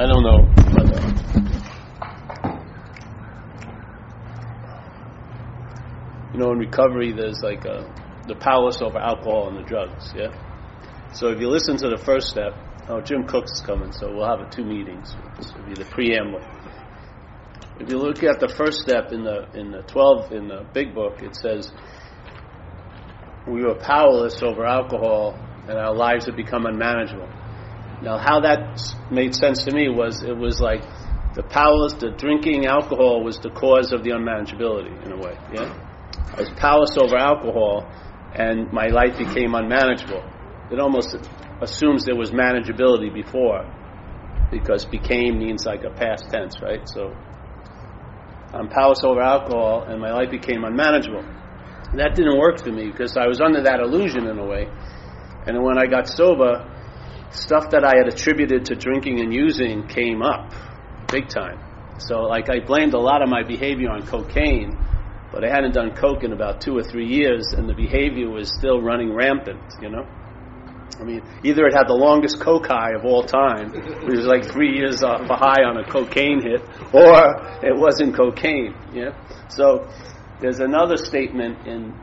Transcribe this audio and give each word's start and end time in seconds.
I 0.00 0.06
don't 0.06 0.22
know. 0.22 0.46
But, 0.54 0.94
uh, 0.94 1.08
you 6.32 6.38
know, 6.38 6.52
in 6.52 6.58
recovery, 6.58 7.12
there's 7.12 7.40
like 7.42 7.66
uh, 7.66 7.82
the 8.28 8.36
powerless 8.36 8.80
over 8.80 8.98
alcohol 8.98 9.48
and 9.48 9.58
the 9.58 9.64
drugs. 9.68 10.12
Yeah. 10.14 10.30
So 11.12 11.30
if 11.30 11.40
you 11.40 11.48
listen 11.48 11.76
to 11.78 11.88
the 11.88 11.96
first 11.96 12.28
step, 12.28 12.52
oh, 12.88 13.00
Jim 13.00 13.26
Cook's 13.26 13.60
coming, 13.60 13.90
so 13.90 14.14
we'll 14.14 14.28
have 14.28 14.48
two 14.50 14.64
meetings. 14.64 15.16
This 15.36 15.52
will 15.52 15.66
be 15.66 15.74
the 15.74 15.86
preamble. 15.86 16.46
If 17.80 17.90
you 17.90 17.98
look 17.98 18.22
at 18.22 18.38
the 18.38 18.54
first 18.56 18.78
step 18.78 19.10
in 19.10 19.24
the 19.24 19.50
in 19.58 19.72
the 19.72 19.82
twelve 19.82 20.30
in 20.30 20.46
the 20.46 20.64
big 20.72 20.94
book, 20.94 21.22
it 21.22 21.34
says 21.34 21.72
we 23.48 23.64
were 23.64 23.74
powerless 23.74 24.42
over 24.44 24.64
alcohol 24.64 25.34
and 25.68 25.76
our 25.76 25.92
lives 25.92 26.26
had 26.26 26.36
become 26.36 26.66
unmanageable. 26.66 27.28
Now, 28.02 28.18
how 28.18 28.40
that 28.40 28.80
made 29.10 29.34
sense 29.34 29.64
to 29.64 29.72
me 29.74 29.88
was 29.88 30.22
it 30.22 30.36
was 30.36 30.60
like 30.60 30.82
the 31.34 31.42
powerless, 31.42 31.94
the 31.94 32.10
drinking 32.10 32.66
alcohol 32.66 33.22
was 33.22 33.38
the 33.38 33.50
cause 33.50 33.92
of 33.92 34.04
the 34.04 34.10
unmanageability 34.10 35.04
in 35.04 35.12
a 35.12 35.16
way. 35.16 35.36
Yeah, 35.52 35.72
I 36.34 36.40
was 36.40 36.50
powerless 36.56 36.96
over 36.96 37.16
alcohol, 37.16 37.90
and 38.34 38.72
my 38.72 38.86
life 38.86 39.18
became 39.18 39.54
unmanageable. 39.54 40.22
It 40.70 40.78
almost 40.78 41.16
assumes 41.60 42.04
there 42.04 42.16
was 42.16 42.30
manageability 42.30 43.12
before, 43.12 43.66
because 44.50 44.84
became 44.84 45.38
means 45.38 45.66
like 45.66 45.84
a 45.84 45.90
past 45.90 46.30
tense, 46.30 46.60
right? 46.62 46.88
So 46.88 47.16
I'm 48.52 48.68
powerless 48.68 49.02
over 49.04 49.20
alcohol, 49.20 49.84
and 49.84 50.00
my 50.00 50.12
life 50.12 50.30
became 50.30 50.64
unmanageable. 50.64 51.24
That 51.94 52.14
didn't 52.14 52.38
work 52.38 52.62
for 52.62 52.70
me 52.70 52.90
because 52.90 53.16
I 53.16 53.26
was 53.26 53.40
under 53.40 53.62
that 53.62 53.80
illusion 53.80 54.26
in 54.26 54.38
a 54.38 54.44
way. 54.46 54.68
And 55.46 55.62
when 55.62 55.78
I 55.78 55.86
got 55.86 56.06
sober, 56.06 56.66
stuff 57.30 57.70
that 57.70 57.84
I 57.84 57.96
had 57.96 58.08
attributed 58.08 58.66
to 58.66 58.74
drinking 58.74 59.20
and 59.20 59.32
using 59.32 59.86
came 59.86 60.22
up 60.22 60.52
big 61.10 61.28
time. 61.28 61.58
So, 61.98 62.22
like, 62.22 62.48
I 62.48 62.60
blamed 62.60 62.94
a 62.94 62.98
lot 62.98 63.22
of 63.22 63.28
my 63.28 63.42
behavior 63.42 63.90
on 63.90 64.06
cocaine, 64.06 64.78
but 65.32 65.44
I 65.44 65.48
hadn't 65.48 65.74
done 65.74 65.94
coke 65.94 66.22
in 66.22 66.32
about 66.32 66.60
two 66.60 66.76
or 66.76 66.82
three 66.82 67.06
years, 67.06 67.52
and 67.52 67.68
the 67.68 67.74
behavior 67.74 68.30
was 68.30 68.54
still 68.54 68.80
running 68.80 69.12
rampant, 69.12 69.60
you 69.82 69.90
know? 69.90 70.06
I 71.00 71.04
mean, 71.04 71.22
either 71.44 71.66
it 71.66 71.74
had 71.74 71.86
the 71.86 71.94
longest 71.94 72.40
coke 72.40 72.66
high 72.66 72.92
of 72.92 73.04
all 73.04 73.22
time, 73.22 73.70
which 73.70 74.16
was 74.16 74.26
like 74.26 74.44
three 74.44 74.76
years 74.76 75.02
off 75.02 75.22
a 75.28 75.36
high 75.36 75.62
on 75.62 75.76
a 75.76 75.84
cocaine 75.84 76.40
hit, 76.42 76.62
or 76.92 77.64
it 77.64 77.76
wasn't 77.76 78.16
cocaine, 78.16 78.74
yeah? 78.92 79.10
So, 79.48 79.88
there's 80.40 80.60
another 80.60 80.96
statement 80.96 81.66
in 81.66 81.94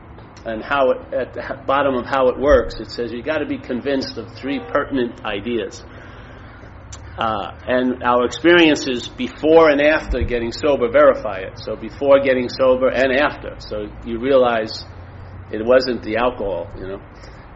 and 0.46 0.62
how 0.62 0.90
it, 0.92 1.12
at 1.12 1.34
the 1.34 1.62
bottom 1.66 1.94
of 1.96 2.06
how 2.06 2.28
it 2.28 2.38
works, 2.38 2.76
it 2.78 2.90
says 2.90 3.12
you 3.12 3.22
got 3.22 3.38
to 3.38 3.46
be 3.46 3.58
convinced 3.58 4.16
of 4.16 4.32
three 4.36 4.60
pertinent 4.60 5.24
ideas. 5.24 5.84
Uh, 7.18 7.58
and 7.66 8.02
our 8.02 8.24
experiences 8.24 9.08
before 9.08 9.70
and 9.70 9.80
after 9.80 10.22
getting 10.22 10.52
sober 10.52 10.90
verify 10.90 11.38
it. 11.38 11.58
So 11.58 11.74
before 11.74 12.20
getting 12.20 12.48
sober 12.48 12.88
and 12.88 13.10
after. 13.12 13.56
So 13.58 13.88
you 14.04 14.20
realize 14.20 14.84
it 15.50 15.64
wasn't 15.64 16.02
the 16.02 16.16
alcohol, 16.16 16.70
you 16.78 16.86
know. 16.86 17.00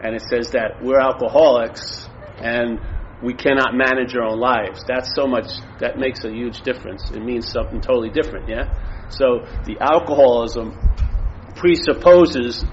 And 0.03 0.15
it 0.15 0.23
says 0.29 0.51
that 0.51 0.81
we're 0.81 0.99
alcoholics 0.99 2.09
and 2.39 2.79
we 3.23 3.35
cannot 3.35 3.75
manage 3.75 4.15
our 4.15 4.23
own 4.23 4.39
lives. 4.39 4.83
That's 4.87 5.13
so 5.15 5.27
much, 5.27 5.45
that 5.79 5.97
makes 5.97 6.25
a 6.25 6.31
huge 6.31 6.61
difference. 6.61 7.11
It 7.11 7.23
means 7.23 7.47
something 7.47 7.79
totally 7.79 8.09
different, 8.09 8.49
yeah? 8.49 9.07
So 9.09 9.45
the 9.65 9.77
alcoholism 9.79 10.73
presupposes 11.55 12.65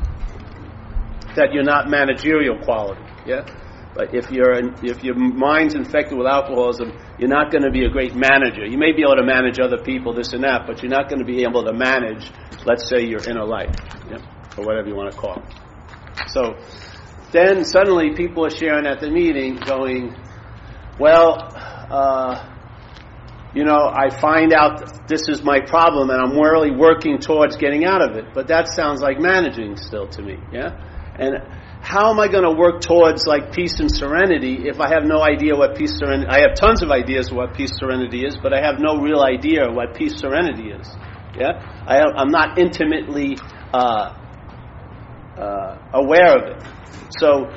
that 1.38 1.52
you're 1.52 1.64
not 1.64 1.88
managerial 1.88 2.58
quality. 2.58 3.02
Yeah, 3.26 3.46
but 3.94 4.14
if 4.14 4.30
your 4.30 4.52
if 4.84 5.02
your 5.02 5.14
mind's 5.14 5.74
infected 5.74 6.16
with 6.18 6.26
alcoholism, 6.26 6.92
you're 7.18 7.28
not 7.28 7.50
going 7.50 7.64
to 7.64 7.70
be 7.70 7.84
a 7.84 7.90
great 7.90 8.14
manager. 8.14 8.64
You 8.64 8.78
may 8.78 8.92
be 8.92 9.02
able 9.02 9.16
to 9.16 9.24
manage 9.24 9.58
other 9.58 9.78
people, 9.78 10.14
this 10.14 10.32
and 10.32 10.44
that, 10.44 10.66
but 10.66 10.82
you're 10.82 10.90
not 10.90 11.08
going 11.08 11.18
to 11.20 11.24
be 11.24 11.42
able 11.42 11.64
to 11.64 11.72
manage, 11.72 12.30
let's 12.64 12.88
say, 12.88 13.04
your 13.04 13.20
inner 13.28 13.44
life, 13.44 13.74
yeah? 14.10 14.18
or 14.56 14.64
whatever 14.64 14.88
you 14.88 14.94
want 14.94 15.10
to 15.12 15.18
call 15.18 15.42
it. 15.42 16.30
So 16.30 16.56
then 17.32 17.64
suddenly 17.64 18.14
people 18.14 18.44
are 18.44 18.50
sharing 18.50 18.86
at 18.86 19.00
the 19.00 19.10
meeting, 19.10 19.56
going, 19.56 20.14
"Well." 20.98 21.52
Uh, 21.90 22.54
you 23.54 23.64
know, 23.64 23.90
I 23.90 24.10
find 24.10 24.52
out 24.52 25.08
this 25.08 25.22
is 25.26 25.42
my 25.42 25.60
problem 25.60 26.10
and 26.10 26.20
I'm 26.20 26.38
really 26.38 26.70
working 26.70 27.18
towards 27.18 27.56
getting 27.56 27.84
out 27.84 28.02
of 28.02 28.14
it. 28.16 28.34
But 28.34 28.48
that 28.48 28.68
sounds 28.68 29.00
like 29.00 29.18
managing 29.18 29.76
still 29.78 30.06
to 30.08 30.22
me, 30.22 30.36
yeah? 30.52 30.78
And 31.18 31.34
how 31.80 32.10
am 32.10 32.20
I 32.20 32.28
going 32.28 32.44
to 32.44 32.52
work 32.56 32.80
towards 32.80 33.26
like 33.26 33.52
peace 33.52 33.80
and 33.80 33.90
serenity 33.90 34.68
if 34.68 34.80
I 34.80 34.88
have 34.88 35.04
no 35.04 35.22
idea 35.22 35.56
what 35.56 35.76
peace 35.76 35.96
serenity? 35.98 36.28
I 36.28 36.40
have 36.40 36.54
tons 36.54 36.82
of 36.82 36.90
ideas 36.90 37.32
what 37.32 37.54
peace 37.54 37.72
serenity 37.74 38.24
is, 38.24 38.36
but 38.36 38.52
I 38.52 38.60
have 38.60 38.78
no 38.78 38.98
real 38.98 39.22
idea 39.22 39.70
what 39.70 39.94
peace 39.94 40.16
serenity 40.16 40.70
is. 40.70 40.88
Yeah, 41.38 41.60
I, 41.86 41.98
am 42.20 42.30
not 42.30 42.58
intimately 42.58 43.36
uh, 43.72 44.14
uh, 45.38 45.78
aware 45.92 46.36
of 46.36 46.56
it. 46.56 46.62
So 47.18 47.50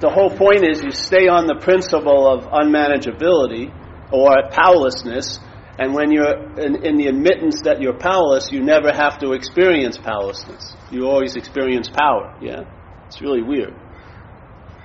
the 0.00 0.10
whole 0.10 0.30
point 0.30 0.64
is 0.64 0.82
you 0.82 0.90
stay 0.90 1.26
on 1.28 1.46
the 1.46 1.56
principle 1.56 2.30
of 2.30 2.44
unmanageability 2.44 3.72
or 4.12 4.48
powerlessness 4.50 5.40
and 5.78 5.92
when 5.92 6.10
you're 6.10 6.58
in, 6.58 6.84
in, 6.84 6.96
the 6.96 7.08
admittance 7.08 7.60
that 7.62 7.82
you're 7.82 7.98
powerless, 7.98 8.48
you 8.50 8.62
never 8.62 8.92
have 8.92 9.18
to 9.20 9.32
experience 9.32 9.98
powerlessness. 9.98 10.74
You 10.90 11.04
always 11.04 11.36
experience 11.36 11.90
power. 11.90 12.34
Yeah? 12.40 12.64
It's 13.06 13.20
really 13.20 13.42
weird. 13.42 13.74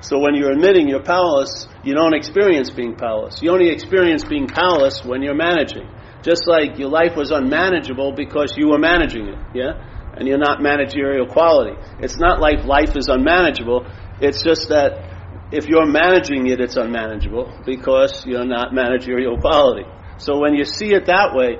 So 0.01 0.19
when 0.19 0.35
you're 0.35 0.51
admitting 0.51 0.89
you're 0.89 1.03
powerless, 1.03 1.67
you 1.83 1.93
don't 1.93 2.13
experience 2.13 2.69
being 2.69 2.95
powerless. 2.95 3.39
You 3.41 3.51
only 3.51 3.69
experience 3.69 4.25
being 4.25 4.47
powerless 4.47 5.01
when 5.05 5.21
you're 5.21 5.35
managing. 5.35 5.87
Just 6.23 6.45
like 6.45 6.77
your 6.77 6.89
life 6.89 7.15
was 7.15 7.31
unmanageable 7.31 8.11
because 8.11 8.53
you 8.57 8.67
were 8.67 8.79
managing 8.79 9.27
it. 9.27 9.39
Yeah? 9.55 9.79
And 10.17 10.27
you're 10.27 10.39
not 10.39 10.61
managerial 10.61 11.25
quality. 11.25 11.79
It's 11.99 12.17
not 12.17 12.41
like 12.41 12.65
life 12.65 12.97
is 12.97 13.07
unmanageable. 13.07 13.87
It's 14.19 14.43
just 14.43 14.67
that 14.69 15.07
if 15.53 15.67
you're 15.67 15.85
managing 15.85 16.47
it, 16.47 16.59
it's 16.59 16.75
unmanageable 16.75 17.61
because 17.65 18.25
you're 18.25 18.45
not 18.45 18.73
managerial 18.73 19.39
quality. 19.39 19.85
So 20.21 20.39
when 20.39 20.53
you 20.53 20.65
see 20.65 20.93
it 20.93 21.07
that 21.07 21.33
way, 21.33 21.57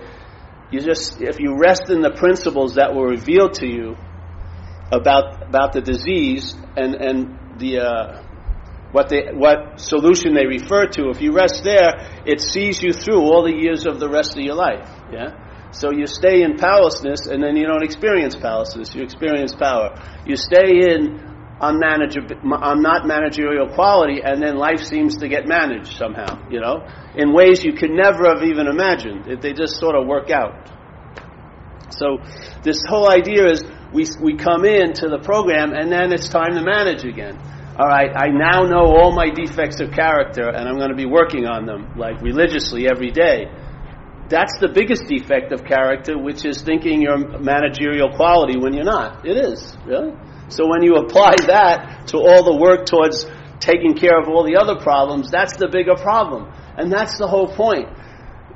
you 0.70 0.82
just 0.82 1.20
if 1.20 1.40
you 1.40 1.58
rest 1.58 1.90
in 1.90 2.02
the 2.02 2.12
principles 2.12 2.76
that 2.76 2.94
were 2.94 3.08
revealed 3.08 3.56
to 3.56 3.68
you 3.68 3.98
about 4.92 5.50
about 5.50 5.74
the 5.74 5.82
disease 5.82 6.56
and 6.78 6.96
and 6.96 7.60
the 7.60 7.80
uh, 7.80 8.22
what 8.92 9.10
they 9.10 9.30
what 9.34 9.80
solution 9.80 10.36
they 10.36 10.46
refer 10.46 10.86
to, 10.88 11.10
if 11.10 11.22
you 11.22 11.34
rest 11.34 11.64
there, 11.64 12.22
it 12.26 12.40
sees 12.40 12.84
you 12.84 12.94
through 12.94 13.22
all 13.22 13.44
the 13.44 13.54
years 13.54 13.86
of 13.86 14.00
the 14.00 14.10
rest 14.10 14.38
of 14.38 14.44
your 14.44 14.56
life. 14.56 14.88
Yeah. 15.12 15.32
So 15.72 15.92
you 15.92 16.06
stay 16.06 16.44
in 16.44 16.58
powerlessness, 16.58 17.28
and 17.28 17.42
then 17.42 17.56
you 17.56 17.66
don't 17.66 17.84
experience 17.84 18.36
powerlessness. 18.36 18.94
You 18.94 19.04
experience 19.04 19.56
power. 19.56 19.96
You 20.26 20.36
stay 20.36 20.70
in 20.92 21.31
unmanageable, 21.62 22.36
I'm 22.62 22.82
not 22.82 23.06
managerial 23.06 23.70
quality, 23.70 24.22
and 24.24 24.42
then 24.42 24.58
life 24.58 24.80
seems 24.80 25.18
to 25.18 25.28
get 25.28 25.48
managed 25.48 25.98
somehow, 25.98 26.50
you 26.50 26.60
know, 26.60 26.88
in 27.16 27.34
ways 27.34 27.64
you 27.64 27.74
could 27.74 27.92
never 27.92 28.28
have 28.34 28.44
even 28.44 28.68
imagined. 28.68 29.42
They 29.42 29.54
just 29.54 29.80
sort 29.80 29.96
of 29.96 30.08
work 30.08 30.30
out. 30.30 30.70
So 31.92 32.20
this 32.64 32.84
whole 32.88 33.10
idea 33.10 33.46
is 33.52 33.64
we, 33.94 34.06
we 34.22 34.36
come 34.38 34.66
into 34.66 35.08
the 35.08 35.20
program 35.20 35.74
and 35.74 35.92
then 35.92 36.12
it's 36.12 36.30
time 36.30 36.54
to 36.56 36.62
manage 36.62 37.04
again. 37.04 37.38
All 37.78 37.88
right, 37.88 38.12
I 38.16 38.28
now 38.28 38.64
know 38.64 38.86
all 38.86 39.12
my 39.12 39.30
defects 39.30 39.80
of 39.80 39.92
character 39.92 40.50
and 40.50 40.68
I'm 40.68 40.78
going 40.78 40.90
to 40.90 40.96
be 40.96 41.06
working 41.06 41.46
on 41.46 41.66
them 41.66 41.94
like 41.98 42.22
religiously 42.22 42.88
every 42.90 43.12
day. 43.12 43.46
That's 44.30 44.58
the 44.60 44.70
biggest 44.70 45.08
defect 45.08 45.52
of 45.52 45.66
character, 45.66 46.18
which 46.18 46.46
is 46.46 46.62
thinking 46.62 47.02
you're 47.02 47.40
managerial 47.40 48.16
quality 48.16 48.58
when 48.58 48.74
you're 48.74 48.86
not. 48.86 49.28
It 49.28 49.36
is, 49.36 49.76
really. 49.86 50.14
So 50.52 50.68
when 50.68 50.84
you 50.84 50.96
apply 50.96 51.36
that 51.48 52.08
to 52.08 52.18
all 52.18 52.44
the 52.44 52.56
work 52.56 52.86
towards 52.86 53.26
taking 53.60 53.96
care 53.96 54.20
of 54.20 54.28
all 54.28 54.44
the 54.44 54.58
other 54.58 54.76
problems, 54.76 55.32
that's 55.32 55.56
the 55.56 55.70
bigger 55.70 55.96
problem. 55.96 56.52
And 56.78 56.92
that's 56.92 57.18
the 57.18 57.28
whole 57.28 57.48
point. 57.48 57.88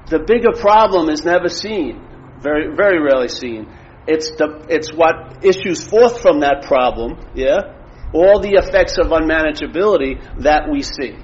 The 0.08 0.20
bigger 0.20 0.52
problem 0.52 1.10
is 1.10 1.24
never 1.24 1.48
seen, 1.48 2.02
very, 2.42 2.76
very 2.76 3.00
rarely 3.02 3.30
seen. 3.30 3.72
It's, 4.08 4.30
the, 4.38 4.66
it's 4.70 4.94
what 4.94 5.44
issues 5.44 5.84
forth 5.84 6.22
from 6.22 6.42
that 6.42 6.64
problem, 6.68 7.18
yeah? 7.34 7.74
All 8.14 8.40
the 8.40 8.62
effects 8.62 8.98
of 8.98 9.08
unmanageability 9.08 10.44
that 10.44 10.70
we 10.70 10.84
see. 10.84 11.18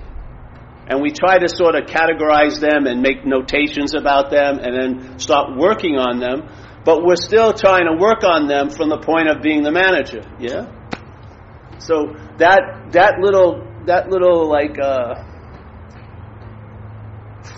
And 0.87 1.01
we 1.01 1.11
try 1.11 1.37
to 1.37 1.47
sort 1.47 1.75
of 1.75 1.85
categorize 1.85 2.59
them 2.59 2.87
and 2.87 3.01
make 3.01 3.25
notations 3.25 3.93
about 3.93 4.31
them 4.31 4.59
and 4.59 4.73
then 4.73 5.19
start 5.19 5.55
working 5.57 5.97
on 5.97 6.19
them 6.19 6.49
but 6.83 7.03
we're 7.03 7.15
still 7.15 7.53
trying 7.53 7.85
to 7.85 7.97
work 7.99 8.23
on 8.23 8.47
them 8.47 8.69
from 8.69 8.89
the 8.89 8.97
point 8.97 9.27
of 9.29 9.41
being 9.41 9.63
the 9.63 9.71
manager. 9.71 10.23
Yeah. 10.39 10.71
So 11.79 12.15
that 12.37 12.91
that 12.91 13.19
little 13.19 13.67
that 13.85 14.09
little 14.09 14.49
like 14.49 14.77
uh, 14.79 15.23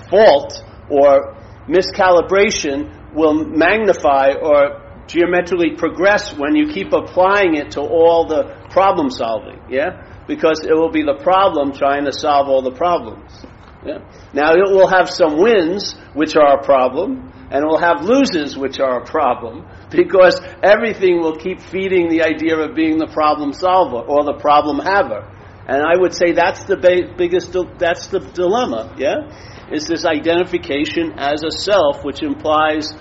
fault 0.10 0.64
or 0.90 1.36
miscalibration 1.68 3.14
will 3.14 3.34
magnify 3.46 4.34
or 4.42 4.82
geometrically 5.08 5.76
progress 5.78 6.34
when 6.34 6.56
you 6.56 6.74
keep 6.74 6.94
applying 6.94 7.56
it 7.56 7.72
to 7.72 7.82
all 7.82 8.28
the 8.28 8.44
problem 8.70 9.10
solving. 9.10 9.60
Yeah, 9.70 10.24
because 10.28 10.62
it 10.64 10.74
will 10.74 10.92
be 10.92 11.04
the 11.04 11.20
problem 11.22 11.74
trying 11.74 12.06
to 12.06 12.14
solve 12.14 12.48
all 12.48 12.62
the 12.62 12.72
problems. 12.72 13.46
Yeah? 13.86 14.00
Now 14.34 14.54
it 14.54 14.72
will 14.72 14.88
have 14.88 15.10
some 15.10 15.38
wins, 15.38 15.96
which 16.14 16.36
are 16.36 16.60
a 16.60 16.64
problem, 16.64 17.32
and 17.52 17.64
it 17.64 17.68
will 17.68 17.80
have 17.80 18.04
loses, 18.04 18.58
which 18.58 18.80
are 18.80 19.02
a 19.02 19.06
problem, 19.06 19.68
because 19.90 20.40
everything 20.64 21.20
will 21.20 21.36
keep 21.36 21.60
feeding 21.60 22.10
the 22.10 22.24
idea 22.24 22.58
of 22.58 22.76
being 22.76 22.98
the 22.98 23.08
problem 23.08 23.54
solver 23.54 23.98
or 23.98 24.24
the 24.24 24.40
problem 24.40 24.80
haver. 24.80 25.30
And 25.68 25.82
I 25.82 26.00
would 26.00 26.14
say 26.14 26.32
that's 26.32 26.64
the 26.64 26.78
ba- 26.78 27.14
biggest, 27.18 27.56
that's 27.78 28.08
the 28.08 28.20
dilemma, 28.20 28.96
yeah? 28.98 29.72
Is 29.72 29.88
this 29.88 30.06
identification 30.06 31.14
as 31.18 31.44
a 31.44 31.52
self, 31.52 32.04
which 32.04 32.22
implies 32.22 32.92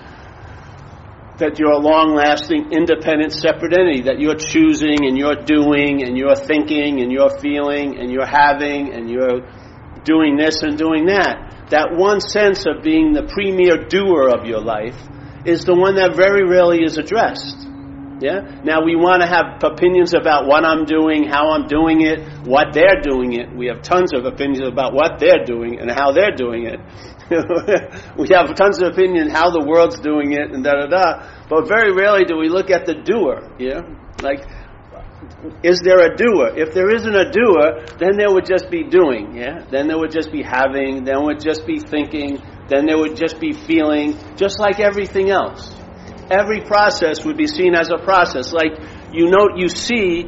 that 1.39 1.57
you're 1.59 1.71
a 1.71 1.79
long 1.79 2.13
lasting, 2.13 2.71
independent, 2.71 3.33
separate 3.33 3.73
entity, 3.73 4.03
that 4.03 4.19
you're 4.19 4.37
choosing 4.37 5.05
and 5.05 5.17
you're 5.17 5.43
doing 5.43 6.03
and 6.03 6.17
you're 6.17 6.35
thinking 6.35 7.01
and 7.01 7.11
you're 7.11 7.37
feeling 7.39 7.99
and 7.99 8.11
you're 8.11 8.25
having 8.25 8.93
and 8.93 9.09
you're 9.09 9.41
doing 10.03 10.37
this 10.37 10.61
and 10.61 10.77
doing 10.77 11.07
that. 11.07 11.69
That 11.69 11.95
one 11.95 12.19
sense 12.19 12.65
of 12.65 12.83
being 12.83 13.13
the 13.13 13.23
premier 13.23 13.87
doer 13.87 14.29
of 14.29 14.45
your 14.45 14.61
life 14.61 14.97
is 15.45 15.65
the 15.65 15.75
one 15.75 15.95
that 15.95 16.15
very 16.15 16.47
rarely 16.47 16.83
is 16.83 16.97
addressed. 16.97 17.67
Yeah? 18.21 18.61
Now 18.63 18.85
we 18.85 18.95
want 18.95 19.21
to 19.21 19.27
have 19.27 19.59
opinions 19.63 20.13
about 20.13 20.47
what 20.47 20.63
I'm 20.63 20.85
doing, 20.85 21.27
how 21.27 21.51
I'm 21.51 21.67
doing 21.67 22.01
it, 22.01 22.47
what 22.47 22.73
they're 22.73 23.01
doing 23.01 23.33
it. 23.33 23.51
We 23.51 23.67
have 23.67 23.81
tons 23.81 24.13
of 24.13 24.23
opinions 24.25 24.61
about 24.63 24.93
what 24.93 25.19
they're 25.19 25.43
doing 25.43 25.79
and 25.79 25.91
how 25.91 26.13
they're 26.13 26.35
doing 26.35 26.65
it. 26.65 26.79
we 28.17 28.27
have 28.31 28.53
tons 28.55 28.81
of 28.81 28.93
opinion 28.93 29.29
how 29.29 29.49
the 29.49 29.65
world's 29.65 29.99
doing 29.99 30.33
it 30.33 30.51
and 30.51 30.63
da 30.63 30.71
da 30.71 30.87
da. 30.87 31.47
But 31.49 31.67
very 31.67 31.91
rarely 31.91 32.23
do 32.25 32.37
we 32.37 32.49
look 32.49 32.69
at 32.69 32.85
the 32.85 32.95
doer. 32.95 33.49
Yeah, 33.59 33.81
like 34.21 34.45
is 35.63 35.81
there 35.81 35.99
a 35.99 36.15
doer? 36.15 36.51
If 36.55 36.73
there 36.73 36.93
isn't 36.93 37.15
a 37.15 37.31
doer, 37.31 37.85
then 37.99 38.17
there 38.17 38.31
would 38.31 38.45
just 38.45 38.69
be 38.69 38.83
doing. 38.83 39.35
Yeah, 39.35 39.65
then 39.69 39.87
there 39.87 39.97
would 39.97 40.11
just 40.11 40.31
be 40.31 40.43
having. 40.43 41.03
Then 41.03 41.23
would 41.23 41.39
just 41.39 41.65
be 41.65 41.79
thinking. 41.79 42.41
Then 42.67 42.85
there 42.85 42.97
would 42.97 43.15
just 43.15 43.39
be 43.39 43.53
feeling. 43.53 44.17
Just 44.35 44.59
like 44.59 44.79
everything 44.79 45.29
else, 45.29 45.75
every 46.29 46.61
process 46.61 47.25
would 47.25 47.37
be 47.37 47.47
seen 47.47 47.75
as 47.75 47.89
a 47.89 47.97
process. 47.97 48.53
Like 48.53 48.79
you 49.11 49.29
note, 49.29 49.57
you 49.57 49.69
see 49.69 50.27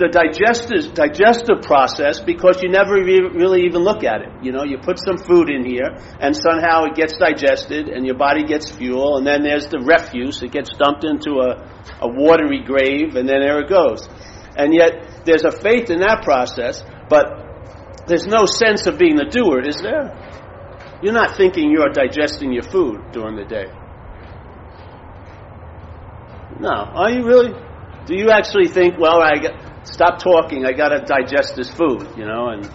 the 0.00 0.08
digestive, 0.08 0.96
digestive 0.96 1.60
process 1.60 2.20
because 2.20 2.62
you 2.62 2.72
never 2.72 2.96
re- 2.96 3.28
really 3.36 3.68
even 3.68 3.84
look 3.84 4.02
at 4.02 4.24
it. 4.24 4.32
You 4.40 4.50
know, 4.50 4.64
you 4.64 4.78
put 4.80 4.96
some 4.96 5.18
food 5.20 5.50
in 5.52 5.64
here 5.64 5.92
and 6.18 6.34
somehow 6.34 6.88
it 6.88 6.96
gets 6.96 7.20
digested 7.20 7.88
and 7.92 8.06
your 8.06 8.16
body 8.16 8.44
gets 8.44 8.70
fuel 8.72 9.18
and 9.18 9.26
then 9.26 9.42
there's 9.44 9.68
the 9.68 9.78
refuse. 9.84 10.42
It 10.42 10.52
gets 10.52 10.72
dumped 10.72 11.04
into 11.04 11.44
a, 11.44 11.60
a 12.00 12.08
watery 12.08 12.64
grave 12.64 13.14
and 13.14 13.28
then 13.28 13.44
there 13.44 13.60
it 13.60 13.68
goes. 13.68 14.08
And 14.60 14.74
yet 14.74 15.24
there's 15.24 15.44
a 15.44 15.52
faith 15.52 15.88
in 15.88 16.00
that 16.00 16.22
process, 16.22 16.84
but 17.08 18.06
there's 18.06 18.26
no 18.26 18.44
sense 18.44 18.86
of 18.86 18.98
being 18.98 19.16
the 19.16 19.24
doer, 19.24 19.60
is 19.66 19.80
there? 19.80 20.12
You're 21.02 21.14
not 21.14 21.36
thinking 21.36 21.70
you're 21.70 21.88
digesting 21.88 22.52
your 22.52 22.62
food 22.62 23.00
during 23.12 23.36
the 23.36 23.44
day. 23.44 23.72
No. 26.60 26.68
Are 26.68 27.10
you 27.10 27.24
really? 27.24 27.52
Do 28.04 28.14
you 28.14 28.30
actually 28.30 28.68
think, 28.68 28.98
well, 28.98 29.22
I 29.22 29.38
got, 29.38 29.86
stop 29.86 30.18
talking. 30.18 30.66
I 30.66 30.72
got 30.72 30.88
to 30.88 31.00
digest 31.00 31.56
this 31.56 31.70
food, 31.70 32.06
you 32.18 32.26
know, 32.26 32.48
and 32.48 32.70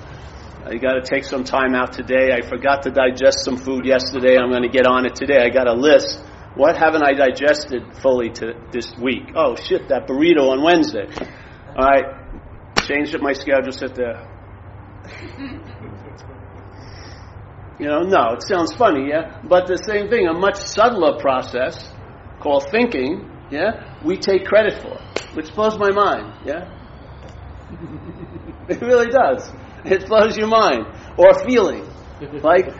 I 0.65 0.77
got 0.77 0.93
to 0.93 1.03
take 1.03 1.23
some 1.23 1.43
time 1.43 1.75
out 1.75 1.93
today. 1.93 2.33
I 2.33 2.41
forgot 2.41 2.81
to 2.83 2.89
digest 2.89 3.45
some 3.45 3.57
food 3.57 3.85
yesterday. 3.85 4.38
I'm 4.38 4.49
going 4.49 4.63
to 4.63 4.69
get 4.69 4.88
on 4.88 5.05
it 5.05 5.13
today. 5.13 5.38
I 5.38 5.49
got 5.49 5.67
a 5.67 5.73
list. 5.73 6.23
What 6.55 6.77
haven't 6.77 7.03
I 7.03 7.13
digested 7.13 7.97
fully 8.01 8.29
to 8.39 8.53
this 8.71 8.91
week? 8.99 9.33
Oh 9.35 9.55
shit, 9.55 9.89
that 9.89 10.07
burrito 10.07 10.49
on 10.49 10.63
Wednesday. 10.63 11.05
Right, 11.77 12.06
changed 12.88 13.16
up 13.16 13.22
my 13.22 13.33
schedule. 13.33 13.72
Sit 13.72 13.95
there. 13.95 14.27
You 17.77 17.88
know, 17.88 18.04
no, 18.04 18.33
it 18.33 18.44
sounds 18.48 18.74
funny, 18.74 19.10
yeah. 19.10 19.42
But 19.44 19.68
the 19.68 19.77
same 19.77 20.10
thing, 20.10 20.27
a 20.27 20.33
much 20.33 20.56
subtler 20.56 21.19
process 21.19 21.92
called 22.39 22.68
thinking, 22.72 23.30
yeah, 23.51 23.98
we 24.04 24.18
take 24.18 24.45
credit 24.45 24.81
for, 24.81 24.98
which 25.36 25.54
blows 25.54 25.77
my 25.77 25.92
mind, 25.92 26.33
yeah. 26.45 26.72
It 28.69 28.81
really 28.81 29.12
does. 29.12 29.51
It 29.83 30.07
blows 30.07 30.36
your 30.36 30.48
mind. 30.48 30.88
Or 31.18 31.33
feeling. 31.45 31.86
Like, 32.42 32.74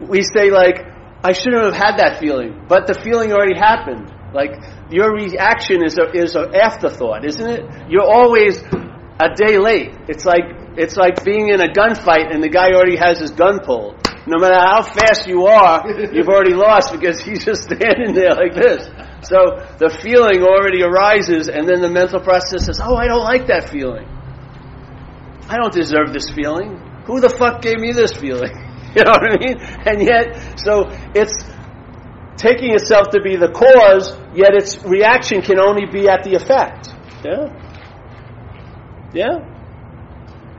we 0.00 0.22
say 0.22 0.50
like, 0.50 0.78
I 1.22 1.32
shouldn't 1.32 1.62
have 1.62 1.74
had 1.74 1.96
that 1.98 2.18
feeling, 2.20 2.64
but 2.68 2.86
the 2.86 2.94
feeling 2.94 3.32
already 3.32 3.58
happened. 3.58 4.10
Like, 4.36 4.52
your 4.92 5.14
reaction 5.14 5.82
is 5.82 5.96
a, 5.96 6.12
is 6.12 6.36
an 6.36 6.54
afterthought, 6.54 7.24
isn't 7.24 7.48
it? 7.48 7.64
You're 7.88 8.04
always 8.04 8.62
a 9.18 9.34
day 9.34 9.56
late. 9.56 9.96
It's 10.08 10.26
like, 10.26 10.44
it's 10.76 10.96
like 10.96 11.24
being 11.24 11.48
in 11.48 11.60
a 11.60 11.72
gunfight 11.72 12.32
and 12.32 12.42
the 12.42 12.50
guy 12.50 12.72
already 12.72 12.96
has 12.96 13.18
his 13.18 13.30
gun 13.30 13.60
pulled. 13.64 13.96
No 14.26 14.38
matter 14.38 14.58
how 14.60 14.82
fast 14.82 15.26
you 15.26 15.46
are, 15.46 15.88
you've 16.12 16.28
already 16.28 16.52
lost 16.52 16.92
because 16.92 17.20
he's 17.20 17.44
just 17.44 17.64
standing 17.64 18.12
there 18.12 18.34
like 18.34 18.54
this. 18.54 18.84
So 19.22 19.64
the 19.78 19.88
feeling 19.88 20.42
already 20.42 20.82
arises 20.82 21.48
and 21.48 21.66
then 21.66 21.80
the 21.80 21.88
mental 21.90 22.20
process 22.20 22.66
says, 22.66 22.80
oh, 22.82 22.94
I 22.94 23.06
don't 23.06 23.24
like 23.24 23.46
that 23.46 23.70
feeling. 23.70 24.06
I 25.48 25.56
don't 25.56 25.72
deserve 25.72 26.12
this 26.12 26.28
feeling. 26.28 26.76
Who 27.06 27.20
the 27.20 27.30
fuck 27.30 27.62
gave 27.62 27.78
me 27.78 27.92
this 27.92 28.12
feeling? 28.12 28.52
You 28.96 29.04
know 29.04 29.10
what 29.10 29.30
I 29.30 29.36
mean? 29.36 29.58
And 29.60 30.00
yet, 30.00 30.58
so 30.58 30.88
it's 31.14 31.44
taking 32.36 32.74
itself 32.74 33.10
to 33.10 33.20
be 33.20 33.36
the 33.36 33.48
cause, 33.48 34.16
yet 34.34 34.54
its 34.54 34.82
reaction 34.84 35.42
can 35.42 35.58
only 35.58 35.86
be 35.86 36.08
at 36.08 36.24
the 36.24 36.34
effect. 36.34 36.94
Yeah? 37.24 37.48
Yeah? 39.12 39.52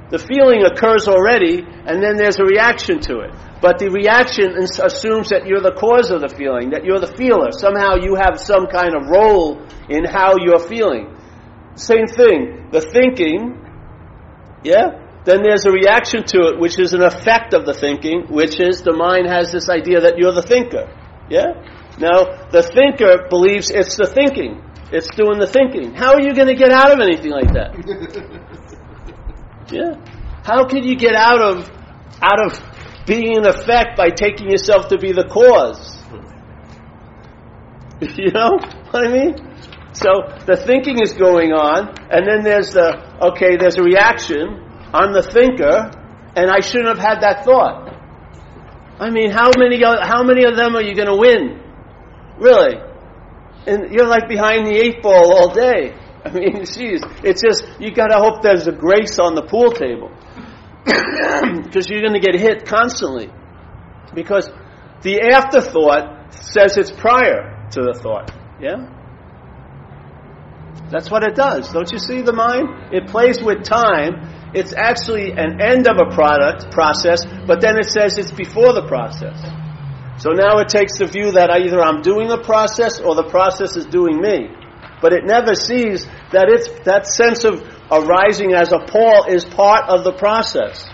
The 0.10 0.20
feeling 0.20 0.64
occurs 0.64 1.08
already, 1.08 1.62
and 1.62 2.02
then 2.02 2.16
there's 2.16 2.40
a 2.40 2.46
reaction 2.46 3.00
to 3.02 3.20
it. 3.20 3.36
But 3.62 3.80
the 3.80 3.90
reaction 3.90 4.56
assumes 4.58 5.30
that 5.30 5.46
you're 5.46 5.62
the 5.62 5.74
cause 5.74 6.12
of 6.12 6.22
the 6.22 6.30
feeling, 6.30 6.72
that 6.72 6.86
you're 6.86 7.00
the 7.00 7.14
feeler. 7.18 7.52
Somehow 7.52 7.96
you 7.96 8.16
have 8.16 8.40
some 8.40 8.68
kind 8.68 8.96
of 8.96 9.10
role 9.10 9.62
in 9.90 10.06
how 10.06 10.36
you're 10.40 10.64
feeling. 10.66 11.18
Same 11.76 12.08
thing. 12.08 12.70
The 12.72 12.82
thinking 12.82 13.68
yeah? 14.64 15.04
Then 15.26 15.44
there's 15.44 15.66
a 15.66 15.72
reaction 15.72 16.24
to 16.24 16.48
it, 16.50 16.60
which 16.60 16.80
is 16.80 16.94
an 16.94 17.02
effect 17.02 17.54
of 17.54 17.66
the 17.66 17.74
thinking, 17.74 18.28
which 18.30 18.60
is 18.60 18.82
the 18.82 18.94
mind 18.94 19.28
has 19.28 19.52
this 19.52 19.70
idea 19.70 20.02
that 20.02 20.18
you're 20.18 20.32
the 20.32 20.42
thinker. 20.42 20.88
Yeah? 21.30 21.54
Now, 22.00 22.48
the 22.52 22.62
thinker 22.62 23.28
believes 23.30 23.70
it's 23.70 23.98
the 23.98 24.06
thinking. 24.08 24.64
It's 24.92 25.08
doing 25.16 25.40
the 25.40 25.48
thinking. 25.48 25.94
How 25.94 26.14
are 26.14 26.22
you 26.22 26.34
going 26.34 26.48
to 26.48 26.56
get 26.56 26.72
out 26.72 26.92
of 26.92 27.00
anything 27.00 27.32
like 27.32 27.52
that? 27.54 27.74
yeah? 29.72 29.96
How 30.44 30.66
can 30.66 30.84
you 30.84 30.96
get 30.96 31.14
out 31.14 31.42
of 31.42 31.70
out 32.22 32.40
of 32.46 32.60
being 33.06 33.38
an 33.38 33.46
effect 33.46 33.98
by 33.98 34.10
taking 34.10 34.50
yourself 34.50 34.88
to 34.90 34.98
be 34.98 35.12
the 35.12 35.26
cause? 35.26 35.98
you 38.18 38.32
know 38.32 38.60
what 38.92 39.06
I 39.06 39.12
mean? 39.12 39.36
So 39.94 40.10
the 40.46 40.56
thinking 40.56 41.02
is 41.02 41.14
going 41.14 41.52
on, 41.52 41.90
and 42.12 42.28
then 42.28 42.44
there's 42.44 42.72
the, 42.72 42.96
okay, 43.34 43.58
there's 43.58 43.78
a 43.78 43.84
reaction. 43.84 44.64
I'm 44.94 45.12
the 45.12 45.24
thinker, 45.24 45.92
and 46.36 46.52
I 46.52 46.60
shouldn't 46.60 46.90
have 46.90 47.00
had 47.00 47.22
that 47.22 47.44
thought. 47.44 47.87
I 49.00 49.10
mean, 49.10 49.32
how 49.32 49.52
many, 49.58 49.82
how 49.82 50.24
many 50.24 50.46
of 50.46 50.56
them 50.56 50.76
are 50.76 50.82
you 50.82 50.96
going 50.96 51.08
to 51.08 51.16
win? 51.16 51.62
Really? 52.40 52.78
And 53.68 53.92
you're 53.92 54.08
like 54.08 54.28
behind 54.28 54.66
the 54.66 54.76
eight 54.76 55.02
ball 55.02 55.34
all 55.34 55.54
day. 55.54 55.94
I 56.24 56.32
mean, 56.32 56.66
geez, 56.74 57.02
it's 57.24 57.42
just, 57.42 57.68
you 57.80 57.92
gotta 57.92 58.18
hope 58.18 58.42
there's 58.42 58.68
a 58.68 58.72
grace 58.72 59.20
on 59.20 59.36
the 59.36 59.44
pool 59.44 59.72
table. 59.72 60.12
Because 61.64 61.90
you're 61.90 62.02
gonna 62.02 62.20
get 62.20 62.36
hit 62.36 62.66
constantly. 62.66 63.30
Because 64.16 64.50
the 65.02 65.20
afterthought 65.22 66.34
says 66.34 66.78
it's 66.78 66.92
prior 66.92 67.68
to 67.72 67.82
the 67.82 67.94
thought. 67.94 68.32
Yeah? 68.62 68.88
That's 70.90 71.12
what 71.12 71.24
it 71.24 71.36
does. 71.36 71.72
Don't 71.74 71.92
you 71.92 72.00
see 72.00 72.22
the 72.22 72.34
mind? 72.34 72.94
It 72.94 73.08
plays 73.08 73.44
with 73.44 73.64
time. 73.64 74.37
It's 74.54 74.74
actually 74.74 75.32
an 75.32 75.62
end 75.62 75.88
of 75.88 75.98
a 75.98 76.14
product 76.14 76.72
process, 76.72 77.26
but 77.46 77.62
then 77.62 77.78
it 77.78 77.90
says 77.90 78.18
it's 78.18 78.32
before 78.32 78.74
the 78.74 78.88
process. 78.88 79.38
So 80.20 80.32
now 80.32 80.58
it 80.60 80.70
takes 80.70 80.98
the 80.98 81.06
view 81.06 81.32
that 81.34 81.52
either 81.52 81.80
I'm 81.80 82.02
doing 82.02 82.28
the 82.28 82.42
process 82.42 83.00
or 83.00 83.14
the 83.16 83.30
process 83.30 83.76
is 83.76 83.86
doing 83.86 84.20
me. 84.20 84.50
But 85.02 85.14
it 85.14 85.26
never 85.26 85.54
sees 85.54 86.06
that 86.32 86.50
it's 86.50 86.68
that 86.86 87.06
sense 87.06 87.44
of 87.44 87.62
arising 87.92 88.54
as 88.54 88.72
a 88.72 88.80
Paul 88.80 89.26
is 89.30 89.46
part 89.46 89.88
of 89.90 90.04
the 90.04 90.14
process. 90.14 90.90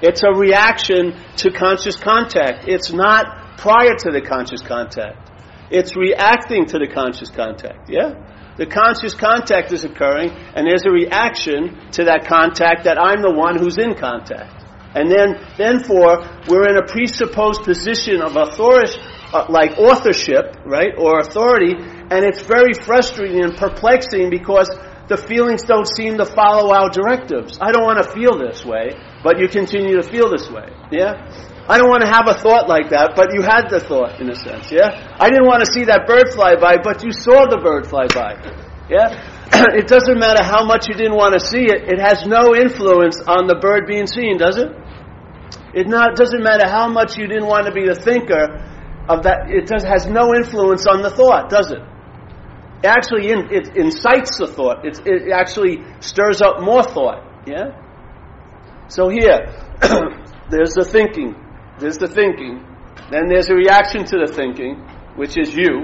It's 0.00 0.22
a 0.22 0.32
reaction 0.32 1.14
to 1.36 1.52
conscious 1.52 1.96
contact. 1.96 2.66
It's 2.66 2.92
not 2.92 3.58
prior 3.58 3.94
to 3.94 4.10
the 4.10 4.22
conscious 4.22 4.62
contact. 4.62 5.30
It's 5.70 5.96
reacting 5.96 6.66
to 6.66 6.78
the 6.78 6.88
conscious 6.88 7.30
contact. 7.30 7.90
Yeah? 7.90 8.14
The 8.58 8.66
conscious 8.66 9.14
contact 9.14 9.72
is 9.72 9.84
occurring, 9.84 10.30
and 10.30 10.66
there's 10.66 10.84
a 10.84 10.90
reaction 10.90 11.90
to 11.92 12.04
that 12.04 12.26
contact 12.28 12.84
that 12.84 13.00
I'm 13.00 13.22
the 13.22 13.32
one 13.32 13.58
who's 13.58 13.78
in 13.78 13.94
contact. 13.94 14.62
And 14.94 15.10
then, 15.10 15.82
for, 15.84 16.20
we're 16.48 16.68
in 16.68 16.76
a 16.76 16.86
presupposed 16.86 17.62
position 17.62 18.20
of 18.20 18.36
authority, 18.36 19.00
uh, 19.32 19.46
like 19.48 19.78
authorship, 19.78 20.56
right, 20.66 20.92
or 20.98 21.20
authority, 21.20 21.72
and 21.72 22.24
it's 22.24 22.42
very 22.42 22.74
frustrating 22.74 23.42
and 23.42 23.56
perplexing 23.56 24.28
because 24.28 24.68
the 25.08 25.16
feelings 25.16 25.62
don't 25.62 25.88
seem 25.88 26.18
to 26.18 26.26
follow 26.26 26.74
our 26.74 26.90
directives. 26.90 27.58
I 27.60 27.72
don't 27.72 27.84
want 27.84 28.02
to 28.04 28.08
feel 28.12 28.36
this 28.38 28.64
way, 28.64 28.92
but 29.24 29.40
you 29.40 29.48
continue 29.48 29.96
to 29.96 30.02
feel 30.02 30.30
this 30.30 30.48
way. 30.50 30.68
Yeah? 30.90 31.24
I 31.72 31.78
don't 31.78 31.88
want 31.88 32.04
to 32.04 32.12
have 32.12 32.28
a 32.28 32.36
thought 32.36 32.68
like 32.68 32.92
that, 32.92 33.16
but 33.16 33.32
you 33.32 33.40
had 33.40 33.72
the 33.72 33.80
thought 33.80 34.20
in 34.20 34.28
a 34.28 34.36
sense. 34.36 34.68
Yeah? 34.68 34.92
I 35.16 35.32
didn't 35.32 35.48
want 35.48 35.64
to 35.64 35.72
see 35.72 35.88
that 35.88 36.04
bird 36.04 36.28
fly 36.28 36.52
by, 36.60 36.76
but 36.76 37.00
you 37.00 37.16
saw 37.16 37.48
the 37.48 37.56
bird 37.56 37.88
fly 37.88 38.12
by. 38.12 38.36
Yeah? 38.92 39.08
it 39.80 39.88
doesn't 39.88 40.20
matter 40.20 40.44
how 40.44 40.68
much 40.68 40.84
you 40.92 40.92
didn't 40.92 41.16
want 41.16 41.32
to 41.32 41.40
see 41.40 41.64
it, 41.72 41.88
it 41.88 41.96
has 41.96 42.28
no 42.28 42.52
influence 42.52 43.24
on 43.24 43.48
the 43.48 43.56
bird 43.56 43.88
being 43.88 44.04
seen, 44.04 44.36
does 44.36 44.60
it? 44.60 44.68
It 45.72 45.88
not, 45.88 46.12
doesn't 46.14 46.44
matter 46.44 46.68
how 46.68 46.92
much 46.92 47.16
you 47.16 47.26
didn't 47.26 47.48
want 47.48 47.64
to 47.64 47.72
be 47.72 47.88
the 47.88 47.96
thinker 47.96 48.52
of 49.08 49.24
that, 49.24 49.48
it 49.48 49.64
does, 49.64 49.80
has 49.82 50.04
no 50.04 50.36
influence 50.36 50.84
on 50.84 51.00
the 51.00 51.08
thought, 51.08 51.48
does 51.48 51.72
it? 51.72 51.80
It 52.84 52.88
actually 52.92 53.32
in, 53.32 53.48
it 53.48 53.80
incites 53.80 54.36
the 54.36 54.46
thought. 54.46 54.84
It, 54.84 55.00
it 55.08 55.32
actually 55.32 55.80
stirs 56.00 56.42
up 56.44 56.60
more 56.60 56.84
thought. 56.84 57.24
Yeah? 57.48 57.80
So 58.88 59.08
here, 59.08 59.56
there's 60.52 60.76
the 60.76 60.84
thinking. 60.84 61.41
There's 61.82 61.98
the 61.98 62.06
thinking. 62.06 62.64
Then 63.10 63.28
there's 63.28 63.50
a 63.50 63.54
reaction 63.54 64.04
to 64.06 64.24
the 64.24 64.32
thinking, 64.32 64.78
which 65.16 65.36
is 65.36 65.52
you. 65.52 65.82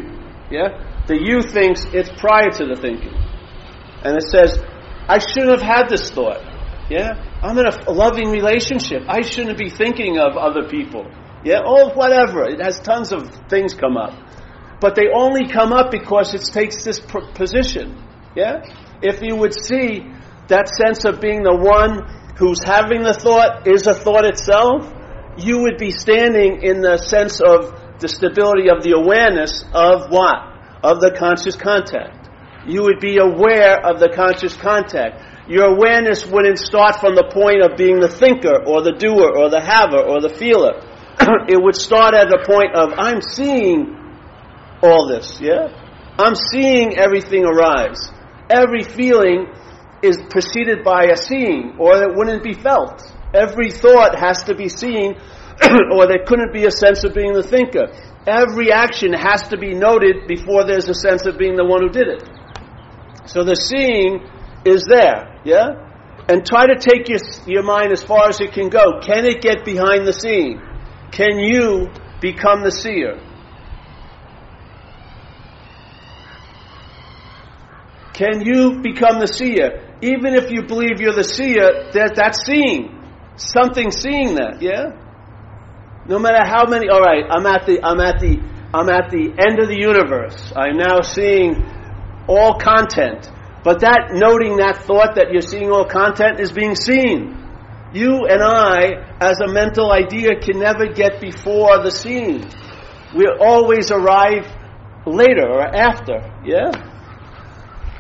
Yeah? 0.49 1.02
The 1.09 1.19
you 1.19 1.43
thinks 1.43 1.85
it's 1.93 2.09
prior 2.21 2.50
to 2.50 2.67
the 2.67 2.76
thinking. 2.76 3.12
And 4.05 4.17
it 4.17 4.23
says, 4.23 4.57
I 5.09 5.19
shouldn't 5.19 5.59
have 5.59 5.67
had 5.67 5.88
this 5.88 6.11
thought. 6.11 6.38
Yeah? 6.88 7.19
I'm 7.43 7.59
in 7.59 7.67
a 7.67 7.90
loving 7.90 8.31
relationship. 8.31 9.02
I 9.09 9.23
shouldn't 9.23 9.59
be 9.59 9.71
thinking 9.71 10.19
of 10.19 10.37
other 10.37 10.69
people. 10.69 11.11
Yeah? 11.45 11.62
Oh, 11.67 11.90
whatever. 11.90 12.45
It 12.45 12.62
has 12.62 12.78
tons 12.78 13.11
of 13.11 13.28
things 13.50 13.75
come 13.75 13.97
up. 13.97 14.14
But 14.81 14.95
they 14.95 15.09
only 15.12 15.49
come 15.49 15.73
up 15.73 15.90
because 15.90 16.33
it 16.33 16.45
takes 16.52 16.85
this 16.85 17.00
position. 17.35 17.99
Yeah? 18.37 18.62
If 19.02 19.21
you 19.21 19.35
would 19.35 19.52
see 19.52 20.07
that 20.47 20.69
sense 20.69 21.05
of 21.05 21.21
being 21.21 21.43
the 21.43 21.59
one 21.59 22.07
who's 22.38 22.62
having 22.62 23.02
the 23.02 23.14
thought 23.14 23.67
is 23.67 23.87
a 23.88 23.95
thought 23.95 24.25
itself, 24.25 24.95
you 25.38 25.62
would 25.62 25.78
be 25.78 25.90
standing 25.90 26.62
in 26.62 26.80
the 26.80 26.99
sense 26.99 27.40
of 27.40 28.00
the 28.00 28.09
stability 28.09 28.71
of 28.71 28.83
the 28.83 28.92
awareness 28.92 29.64
of 29.73 30.11
what? 30.11 30.37
Of 30.83 31.00
the 31.00 31.14
conscious 31.18 31.57
contact. 31.57 32.28
You 32.66 32.83
would 32.83 33.00
be 33.00 33.18
aware 33.18 33.80
of 33.80 33.99
the 33.99 34.11
conscious 34.14 34.54
contact. 34.54 35.49
Your 35.49 35.75
awareness 35.75 36.26
wouldn't 36.26 36.59
start 36.59 37.00
from 37.00 37.14
the 37.14 37.30
point 37.33 37.62
of 37.62 37.78
being 37.78 38.00
the 38.00 38.09
thinker 38.09 38.62
or 38.66 38.83
the 38.83 38.92
doer 38.92 39.33
or 39.35 39.49
the 39.49 39.61
haver 39.61 40.02
or 40.02 40.21
the 40.21 40.28
feeler. 40.28 40.85
it 41.49 41.61
would 41.61 41.75
start 41.75 42.14
at 42.14 42.28
the 42.28 42.45
point 42.45 42.76
of 42.76 42.92
I'm 42.99 43.23
seeing 43.23 43.97
all 44.83 45.09
this, 45.09 45.40
yeah? 45.40 45.73
I'm 46.18 46.35
seeing 46.35 46.99
everything 46.99 47.45
arise. 47.45 47.99
Every 48.50 48.83
feeling 48.83 49.47
is 50.02 50.18
preceded 50.30 50.85
by 50.85 51.04
a 51.07 51.16
seeing, 51.16 51.76
or 51.78 52.02
it 52.02 52.14
wouldn't 52.14 52.42
be 52.42 52.54
felt. 52.54 53.02
Every 53.35 53.70
thought 53.70 54.18
has 54.18 54.42
to 54.44 54.54
be 54.54 54.68
seen, 54.68 55.14
or 55.92 56.06
there 56.06 56.25
couldn't 56.26 56.52
be 56.52 56.64
a 56.66 56.70
sense 56.70 57.04
of 57.04 57.14
being 57.14 57.32
the 57.32 57.42
thinker. 57.42 57.88
Every 58.26 58.73
action 58.73 59.12
has 59.12 59.49
to 59.49 59.58
be 59.58 59.75
noted 59.75 60.26
before 60.26 60.64
there's 60.64 60.88
a 60.88 60.94
sense 60.94 61.26
of 61.26 61.38
being 61.38 61.56
the 61.56 61.64
one 61.64 61.82
who 61.82 61.88
did 61.88 62.08
it. 62.08 62.28
So 63.26 63.44
the 63.44 63.54
seeing 63.54 64.26
is 64.64 64.85
there, 64.88 65.40
yeah? 65.44 65.87
And 66.28 66.44
try 66.44 66.66
to 66.66 66.76
take 66.78 67.08
your, 67.08 67.20
your 67.47 67.62
mind 67.62 67.92
as 67.92 68.02
far 68.02 68.28
as 68.28 68.40
it 68.40 68.52
can 68.52 68.68
go. 68.68 69.00
Can 69.00 69.25
it 69.25 69.40
get 69.40 69.64
behind 69.64 70.06
the 70.06 70.12
seeing? 70.12 70.61
Can 71.11 71.38
you 71.38 71.88
become 72.20 72.62
the 72.62 72.70
seer? 72.70 73.20
Can 78.12 78.42
you 78.42 78.80
become 78.82 79.20
the 79.20 79.28
seer? 79.28 79.94
Even 80.02 80.35
if 80.35 80.50
you 80.50 80.62
believe 80.62 81.00
you're 81.00 81.14
the 81.14 81.25
seer, 81.25 81.90
that, 81.92 82.14
that's 82.16 82.44
seeing. 82.44 82.98
Something 83.38 83.92
seeing 83.92 84.35
that, 84.35 84.61
yeah? 84.61 84.90
No 86.07 86.18
matter 86.18 86.45
how 86.45 86.66
many, 86.66 86.90
alright, 86.90 87.25
I'm 87.30 87.47
at 87.47 87.66
the, 87.66 87.85
I'm 87.85 88.00
at 88.00 88.18
the, 88.18 88.40
I'm 88.75 88.88
at 88.88 89.11
the 89.11 89.33
end 89.38 89.61
of 89.61 89.68
the 89.68 89.78
universe. 89.78 90.52
I'm 90.57 90.76
now 90.76 91.02
seeing 91.02 91.54
all 92.26 92.59
content. 92.59 93.30
But 93.62 93.80
that, 93.80 94.11
noting 94.12 94.57
that 94.57 94.83
thought 94.83 95.14
that 95.14 95.33
you're 95.33 95.42
seeing 95.42 95.71
all 95.71 95.85
content 95.85 96.40
is 96.40 96.50
being 96.50 96.75
seen. 96.75 97.37
You 97.92 98.26
and 98.26 98.42
I, 98.42 99.16
as 99.21 99.40
a 99.40 99.47
mental 99.47 99.92
idea, 99.92 100.40
can 100.40 100.59
never 100.59 100.87
get 100.92 101.21
before 101.21 101.83
the 101.83 101.90
scene. 101.90 102.45
We 103.14 103.26
always 103.40 103.90
arrive 103.90 104.47
later 105.07 105.49
or 105.49 105.62
after, 105.62 106.21
yeah? 106.45 106.73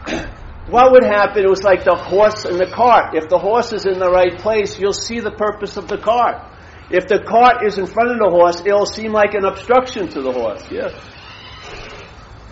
what 0.70 0.92
would 0.92 1.04
happen? 1.04 1.44
It 1.44 1.48
was 1.48 1.62
like 1.62 1.84
the 1.84 1.94
horse 1.94 2.44
and 2.44 2.58
the 2.58 2.70
cart. 2.70 3.14
If 3.14 3.28
the 3.28 3.38
horse 3.38 3.72
is 3.72 3.86
in 3.86 3.98
the 3.98 4.10
right 4.10 4.38
place, 4.38 4.78
you'll 4.78 4.92
see 4.92 5.20
the 5.20 5.30
purpose 5.30 5.76
of 5.76 5.88
the 5.88 5.98
cart. 5.98 6.44
If 6.90 7.06
the 7.06 7.20
cart 7.20 7.64
is 7.66 7.78
in 7.78 7.86
front 7.86 8.12
of 8.12 8.18
the 8.18 8.30
horse, 8.30 8.62
it'll 8.64 8.86
seem 8.86 9.12
like 9.12 9.34
an 9.34 9.44
obstruction 9.44 10.08
to 10.08 10.22
the 10.22 10.32
horse. 10.32 10.64
Yeah. 10.70 10.88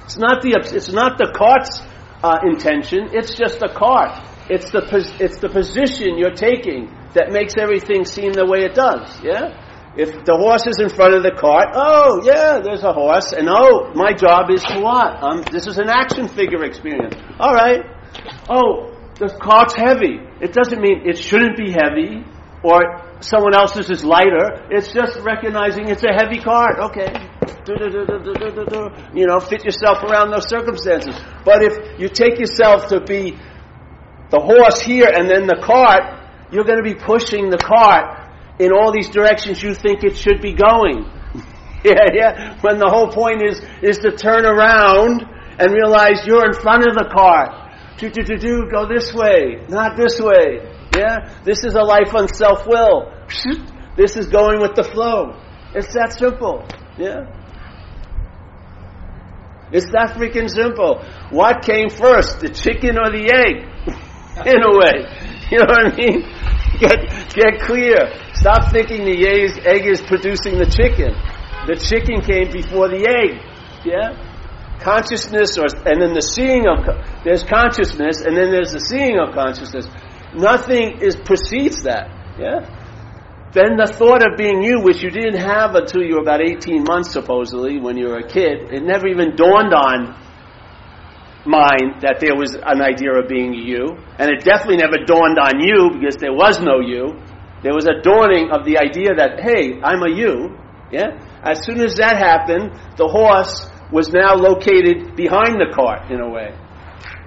It's 0.05 0.19
not 0.19 0.43
the 0.43 0.57
it's 0.73 0.93
not 0.93 1.19
the 1.19 1.33
cart's 1.35 1.83
uh, 2.23 2.39
intention. 2.45 3.11
It's 3.13 3.35
just 3.35 3.61
the 3.61 3.69
cart. 3.69 4.21
It's 4.49 4.71
the 4.71 4.85
it's 5.19 5.39
the 5.39 5.49
position 5.49 6.17
you're 6.17 6.37
taking 6.37 6.93
that 7.15 7.33
makes 7.33 7.55
everything 7.59 8.05
seem 8.05 8.33
the 8.33 8.47
way 8.47 8.65
it 8.65 8.75
does. 8.75 9.09
Yeah. 9.23 9.65
If 9.97 10.13
the 10.29 10.37
horse 10.37 10.67
is 10.67 10.77
in 10.79 10.91
front 10.91 11.15
of 11.15 11.23
the 11.23 11.33
cart, 11.33 11.73
oh 11.73 12.21
yeah, 12.23 12.61
there's 12.61 12.85
a 12.85 12.93
horse, 12.93 13.33
and 13.33 13.49
oh, 13.49 13.93
my 13.95 14.13
job 14.13 14.53
is 14.53 14.63
to 14.65 14.81
what? 14.81 15.25
Um, 15.25 15.43
this 15.51 15.67
is 15.67 15.79
an 15.79 15.89
action 15.89 16.29
figure 16.29 16.63
experience. 16.65 17.17
All 17.41 17.55
right. 17.55 17.96
Oh, 18.49 18.93
the 19.19 19.29
cart's 19.41 19.75
heavy. 19.75 20.21
It 20.41 20.53
doesn't 20.53 20.81
mean 20.81 21.03
it 21.07 21.19
shouldn't 21.19 21.57
be 21.57 21.73
heavy, 21.73 22.25
or 22.63 23.03
someone 23.21 23.55
else's 23.55 23.91
is 23.91 24.05
lighter. 24.05 24.67
It's 24.71 24.93
just 24.93 25.19
recognizing 25.21 25.89
it's 25.89 26.05
a 26.05 26.13
heavy 26.13 26.41
cart. 26.41 26.79
Okay. 26.91 27.13
You 29.15 29.27
know, 29.27 29.41
fit 29.41 29.65
yourself 29.65 30.03
around 30.05 30.31
those 30.31 30.49
circumstances. 30.49 31.17
But 31.45 31.63
if 31.63 32.01
you 32.01 32.09
take 32.09 32.39
yourself 32.39 32.89
to 32.89 33.01
be 33.01 33.37
the 34.31 34.41
horse 34.41 34.81
here 34.81 35.11
and 35.13 35.29
then 35.31 35.47
the 35.47 35.61
cart, 35.65 36.21
you're 36.53 36.65
going 36.65 36.83
to 36.83 36.85
be 36.85 36.95
pushing 36.95 37.51
the 37.51 37.59
cart 37.59 38.31
in 38.59 38.73
all 38.73 38.93
these 38.93 39.09
directions 39.11 39.63
you 39.63 39.75
think 39.75 40.05
it 40.05 40.17
should 40.17 40.41
be 40.41 40.55
going. 40.55 41.05
yeah, 41.85 42.07
yeah. 42.15 42.59
When 42.61 42.79
the 42.79 42.89
whole 42.89 43.09
point 43.09 43.43
is, 43.43 43.61
is 43.83 43.99
to 43.99 44.13
turn 44.13 44.47
around 44.47 45.23
and 45.59 45.73
realize 45.73 46.27
you're 46.27 46.47
in 46.47 46.55
front 46.55 46.87
of 46.87 46.95
the 46.95 47.09
cart. 47.13 47.66
Do, 47.99 48.11
do, 48.11 48.23
do, 48.23 48.37
do, 48.37 48.69
go 48.71 48.87
this 48.87 49.13
way, 49.15 49.65
not 49.69 49.97
this 49.97 50.21
way. 50.21 50.61
Yeah? 50.97 51.41
This 51.45 51.65
is 51.65 51.75
a 51.75 51.83
life 51.83 52.15
on 52.15 52.29
self-will. 52.29 53.13
This 53.97 54.15
is 54.15 54.27
going 54.27 54.61
with 54.61 54.75
the 54.77 54.85
flow. 54.85 55.41
It's 55.75 55.95
that 55.95 56.13
simple. 56.13 56.69
Yeah? 56.99 57.25
It's 59.73 59.87
that 59.93 60.15
freaking 60.21 60.51
simple. 60.51 61.03
What 61.31 61.65
came 61.65 61.89
first, 61.89 62.41
the 62.41 62.51
chicken 62.51 62.99
or 62.99 63.09
the 63.09 63.33
egg? 63.33 63.65
In 64.53 64.61
a 64.61 64.73
way. 64.77 65.01
You 65.51 65.59
know 65.59 65.67
what 65.67 65.93
I 65.93 65.97
mean? 65.97 66.21
Get, 66.79 67.09
get 67.33 67.61
clear. 67.61 67.97
Stop 68.35 68.71
thinking 68.71 69.07
the 69.07 69.17
egg 69.65 69.87
is 69.87 70.03
producing 70.03 70.59
the 70.59 70.67
chicken. 70.67 71.17
The 71.67 71.77
chicken 71.81 72.21
came 72.21 72.53
before 72.53 72.89
the 72.91 73.01
egg. 73.09 73.41
Yeah? 73.83 74.26
Consciousness, 74.81 75.59
or, 75.59 75.67
and 75.87 76.01
then 76.01 76.13
the 76.13 76.23
seeing 76.23 76.67
of, 76.69 76.85
there's 77.25 77.43
consciousness, 77.43 78.21
and 78.21 78.37
then 78.37 78.51
there's 78.51 78.73
the 78.73 78.81
seeing 78.81 79.19
of 79.19 79.35
consciousness. 79.35 79.89
Nothing 80.35 81.01
is 81.01 81.17
precedes 81.17 81.83
that. 81.83 82.11
Yeah? 82.39 82.69
Then 83.53 83.77
the 83.77 83.87
thought 83.87 84.21
of 84.21 84.37
being 84.37 84.63
you, 84.63 84.81
which 84.81 85.03
you 85.03 85.11
didn't 85.11 85.41
have 85.41 85.75
until 85.75 86.03
you 86.03 86.17
were 86.17 86.23
about 86.23 86.43
18 86.43 86.85
months, 86.85 87.13
supposedly, 87.13 87.81
when 87.81 87.97
you 87.97 88.09
were 88.09 88.19
a 88.19 88.29
kid, 88.29 88.69
it 88.71 88.83
never 88.83 89.09
even 89.09 89.35
dawned 89.35 89.73
on 89.73 90.13
mind 91.47 92.03
that 92.03 92.19
there 92.21 92.37
was 92.37 92.55
an 92.55 92.83
idea 92.83 93.15
of 93.15 93.29
being 93.29 93.55
you. 93.55 93.97
And 94.19 94.29
it 94.29 94.45
definitely 94.45 94.79
never 94.79 94.99
dawned 95.07 95.39
on 95.39 95.61
you 95.61 95.91
because 95.95 96.17
there 96.19 96.35
was 96.35 96.61
no 96.61 96.81
you. 96.81 97.17
There 97.63 97.73
was 97.73 97.87
a 97.87 98.03
dawning 98.03 98.51
of 98.53 98.67
the 98.67 98.79
idea 98.79 99.15
that, 99.17 99.41
hey, 99.41 99.81
I'm 99.81 100.03
a 100.03 100.11
you. 100.13 100.59
Yeah? 100.93 101.17
As 101.43 101.65
soon 101.65 101.81
as 101.81 101.95
that 101.97 102.19
happened, 102.19 102.77
the 102.99 103.09
horse 103.09 103.71
was 103.93 104.13
now 104.13 104.35
located 104.35 105.17
behind 105.17 105.61
the 105.61 105.73
cart, 105.75 106.11
in 106.11 106.21
a 106.21 106.29
way, 106.29 106.55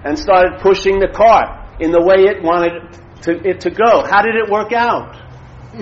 and 0.03 0.17
started 0.17 0.59
pushing 0.61 0.99
the 0.99 1.07
cart 1.07 1.79
in 1.79 1.91
the 1.91 2.01
way 2.01 2.27
it 2.27 2.43
wanted 2.43 2.99
to, 3.23 3.31
it 3.47 3.61
to 3.61 3.69
go. 3.69 4.03
How 4.05 4.21
did 4.21 4.35
it 4.35 4.49
work 4.49 4.73
out? 4.73 5.15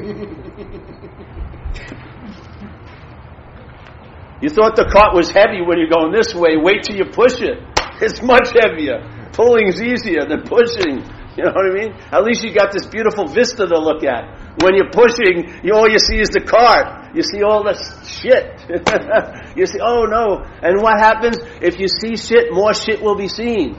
you 4.41 4.49
thought 4.49 4.75
the 4.75 4.89
cart 4.91 5.15
was 5.15 5.31
heavy 5.31 5.61
when 5.61 5.79
you're 5.79 5.89
going 5.89 6.11
this 6.11 6.35
way. 6.35 6.57
Wait 6.57 6.83
till 6.83 6.95
you 6.95 7.05
push 7.05 7.41
it. 7.41 7.59
It's 7.99 8.21
much 8.21 8.53
heavier. 8.53 9.01
Pulling's 9.33 9.81
easier 9.81 10.21
than 10.29 10.43
pushing. 10.45 11.01
You 11.33 11.45
know 11.45 11.53
what 11.53 11.65
I 11.65 11.73
mean? 11.73 11.93
At 12.11 12.23
least 12.23 12.43
you 12.43 12.53
got 12.53 12.71
this 12.71 12.85
beautiful 12.85 13.25
vista 13.25 13.65
to 13.65 13.79
look 13.79 14.03
at. 14.03 14.61
When 14.61 14.75
you're 14.77 14.93
pushing, 14.93 15.49
you, 15.63 15.73
all 15.73 15.89
you 15.89 15.97
see 15.97 16.19
is 16.19 16.29
the 16.29 16.41
cart. 16.41 16.96
You 17.13 17.23
see 17.23 17.43
all 17.43 17.63
this 17.63 17.81
shit. 18.07 18.65
you 19.55 19.65
see, 19.65 19.79
oh 19.81 20.03
no. 20.05 20.43
And 20.61 20.81
what 20.81 20.99
happens? 20.99 21.37
If 21.61 21.79
you 21.79 21.87
see 21.87 22.15
shit, 22.15 22.51
more 22.51 22.73
shit 22.73 23.01
will 23.01 23.15
be 23.15 23.27
seen. 23.27 23.75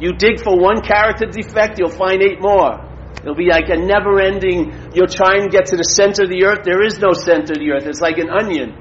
You 0.00 0.14
dig 0.14 0.40
for 0.40 0.56
one 0.56 0.80
character 0.80 1.26
defect, 1.26 1.78
you'll 1.78 1.90
find 1.90 2.22
eight 2.22 2.40
more. 2.40 2.86
It'll 3.20 3.34
be 3.34 3.50
like 3.50 3.68
a 3.68 3.76
never 3.76 4.20
ending, 4.20 4.92
you'll 4.94 5.10
try 5.10 5.36
and 5.42 5.50
get 5.50 5.66
to 5.66 5.76
the 5.76 5.82
center 5.82 6.22
of 6.24 6.30
the 6.30 6.44
earth. 6.44 6.62
There 6.64 6.82
is 6.82 6.98
no 6.98 7.12
center 7.12 7.54
of 7.54 7.58
the 7.58 7.72
earth. 7.74 7.86
It's 7.86 8.00
like 8.00 8.18
an 8.18 8.30
onion. 8.30 8.78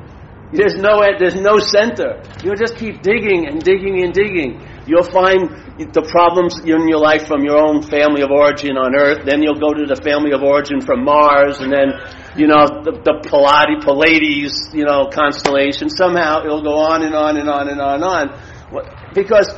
There's 0.53 0.77
no, 0.77 1.03
there's 1.19 1.35
no 1.35 1.59
center. 1.59 2.23
You'll 2.43 2.55
just 2.55 2.77
keep 2.77 3.01
digging 3.01 3.49
and 3.49 3.59
digging 3.59 4.03
and 4.03 4.13
digging. 4.13 4.63
You'll 4.87 5.03
find 5.03 5.75
the 5.75 6.07
problems 6.07 6.63
in 6.63 6.87
your 6.87 7.03
life 7.03 7.27
from 7.27 7.43
your 7.43 7.59
own 7.59 7.83
family 7.83 8.21
of 8.21 8.31
origin 8.31 8.77
on 8.77 8.95
earth. 8.95 9.25
Then 9.25 9.43
you'll 9.43 9.59
go 9.59 9.75
to 9.75 9.83
the 9.83 9.99
family 9.99 10.31
of 10.31 10.41
origin 10.41 10.79
from 10.79 11.03
Mars 11.03 11.59
and 11.59 11.67
then, 11.67 11.99
you 12.37 12.47
know, 12.47 12.85
the, 12.85 12.91
the 13.03 13.19
Pleiades, 13.25 14.69
you 14.73 14.85
know, 14.85 15.09
constellation. 15.09 15.89
Somehow 15.89 16.45
it'll 16.45 16.63
go 16.63 16.77
on 16.77 17.03
and 17.03 17.15
on 17.15 17.37
and 17.37 17.49
on 17.49 17.67
and 17.67 17.81
on 17.81 17.95
and 17.95 18.03
on. 18.03 19.13
Because 19.13 19.49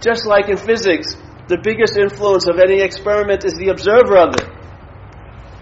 just 0.00 0.26
like 0.26 0.48
in 0.48 0.56
physics, 0.56 1.16
the 1.48 1.58
biggest 1.58 1.96
influence 1.96 2.46
of 2.48 2.58
any 2.58 2.80
experiment 2.80 3.44
is 3.44 3.54
the 3.54 3.68
observer 3.68 4.16
of 4.16 4.34
it. 4.34 4.48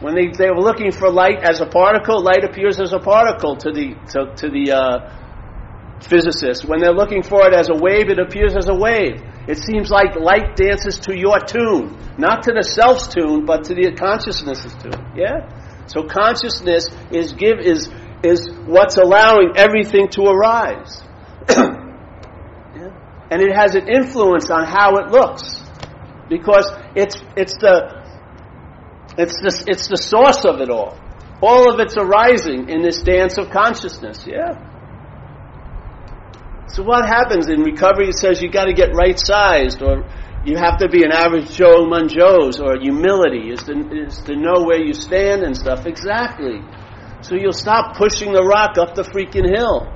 When 0.00 0.14
they, 0.14 0.28
they 0.28 0.50
were 0.50 0.60
looking 0.60 0.90
for 0.90 1.10
light 1.10 1.42
as 1.42 1.60
a 1.60 1.66
particle, 1.66 2.22
light 2.22 2.44
appears 2.44 2.80
as 2.80 2.92
a 2.92 2.98
particle 2.98 3.56
to 3.56 3.70
the, 3.70 3.94
to, 4.12 4.34
to 4.36 4.50
the 4.50 4.72
uh, 4.72 6.02
physicist. 6.02 6.66
When 6.66 6.80
they're 6.80 6.92
looking 6.92 7.22
for 7.22 7.46
it 7.46 7.54
as 7.54 7.68
a 7.70 7.74
wave, 7.74 8.10
it 8.10 8.18
appears 8.18 8.54
as 8.56 8.68
a 8.68 8.74
wave. 8.74 9.22
It 9.46 9.58
seems 9.58 9.90
like 9.90 10.16
light 10.16 10.56
dances 10.56 10.98
to 11.06 11.16
your 11.16 11.38
tune, 11.38 11.96
not 12.18 12.42
to 12.44 12.52
the 12.52 12.62
self's 12.62 13.08
tune, 13.08 13.46
but 13.46 13.64
to 13.64 13.74
the 13.74 13.92
consciousness's 13.92 14.74
tune. 14.82 15.12
Yeah? 15.16 15.46
So 15.86 16.04
consciousness 16.04 16.86
is 17.10 17.32
give 17.32 17.58
is 17.58 17.88
is 18.22 18.50
what's 18.66 18.96
allowing 18.96 19.52
everything 19.56 20.08
to 20.10 20.22
arise. 20.22 21.02
yeah? 21.48 22.90
And 23.30 23.42
it 23.42 23.54
has 23.54 23.74
an 23.74 23.88
influence 23.88 24.50
on 24.50 24.64
how 24.64 24.96
it 24.98 25.10
looks 25.10 25.60
because 26.28 26.70
it's 26.94 27.16
it's 27.36 27.56
the 27.58 28.02
it's 29.18 29.34
the 29.40 29.64
it's 29.68 29.88
the 29.88 29.96
source 29.96 30.44
of 30.44 30.60
it 30.60 30.70
all. 30.70 30.98
All 31.42 31.72
of 31.72 31.80
it's 31.80 31.96
arising 31.96 32.68
in 32.68 32.82
this 32.82 33.02
dance 33.02 33.36
of 33.36 33.50
consciousness. 33.50 34.24
Yeah. 34.26 34.68
So 36.68 36.82
what 36.82 37.04
happens 37.04 37.48
in 37.48 37.60
recovery? 37.60 38.08
It 38.08 38.16
says 38.16 38.40
you 38.40 38.50
got 38.50 38.64
to 38.66 38.72
get 38.72 38.94
right 38.94 39.18
sized, 39.18 39.82
or 39.82 40.08
you 40.44 40.56
have 40.56 40.78
to 40.78 40.88
be 40.88 41.04
an 41.04 41.12
average 41.12 41.54
Joe 41.54 41.84
among 41.84 42.08
Joes, 42.08 42.60
or 42.60 42.78
humility 42.80 43.50
is 43.50 43.62
to 43.64 43.72
is 43.92 44.20
to 44.22 44.34
know 44.36 44.64
where 44.64 44.82
you 44.82 44.92
stand 44.92 45.42
and 45.42 45.56
stuff 45.56 45.86
exactly. 45.86 46.60
So 47.20 47.36
you'll 47.36 47.52
stop 47.52 47.96
pushing 47.96 48.32
the 48.32 48.42
rock 48.42 48.78
up 48.78 48.96
the 48.96 49.02
freaking 49.02 49.48
hill. 49.48 49.86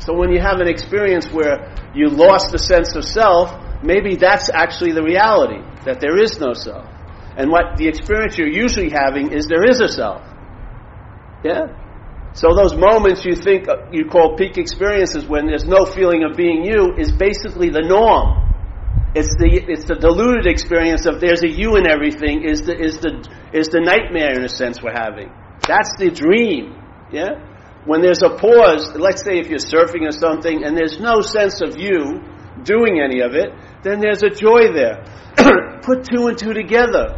So 0.00 0.14
when 0.14 0.32
you 0.32 0.40
have 0.40 0.58
an 0.58 0.66
experience 0.66 1.30
where 1.30 1.72
you 1.94 2.08
lost 2.08 2.50
the 2.50 2.58
sense 2.58 2.96
of 2.96 3.04
self, 3.04 3.54
maybe 3.84 4.16
that's 4.16 4.50
actually 4.50 4.92
the 4.92 5.02
reality, 5.02 5.60
that 5.84 6.00
there 6.00 6.16
is 6.16 6.40
no 6.40 6.54
self. 6.54 6.88
And 7.36 7.50
what 7.50 7.76
the 7.76 7.86
experience 7.86 8.36
you're 8.36 8.48
usually 8.48 8.90
having 8.90 9.32
is 9.32 9.46
there 9.46 9.64
is 9.64 9.80
a 9.80 9.88
self. 9.88 10.22
Yeah? 11.44 11.66
So 12.38 12.54
those 12.54 12.78
moments 12.78 13.24
you 13.26 13.34
think 13.34 13.66
uh, 13.68 13.90
you 13.90 14.06
call 14.06 14.36
peak 14.36 14.58
experiences 14.58 15.26
when 15.26 15.46
there's 15.46 15.64
no 15.66 15.84
feeling 15.84 16.22
of 16.22 16.36
being 16.36 16.62
you 16.62 16.94
is 16.96 17.10
basically 17.10 17.68
the 17.68 17.82
norm. 17.82 18.46
It's 19.18 19.34
the 19.42 19.50
it's 19.66 19.86
the 19.86 19.96
diluted 19.96 20.46
experience 20.46 21.04
of 21.06 21.18
there's 21.18 21.42
a 21.42 21.50
you 21.50 21.74
in 21.74 21.90
everything 21.90 22.44
is 22.44 22.62
the 22.62 22.78
is 22.78 22.98
the 22.98 23.26
is 23.52 23.68
the 23.74 23.80
nightmare 23.80 24.38
in 24.38 24.44
a 24.44 24.48
sense 24.48 24.80
we're 24.80 24.94
having. 24.94 25.34
That's 25.66 25.90
the 25.98 26.10
dream. 26.10 26.78
Yeah? 27.10 27.42
when 27.88 28.02
there's 28.02 28.22
a 28.22 28.28
pause, 28.28 28.92
let's 28.96 29.24
say 29.24 29.38
if 29.38 29.48
you're 29.48 29.58
surfing 29.58 30.06
or 30.06 30.12
something 30.12 30.62
and 30.62 30.76
there's 30.76 31.00
no 31.00 31.22
sense 31.22 31.62
of 31.62 31.78
you 31.78 32.20
doing 32.62 33.00
any 33.00 33.20
of 33.20 33.32
it, 33.34 33.48
then 33.82 33.98
there's 33.98 34.22
a 34.22 34.28
joy 34.28 34.72
there. 34.74 35.04
Put 35.82 36.04
two 36.04 36.26
and 36.26 36.36
two 36.36 36.52
together. 36.52 37.16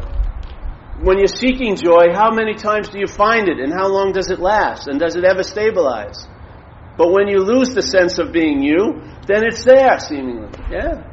When 1.02 1.19
you're 1.19 1.28
seeking 1.28 1.76
joy, 1.76 2.12
how 2.12 2.30
many 2.30 2.54
times 2.54 2.90
do 2.90 2.99
you 2.99 3.06
find 3.06 3.49
it 3.49 3.58
and 3.58 3.73
how 3.73 3.89
long 3.89 4.13
does 4.13 4.30
it 4.30 4.39
last 4.39 4.86
and 4.86 5.00
does 5.00 5.17
it 5.17 5.25
ever 5.25 5.43
stabilize? 5.43 6.26
But 6.99 7.13
when 7.13 7.28
you 7.28 7.39
lose 7.41 7.71
the 7.71 7.80
sense 7.80 8.19
of 8.19 8.32
being 8.32 8.63
you, 8.63 9.00
then 9.26 9.45
it's 9.45 9.65
there 9.65 9.99
seemingly. 9.99 10.50
Yeah. 10.71 11.06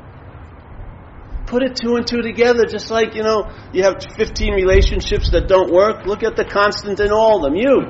Put 1.45 1.63
it 1.63 1.77
two 1.77 1.95
and 1.95 2.05
two 2.05 2.21
together, 2.21 2.65
just 2.65 2.91
like, 2.91 3.15
you 3.15 3.23
know, 3.23 3.49
you 3.71 3.83
have 3.83 4.03
15 4.17 4.53
relationships 4.53 5.31
that 5.31 5.47
don't 5.47 5.71
work. 5.71 6.05
Look 6.05 6.23
at 6.23 6.35
the 6.35 6.43
constant 6.43 6.99
in 6.99 7.11
all 7.11 7.37
of 7.37 7.43
them, 7.43 7.55
you. 7.55 7.87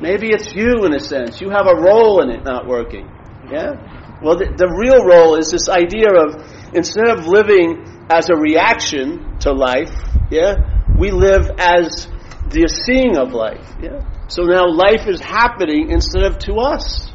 Maybe 0.00 0.30
it's 0.30 0.52
you 0.52 0.84
in 0.84 0.92
a 0.92 0.98
sense. 0.98 1.40
You 1.40 1.50
have 1.50 1.68
a 1.68 1.76
role 1.76 2.22
in 2.22 2.30
it 2.30 2.42
not 2.42 2.66
working. 2.66 3.06
Yeah? 3.48 4.18
Well, 4.20 4.36
the, 4.36 4.50
the 4.56 4.66
real 4.66 5.04
role 5.04 5.36
is 5.36 5.52
this 5.52 5.68
idea 5.68 6.10
of 6.10 6.42
instead 6.74 7.06
of 7.06 7.26
living 7.26 8.06
as 8.10 8.30
a 8.30 8.34
reaction 8.34 9.38
to 9.40 9.52
life, 9.52 9.94
yeah, 10.30 10.71
we 10.98 11.10
live 11.10 11.50
as 11.58 12.08
the 12.48 12.68
seeing 12.68 13.16
of 13.16 13.32
life. 13.32 13.66
Yeah? 13.80 14.04
So 14.28 14.42
now 14.42 14.66
life 14.68 15.06
is 15.06 15.20
happening 15.20 15.90
instead 15.90 16.24
of 16.24 16.38
to 16.40 16.54
us. 16.54 17.10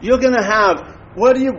You're 0.00 0.18
going 0.18 0.34
to 0.34 0.42
have, 0.42 0.98
what 1.14 1.34
do 1.34 1.42
you, 1.42 1.52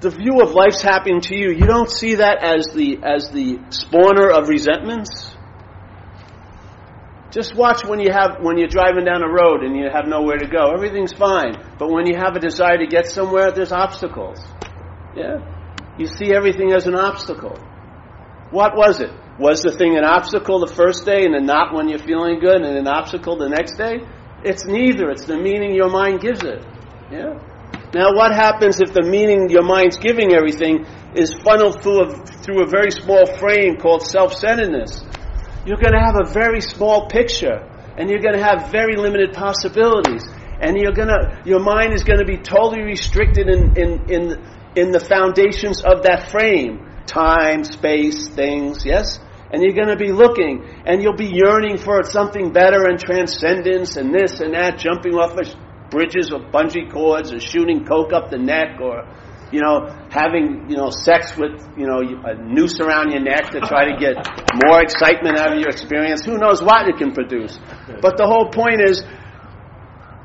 the 0.00 0.10
view 0.10 0.40
of 0.40 0.52
life's 0.52 0.82
happening 0.82 1.20
to 1.22 1.34
you, 1.34 1.50
you 1.50 1.66
don't 1.66 1.90
see 1.90 2.16
that 2.16 2.42
as 2.42 2.68
the, 2.74 3.00
as 3.02 3.30
the 3.30 3.58
spawner 3.70 4.30
of 4.30 4.48
resentments? 4.48 5.34
Just 7.32 7.56
watch 7.56 7.82
when 7.84 7.98
you 7.98 8.12
have 8.12 8.42
when 8.42 8.58
you're 8.58 8.68
driving 8.68 9.06
down 9.06 9.22
a 9.22 9.28
road 9.28 9.62
and 9.62 9.74
you 9.74 9.88
have 9.90 10.06
nowhere 10.06 10.36
to 10.36 10.46
go. 10.46 10.70
Everything's 10.74 11.14
fine. 11.14 11.54
But 11.78 11.90
when 11.90 12.06
you 12.06 12.14
have 12.14 12.36
a 12.36 12.40
desire 12.40 12.76
to 12.76 12.86
get 12.86 13.06
somewhere, 13.06 13.50
there's 13.50 13.72
obstacles. 13.72 14.38
Yeah? 15.16 15.38
You 15.98 16.06
see 16.06 16.32
everything 16.34 16.72
as 16.72 16.86
an 16.86 16.94
obstacle. 16.94 17.56
What 18.50 18.76
was 18.76 19.00
it? 19.00 19.10
Was 19.38 19.62
the 19.62 19.72
thing 19.72 19.96
an 19.96 20.04
obstacle 20.04 20.60
the 20.60 20.72
first 20.72 21.04
day 21.06 21.24
and 21.24 21.34
then 21.34 21.46
not 21.46 21.74
when 21.74 21.88
you're 21.88 21.98
feeling 21.98 22.38
good 22.38 22.60
and 22.60 22.76
an 22.76 22.86
obstacle 22.86 23.36
the 23.36 23.48
next 23.48 23.76
day? 23.76 24.00
It's 24.44 24.64
neither. 24.66 25.10
It's 25.10 25.26
the 25.26 25.38
meaning 25.38 25.74
your 25.74 25.90
mind 25.90 26.20
gives 26.20 26.42
it. 26.42 26.64
Yeah? 27.10 27.38
Now 27.94 28.14
what 28.14 28.32
happens 28.32 28.80
if 28.80 28.92
the 28.92 29.02
meaning 29.02 29.48
your 29.50 29.62
mind's 29.64 29.96
giving 29.98 30.32
everything 30.32 30.86
is 31.14 31.34
funneled 31.44 31.82
through 31.82 32.04
a, 32.04 32.26
through 32.42 32.62
a 32.62 32.66
very 32.66 32.90
small 32.90 33.26
frame 33.38 33.76
called 33.76 34.02
self-centeredness? 34.02 35.04
you're 35.64 35.78
going 35.78 35.92
to 35.92 36.00
have 36.00 36.16
a 36.16 36.26
very 36.32 36.60
small 36.60 37.08
picture 37.08 37.62
and 37.96 38.10
you're 38.10 38.20
going 38.20 38.34
to 38.34 38.42
have 38.42 38.70
very 38.70 38.96
limited 38.96 39.32
possibilities 39.32 40.24
and 40.60 40.76
you're 40.76 40.92
to 40.92 41.42
your 41.44 41.60
mind 41.60 41.92
is 41.92 42.04
going 42.04 42.18
to 42.18 42.24
be 42.24 42.38
totally 42.38 42.82
restricted 42.82 43.48
in 43.48 43.76
in 43.76 44.10
in 44.10 44.22
in 44.76 44.90
the 44.90 45.00
foundations 45.00 45.82
of 45.82 46.02
that 46.04 46.30
frame 46.30 46.86
time 47.06 47.64
space 47.64 48.28
things 48.28 48.84
yes 48.84 49.18
and 49.50 49.62
you're 49.62 49.74
going 49.74 49.88
to 49.88 49.96
be 49.96 50.12
looking 50.12 50.64
and 50.86 51.02
you'll 51.02 51.16
be 51.16 51.30
yearning 51.32 51.76
for 51.76 52.02
something 52.04 52.52
better 52.52 52.84
and 52.86 52.98
transcendence 52.98 53.96
and 53.96 54.14
this 54.14 54.40
and 54.40 54.54
that 54.54 54.78
jumping 54.78 55.14
off 55.14 55.36
of 55.36 55.46
bridges 55.90 56.32
or 56.32 56.40
bungee 56.40 56.90
cords 56.90 57.32
or 57.32 57.40
shooting 57.40 57.84
coke 57.84 58.12
up 58.12 58.30
the 58.30 58.38
neck 58.38 58.80
or 58.80 59.04
you 59.52 59.60
know, 59.60 59.86
having, 60.08 60.66
you 60.68 60.76
know, 60.76 60.88
sex 60.88 61.36
with, 61.36 61.60
you 61.76 61.86
know, 61.86 62.00
a 62.00 62.34
noose 62.34 62.80
around 62.80 63.12
your 63.12 63.20
neck 63.20 63.50
to 63.52 63.60
try 63.60 63.84
to 63.92 64.00
get 64.00 64.16
more 64.64 64.82
excitement 64.82 65.38
out 65.38 65.52
of 65.52 65.60
your 65.60 65.68
experience. 65.68 66.24
Who 66.24 66.38
knows 66.38 66.62
what 66.62 66.88
it 66.88 66.96
can 66.96 67.12
produce. 67.12 67.58
But 68.00 68.16
the 68.16 68.26
whole 68.26 68.48
point 68.48 68.80
is, 68.80 69.04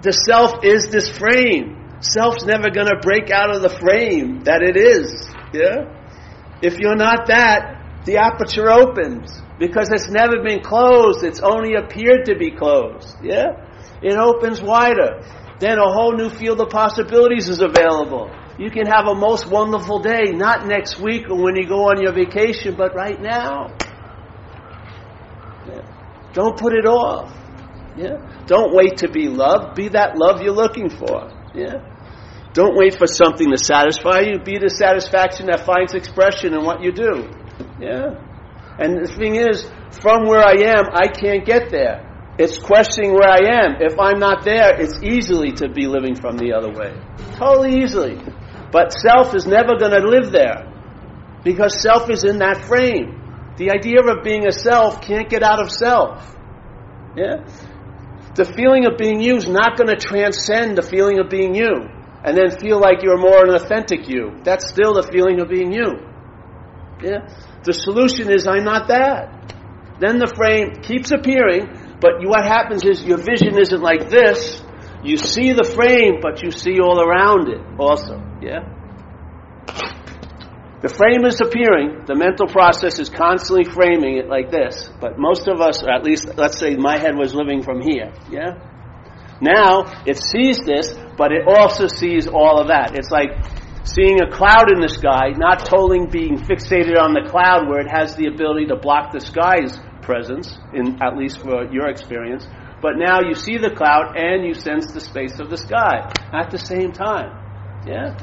the 0.02 0.14
self 0.14 0.64
is 0.64 0.88
this 0.88 1.10
frame. 1.10 1.77
Self's 2.00 2.46
never 2.46 2.70
going 2.70 2.88
to 2.88 3.00
break 3.02 3.32
out 3.32 3.56
of 3.56 3.62
the 3.62 3.70
frame 3.70 4.44
that 4.44 4.62
it 4.62 4.78
is. 4.78 5.28
Yeah? 5.54 5.94
If 6.62 6.78
you're 6.80 6.96
not 6.96 7.28
that, 7.28 8.04
the 8.06 8.18
aperture 8.18 8.70
opens. 8.70 9.42
Because 9.60 9.90
it's 9.92 10.10
never 10.10 10.44
been 10.44 10.62
closed, 10.62 11.24
it's 11.24 11.40
only 11.40 11.74
appeared 11.74 12.26
to 12.26 12.36
be 12.36 12.52
closed. 12.52 13.18
Yeah? 13.24 13.66
It 14.02 14.16
opens 14.16 14.62
wider. 14.62 15.24
Then 15.60 15.80
a 15.80 15.92
whole 15.92 16.16
new 16.16 16.30
field 16.30 16.62
of 16.62 16.70
possibilities 16.70 17.50
is 17.50 17.62
available. 17.62 18.30
You 18.60 18.70
can 18.70 18.86
have 18.86 19.06
a 19.08 19.16
most 19.16 19.50
wonderful 19.50 20.00
day, 20.00 20.32
not 20.32 20.68
next 20.68 21.00
week 21.00 21.30
or 21.30 21.42
when 21.42 21.56
you 21.56 21.68
go 21.68 21.90
on 21.90 22.02
your 22.02 22.14
vacation, 22.14 22.76
but 22.76 22.96
right 22.96 23.20
now. 23.20 23.76
Yeah. 25.68 25.82
Don't 26.34 26.58
put 26.58 26.74
it 26.74 26.86
off. 26.86 27.34
Yeah. 27.96 28.46
Don't 28.46 28.76
wait 28.76 28.98
to 28.98 29.10
be 29.10 29.28
loved. 29.28 29.76
Be 29.76 29.90
that 29.90 30.18
love 30.18 30.42
you're 30.42 30.54
looking 30.54 30.90
for. 30.90 31.32
Yeah. 31.58 31.82
Don't 32.54 32.78
wait 32.78 32.98
for 32.98 33.08
something 33.08 33.50
to 33.52 33.58
satisfy 33.58 34.22
you. 34.22 34.40
Be 34.40 34.58
the 34.58 34.70
satisfaction 34.70 35.48
that 35.48 35.66
finds 35.66 35.94
expression 35.94 36.54
in 36.54 36.64
what 36.64 36.84
you 36.84 36.92
do. 36.92 37.30
Yeah. 37.80 38.22
And 38.80 39.04
the 39.04 39.12
thing 39.12 39.36
is, 39.36 39.66
from 40.02 40.28
where 40.28 40.46
I 40.46 40.78
am, 40.78 40.86
I 40.94 41.08
can't 41.08 41.46
get 41.46 41.72
there. 41.72 42.06
It's 42.38 42.60
questioning 42.60 43.14
where 43.14 43.28
I 43.28 43.66
am. 43.66 43.82
If 43.82 44.00
I'm 44.00 44.20
not 44.20 44.46
there, 44.46 44.80
it's 44.80 45.02
easily 45.02 45.52
to 45.54 45.70
be 45.70 45.88
living 45.88 46.16
from 46.16 46.38
the 46.38 46.54
other 46.54 46.70
way. 46.70 46.94
Totally 47.34 47.82
easily. 47.82 48.22
But 48.72 48.94
self 48.94 49.34
is 49.34 49.48
never 49.48 49.78
going 49.80 49.94
to 50.00 50.08
live 50.08 50.32
there 50.32 50.72
because 51.44 51.82
self 51.82 52.10
is 52.12 52.24
in 52.24 52.40
that 52.40 52.66
frame. 52.66 53.54
The 53.58 53.72
idea 53.72 54.02
of 54.02 54.24
being 54.24 54.46
a 54.46 54.52
self 54.52 55.02
can't 55.02 55.30
get 55.30 55.42
out 55.42 55.60
of 55.60 55.72
self. 55.72 56.36
Yeah? 57.16 57.44
The 58.38 58.46
feeling 58.46 58.86
of 58.86 59.00
being 59.00 59.20
you 59.20 59.36
is 59.36 59.48
not 59.50 59.78
going 59.78 59.90
to 59.90 59.98
transcend 59.98 60.78
the 60.78 60.84
feeling 60.84 61.18
of 61.18 61.28
being 61.28 61.56
you 61.56 61.90
and 62.24 62.38
then 62.38 62.52
feel 62.60 62.80
like 62.80 63.02
you're 63.02 63.18
more 63.18 63.44
an 63.44 63.50
authentic 63.50 64.08
you. 64.08 64.38
That's 64.44 64.70
still 64.70 64.94
the 64.94 65.02
feeling 65.02 65.42
of 65.42 65.50
being 65.50 65.72
you. 65.72 66.06
Yeah? 67.02 67.26
The 67.64 67.74
solution 67.74 68.30
is 68.30 68.46
I'm 68.46 68.64
not 68.64 68.90
that. 68.90 69.56
Then 70.00 70.20
the 70.20 70.28
frame 70.28 70.84
keeps 70.84 71.10
appearing, 71.10 71.98
but 72.00 72.22
what 72.22 72.46
happens 72.46 72.86
is 72.86 73.02
your 73.02 73.18
vision 73.18 73.58
isn't 73.58 73.82
like 73.82 74.10
this. 74.10 74.62
You 75.04 75.18
see 75.18 75.54
the 75.54 75.64
frame, 75.64 76.22
but 76.22 76.44
you 76.44 76.52
see 76.52 76.80
all 76.80 77.02
around 77.02 77.50
it 77.50 77.62
also. 77.80 78.22
Yeah? 78.40 78.77
The 80.88 80.96
frame 80.96 81.26
is 81.26 81.42
appearing. 81.42 82.06
The 82.08 82.16
mental 82.16 82.48
process 82.48 82.98
is 82.98 83.10
constantly 83.10 83.66
framing 83.66 84.16
it 84.24 84.30
like 84.30 84.52
this. 84.52 84.90
But 85.02 85.20
most 85.20 85.50
of 85.50 85.60
us, 85.60 85.84
or 85.84 85.92
at 85.92 86.06
least, 86.06 86.32
let's 86.38 86.58
say 86.58 86.78
my 86.78 86.98
head 86.98 87.18
was 87.18 87.36
living 87.36 87.62
from 87.62 87.82
here. 87.82 88.14
Yeah? 88.32 88.56
Now, 89.42 89.84
it 90.08 90.16
sees 90.16 90.60
this, 90.64 90.96
but 91.18 91.34
it 91.34 91.44
also 91.46 91.88
sees 91.88 92.26
all 92.26 92.62
of 92.62 92.70
that. 92.70 92.96
It's 92.96 93.12
like 93.12 93.36
seeing 93.84 94.24
a 94.24 94.32
cloud 94.32 94.72
in 94.72 94.80
the 94.80 94.88
sky, 94.88 95.36
not 95.36 95.66
totally 95.66 96.08
being 96.08 96.40
fixated 96.40 96.96
on 96.96 97.12
the 97.12 97.28
cloud 97.28 97.68
where 97.68 97.82
it 97.84 97.92
has 97.92 98.16
the 98.16 98.28
ability 98.28 98.68
to 98.68 98.78
block 98.78 99.12
the 99.12 99.20
sky's 99.20 99.78
presence, 100.02 100.56
in, 100.72 101.04
at 101.04 101.18
least 101.18 101.42
for 101.42 101.68
your 101.68 101.90
experience. 101.90 102.48
But 102.82 102.96
now 102.96 103.20
you 103.28 103.36
see 103.36 103.58
the 103.58 103.76
cloud 103.76 104.16
and 104.16 104.48
you 104.48 104.54
sense 104.54 104.94
the 104.94 105.02
space 105.02 105.38
of 105.42 105.50
the 105.50 105.58
sky 105.58 106.08
at 106.32 106.50
the 106.50 106.58
same 106.58 106.94
time. 106.94 107.36
Yeah? 107.86 108.16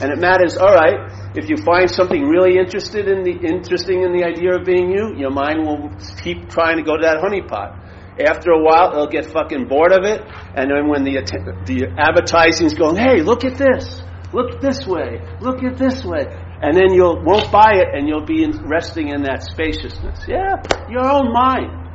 And 0.00 0.12
it 0.12 0.18
matters, 0.18 0.56
all 0.56 0.72
right, 0.74 1.10
if 1.34 1.48
you 1.48 1.56
find 1.56 1.90
something 1.90 2.22
really 2.22 2.58
interested 2.58 3.08
in 3.08 3.24
the, 3.24 3.32
interesting 3.32 4.02
in 4.02 4.12
the 4.12 4.24
idea 4.24 4.54
of 4.54 4.64
being 4.64 4.90
you, 4.90 5.14
your 5.16 5.30
mind 5.30 5.66
will 5.66 5.90
keep 6.22 6.48
trying 6.48 6.76
to 6.76 6.84
go 6.84 6.96
to 6.96 7.02
that 7.02 7.18
honeypot. 7.18 7.74
After 8.18 8.50
a 8.50 8.62
while, 8.62 8.92
it'll 8.92 9.08
get 9.08 9.26
fucking 9.26 9.66
bored 9.68 9.92
of 9.92 10.04
it, 10.04 10.22
and 10.54 10.70
then 10.70 10.88
when 10.88 11.04
the, 11.04 11.22
the 11.66 11.86
advertising's 11.98 12.74
going, 12.74 12.96
hey, 12.96 13.22
look 13.22 13.44
at 13.44 13.56
this, 13.56 14.02
look 14.32 14.60
this 14.60 14.86
way, 14.86 15.22
look 15.40 15.62
at 15.62 15.78
this 15.78 16.04
way, 16.04 16.26
and 16.60 16.76
then 16.76 16.92
you 16.94 17.02
won't 17.02 17.50
buy 17.50 17.74
it, 17.74 17.94
and 17.94 18.08
you'll 18.08 18.26
be 18.26 18.42
in, 18.42 18.68
resting 18.68 19.08
in 19.08 19.22
that 19.22 19.42
spaciousness. 19.42 20.26
Yeah, 20.26 20.62
your 20.90 21.06
own 21.06 21.32
mind. 21.32 21.87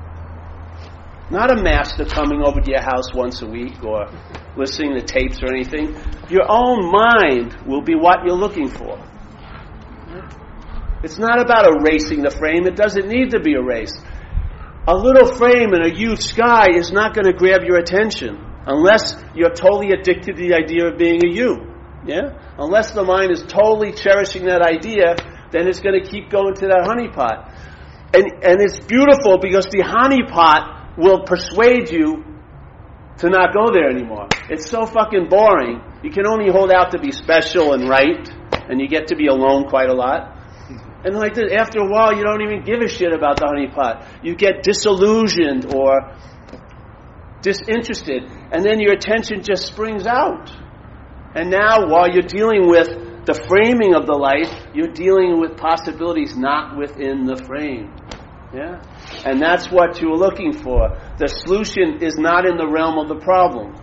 Not 1.32 1.52
a 1.52 1.62
master 1.64 2.06
coming 2.06 2.42
over 2.44 2.60
to 2.60 2.70
your 2.70 2.82
house 2.82 3.14
once 3.14 3.42
a 3.42 3.48
week 3.48 3.84
or 3.84 4.08
listening 4.58 4.94
to 4.96 5.02
tapes 5.02 5.42
or 5.42 5.48
anything. 5.48 5.96
Your 6.30 6.46
own 6.50 6.92
mind 6.92 7.58
will 7.66 7.82
be 7.82 7.96
what 7.96 8.20
you're 8.26 8.36
looking 8.36 8.70
for. 8.70 9.00
It's 11.04 11.18
not 11.18 11.42
about 11.42 11.68
erasing 11.68 12.22
the 12.22 12.32
frame. 12.32 12.66
It 12.66 12.76
doesn't 12.76 13.08
need 13.08 13.32
to 13.32 13.40
be 13.40 13.54
erased. 13.54 14.00
A 14.88 14.96
little 14.96 15.36
frame 15.36 15.74
in 15.74 15.82
a 15.82 15.94
huge 15.94 16.20
sky 16.20 16.68
is 16.76 16.92
not 16.92 17.14
going 17.14 17.26
to 17.26 17.34
grab 17.34 17.64
your 17.64 17.78
attention 17.78 18.38
unless 18.66 19.16
you're 19.34 19.54
totally 19.54 19.92
addicted 19.92 20.36
to 20.36 20.42
the 20.42 20.54
idea 20.54 20.88
of 20.88 20.98
being 20.98 21.24
a 21.26 21.30
you. 21.30 21.72
Yeah? 22.06 22.40
Unless 22.58 22.92
the 22.92 23.04
mind 23.04 23.32
is 23.32 23.44
totally 23.44 23.94
cherishing 23.94 24.46
that 24.46 24.62
idea, 24.62 25.16
then 25.52 25.68
it's 25.68 25.80
going 25.80 26.02
to 26.02 26.10
keep 26.10 26.30
going 26.30 26.54
to 26.56 26.68
that 26.68 26.84
honeypot. 26.84 27.52
And, 28.14 28.44
and 28.44 28.62
it's 28.62 28.80
beautiful 28.80 29.40
because 29.40 29.66
the 29.68 29.84
honeypot 29.84 30.83
will 30.98 31.24
persuade 31.24 31.90
you 31.90 32.24
to 33.18 33.30
not 33.30 33.54
go 33.54 33.72
there 33.72 33.90
anymore. 33.90 34.28
It's 34.50 34.70
so 34.70 34.86
fucking 34.86 35.30
boring. 35.30 35.82
You 36.04 36.12
can 36.12 36.28
only 36.28 36.52
hold 36.52 36.72
out 36.72 36.92
to 36.92 37.00
be 37.00 37.12
special 37.12 37.74
and 37.74 37.88
right, 37.88 38.28
and 38.70 38.82
you 38.82 38.88
get 38.88 39.08
to 39.08 39.16
be 39.16 39.28
alone 39.28 39.70
quite 39.70 39.90
a 39.90 39.94
lot. 39.94 40.38
And 41.06 41.16
like 41.16 41.34
this, 41.34 41.52
after 41.52 41.80
a 41.80 41.88
while, 41.88 42.16
you 42.16 42.24
don't 42.24 42.42
even 42.42 42.64
give 42.64 42.80
a 42.80 42.88
shit 42.88 43.12
about 43.12 43.38
the 43.38 43.46
honeypot. 43.46 44.24
You 44.24 44.36
get 44.36 44.64
disillusioned 44.64 45.74
or 45.74 46.16
disinterested, 47.42 48.24
and 48.52 48.64
then 48.64 48.80
your 48.80 48.94
attention 48.94 49.44
just 49.44 49.68
springs 49.68 50.08
out. 50.08 50.50
And 51.36 51.50
now, 51.50 51.88
while 51.88 52.10
you're 52.10 52.22
dealing 52.22 52.70
with 52.70 53.26
the 53.26 53.34
framing 53.34 53.96
of 53.96 54.06
the 54.06 54.14
life, 54.14 54.52
you're 54.74 54.94
dealing 54.94 55.40
with 55.40 55.58
possibilities 55.58 56.38
not 56.38 56.78
within 56.78 57.26
the 57.26 57.38
frame. 57.38 57.92
Yeah? 58.54 58.82
And 59.26 59.42
that's 59.42 59.72
what 59.72 60.00
you're 60.02 60.18
looking 60.18 60.54
for. 60.54 60.98
The 61.18 61.28
solution 61.28 62.04
is 62.04 62.18
not 62.18 62.46
in 62.46 62.58
the 62.58 62.68
realm 62.68 63.00
of 63.00 63.08
the 63.08 63.20
problem. 63.24 63.76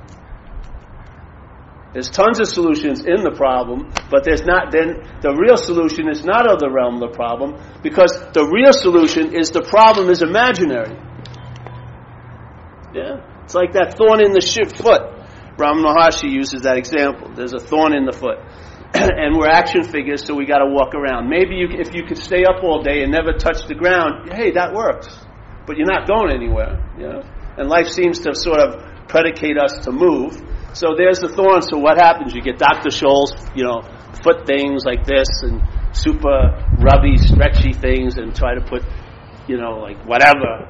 There's 1.93 2.09
tons 2.09 2.39
of 2.39 2.47
solutions 2.47 3.05
in 3.05 3.25
the 3.25 3.33
problem, 3.35 3.91
but 4.11 4.23
there's 4.23 4.45
not 4.45 4.71
then 4.71 5.03
the 5.23 5.35
real 5.35 5.57
solution 5.57 6.09
is 6.09 6.25
not 6.25 6.47
of 6.49 6.61
the 6.61 6.71
realm 6.71 7.03
of 7.03 7.11
the 7.11 7.17
problem 7.17 7.59
because 7.83 8.13
the 8.33 8.47
real 8.47 8.73
solution 8.73 9.35
is 9.35 9.51
the 9.51 9.63
problem 9.63 10.09
is 10.09 10.23
imaginary. 10.23 10.95
Yeah? 12.95 13.27
It's 13.43 13.55
like 13.55 13.73
that 13.73 13.99
thorn 13.99 14.23
in 14.23 14.31
the 14.31 14.41
foot. 14.41 15.03
Ram 15.59 15.83
Maharshi 15.83 16.31
uses 16.31 16.63
that 16.63 16.79
example. 16.79 17.35
There's 17.35 17.53
a 17.53 17.59
thorn 17.59 17.93
in 17.93 18.07
the 18.07 18.13
foot. 18.13 18.39
and 18.95 19.37
we're 19.37 19.49
action 19.49 19.85
figures, 19.85 20.27
so 20.27 20.35
we 20.35 20.47
got 20.47 20.59
to 20.59 20.67
walk 20.67 20.95
around. 20.95 21.29
Maybe 21.29 21.55
you, 21.55 21.69
if 21.71 21.95
you 21.95 22.03
could 22.05 22.19
stay 22.19 22.45
up 22.45 22.65
all 22.65 22.83
day 22.83 23.03
and 23.03 23.13
never 23.13 23.33
touch 23.33 23.67
the 23.69 23.75
ground, 23.75 24.33
hey, 24.33 24.51
that 24.53 24.75
works. 24.75 25.07
But 25.67 25.77
you're 25.77 25.87
not 25.87 26.09
going 26.09 26.35
anywhere, 26.35 26.83
you 26.99 27.07
know. 27.07 27.23
And 27.57 27.69
life 27.69 27.87
seems 27.87 28.19
to 28.21 28.35
sort 28.35 28.59
of 28.59 29.07
predicate 29.07 29.59
us 29.59 29.85
to 29.85 29.93
move. 29.93 30.35
So 30.73 30.95
there's 30.97 31.21
the 31.21 31.29
thorn. 31.29 31.63
So 31.63 31.79
what 31.79 31.99
happens? 31.99 32.35
You 32.35 32.43
get 32.43 32.59
Dr. 32.59 32.91
Scholl's, 32.91 33.31
you 33.55 33.63
know, 33.63 33.83
foot 34.25 34.47
things 34.47 34.85
like 34.85 35.05
this 35.05 35.29
and 35.43 35.63
super 35.93 36.59
rubby, 36.79 37.17
stretchy 37.19 37.73
things, 37.73 38.19
and 38.19 38.35
try 38.35 38.55
to 38.55 38.61
put, 38.61 38.83
you 39.47 39.57
know, 39.57 39.79
like 39.79 40.05
whatever, 40.07 40.67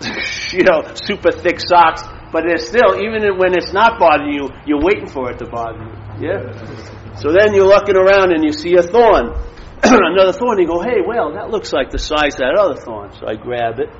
you 0.52 0.64
know, 0.64 0.92
super 0.94 1.32
thick 1.32 1.60
socks. 1.60 2.02
But 2.32 2.44
it's 2.46 2.68
still, 2.68 3.00
even 3.00 3.38
when 3.38 3.56
it's 3.56 3.72
not 3.72 3.98
bothering 3.98 4.32
you, 4.32 4.48
you're 4.66 4.82
waiting 4.82 5.08
for 5.08 5.30
it 5.30 5.38
to 5.38 5.46
bother 5.46 5.84
you. 5.84 6.28
Yeah. 6.28 6.89
So 7.20 7.32
then 7.32 7.52
you're 7.54 7.66
looking 7.68 7.96
around 7.96 8.32
and 8.32 8.42
you 8.42 8.52
see 8.52 8.74
a 8.76 8.82
thorn, 8.82 9.36
another 9.82 10.32
thorn. 10.32 10.58
You 10.58 10.66
go, 10.66 10.80
hey, 10.80 11.04
well, 11.06 11.34
that 11.34 11.50
looks 11.50 11.70
like 11.70 11.90
the 11.90 11.98
size 11.98 12.34
of 12.34 12.40
that 12.40 12.56
other 12.58 12.80
thorn. 12.80 13.12
So 13.12 13.28
I 13.28 13.34
grab 13.36 13.78
it, 13.78 13.90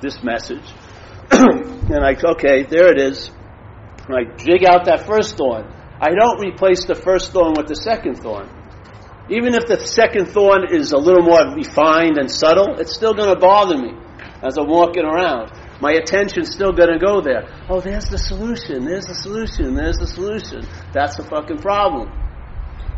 this 0.00 0.22
message, 0.22 0.62
and 1.32 2.04
I, 2.04 2.14
okay, 2.14 2.62
there 2.62 2.92
it 2.92 3.00
is. 3.00 3.32
And 4.06 4.14
I 4.14 4.36
dig 4.36 4.64
out 4.64 4.84
that 4.84 5.06
first 5.06 5.36
thorn. 5.36 5.66
I 6.00 6.10
don't 6.14 6.40
replace 6.40 6.84
the 6.86 6.94
first 6.94 7.32
thorn 7.32 7.54
with 7.56 7.66
the 7.66 7.74
second 7.74 8.22
thorn. 8.22 8.48
Even 9.28 9.54
if 9.54 9.66
the 9.66 9.80
second 9.80 10.26
thorn 10.26 10.72
is 10.72 10.92
a 10.92 10.98
little 10.98 11.22
more 11.22 11.54
refined 11.54 12.18
and 12.18 12.30
subtle, 12.30 12.78
it's 12.78 12.94
still 12.94 13.14
going 13.14 13.32
to 13.32 13.40
bother 13.40 13.76
me 13.76 13.94
as 14.42 14.56
I'm 14.56 14.68
walking 14.68 15.04
around. 15.04 15.50
My 15.80 15.94
attention's 15.94 16.54
still 16.54 16.72
going 16.72 16.92
to 16.92 16.98
go 16.98 17.20
there. 17.20 17.48
Oh, 17.68 17.80
there's 17.80 18.06
the 18.06 18.18
solution. 18.18 18.84
There's 18.84 19.06
the 19.06 19.14
solution. 19.14 19.74
There's 19.74 19.98
the 19.98 20.06
solution. 20.06 20.62
That's 20.92 21.16
the 21.16 21.24
fucking 21.24 21.58
problem. 21.58 22.21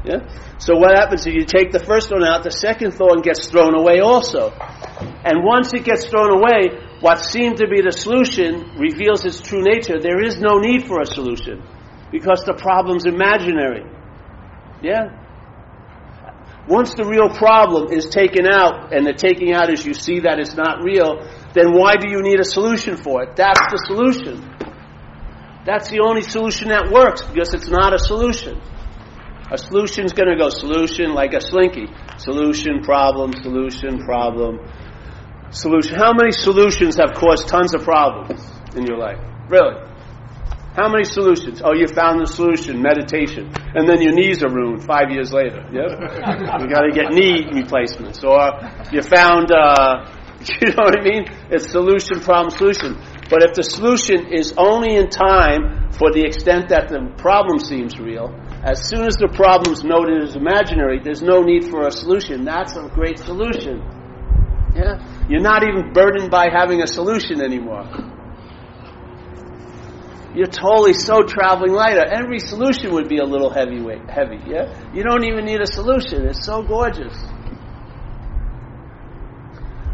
Yeah? 0.05 0.21
So 0.59 0.77
what 0.77 0.95
happens 0.95 1.27
if 1.27 1.35
you 1.35 1.45
take 1.45 1.73
the 1.73 1.81
first 1.81 2.11
thorn 2.11 2.25
out, 2.25 2.45
the 2.45 2.51
second 2.51 2.93
thorn 2.93 3.23
gets 3.23 3.49
thrown 3.49 3.75
away 3.75 4.01
also. 4.01 4.51
And 4.51 5.43
once 5.43 5.73
it 5.73 5.85
gets 5.85 6.07
thrown 6.07 6.31
away, 6.31 6.77
what 7.01 7.21
seemed 7.21 7.57
to 7.59 7.67
be 7.67 7.81
the 7.81 7.93
solution 7.93 8.77
reveals 8.77 9.25
its 9.25 9.41
true 9.41 9.63
nature. 9.63 9.99
There 9.99 10.23
is 10.23 10.39
no 10.39 10.59
need 10.59 10.87
for 10.87 11.01
a 11.01 11.07
solution 11.07 11.63
because 12.13 12.45
the 12.45 12.53
problem's 12.53 13.07
imaginary. 13.07 13.85
Yeah? 14.83 15.25
Once 16.69 16.95
the 16.95 17.05
real 17.05 17.29
problem 17.29 17.93
is 17.93 18.09
taken 18.09 18.47
out, 18.47 18.93
and 18.93 19.07
the 19.07 19.13
taking 19.13 19.53
out 19.53 19.71
is 19.73 19.85
you 19.85 19.93
see 19.93 20.21
that 20.21 20.39
it's 20.39 20.55
not 20.55 20.83
real, 20.83 21.21
then 21.53 21.73
why 21.73 21.97
do 21.97 22.09
you 22.09 22.23
need 22.23 22.41
a 22.41 22.45
solution 22.45 22.97
for 22.97 23.23
it? 23.23 23.37
That's 23.37 23.61
the 23.71 23.79
solution. 23.87 24.41
That's 25.67 25.89
the 25.91 26.01
only 26.01 26.23
solution 26.23 26.69
that 26.69 26.91
works 26.93 27.23
because 27.23 27.53
it's 27.53 27.69
not 27.69 27.95
a 27.95 27.99
solution. 27.99 28.61
A 29.51 29.59
solution 29.59 30.07
is 30.07 30.13
going 30.13 30.31
to 30.31 30.37
go 30.37 30.49
solution 30.49 31.13
like 31.13 31.35
a 31.35 31.41
slinky. 31.41 31.87
Solution, 32.17 32.83
problem, 32.83 33.33
solution, 33.43 33.99
problem, 34.05 34.59
solution. 35.51 35.97
How 35.97 36.13
many 36.13 36.33
solutions 36.33 36.97
have 36.97 37.13
caused 37.15 37.49
tons 37.49 37.75
of 37.75 37.83
problems 37.83 38.41
in 38.75 38.87
your 38.87 38.97
life? 38.97 39.19
Really? 39.49 39.77
How 40.75 40.89
many 40.89 41.05
solutions? 41.05 41.63
Oh, 41.63 41.73
you 41.73 41.87
found 41.87 42.21
the 42.21 42.27
solution, 42.27 42.83
meditation. 42.83 43.53
And 43.75 43.89
then 43.89 44.03
your 44.03 44.13
knees 44.13 44.43
are 44.43 44.51
ruined 44.51 44.83
five 44.83 45.11
years 45.11 45.33
later. 45.33 45.63
Yep. 45.71 46.61
you 46.61 46.67
got 46.67 46.83
to 46.83 46.91
get 46.93 47.13
knee 47.13 47.47
replacements. 47.53 48.25
Or 48.25 48.59
you 48.91 49.03
found, 49.03 49.53
uh, 49.53 50.11
you 50.61 50.75
know 50.75 50.83
what 50.83 50.99
I 50.99 51.03
mean? 51.05 51.27
It's 51.51 51.71
solution, 51.71 52.19
problem, 52.19 52.51
solution. 52.51 52.99
But 53.31 53.45
if 53.45 53.55
the 53.55 53.63
solution 53.63 54.33
is 54.33 54.55
only 54.57 54.97
in 54.97 55.11
time 55.11 55.93
for 55.93 56.11
the 56.11 56.25
extent 56.27 56.71
that 56.71 56.89
the 56.89 57.07
problem 57.19 57.61
seems 57.61 57.99
real, 58.01 58.35
as 58.65 58.89
soon 58.89 59.05
as 59.07 59.17
the 59.17 59.29
problem 59.29 59.75
is 59.75 59.85
noted 59.85 60.23
as 60.23 60.37
imaginary, 60.37 60.99
there's 60.99 61.21
no 61.21 61.43
need 61.43 61.65
for 61.69 61.87
a 61.87 61.91
solution. 61.91 62.45
That's 62.45 62.75
a 62.77 62.89
great 62.89 63.19
solution. 63.19 63.85
Yeah? 64.75 64.97
You're 65.29 65.43
not 65.43 65.63
even 65.63 65.93
burdened 65.93 66.31
by 66.31 66.49
having 66.51 66.81
a 66.81 66.87
solution 66.87 67.43
anymore. 67.43 67.85
You're 70.35 70.49
totally 70.49 70.95
so 70.95 71.23
traveling 71.23 71.73
lighter. 71.73 72.05
Every 72.05 72.41
solution 72.41 72.93
would 72.95 73.09
be 73.09 73.19
a 73.19 73.25
little 73.25 73.51
heavyweight, 73.51 74.11
heavy. 74.11 74.41
Yeah, 74.47 74.73
you 74.93 75.05
don't 75.05 75.25
even 75.25 75.45
need 75.45 75.61
a 75.61 75.67
solution. 75.67 76.27
It's 76.27 76.45
so 76.45 76.63
gorgeous. 76.63 77.15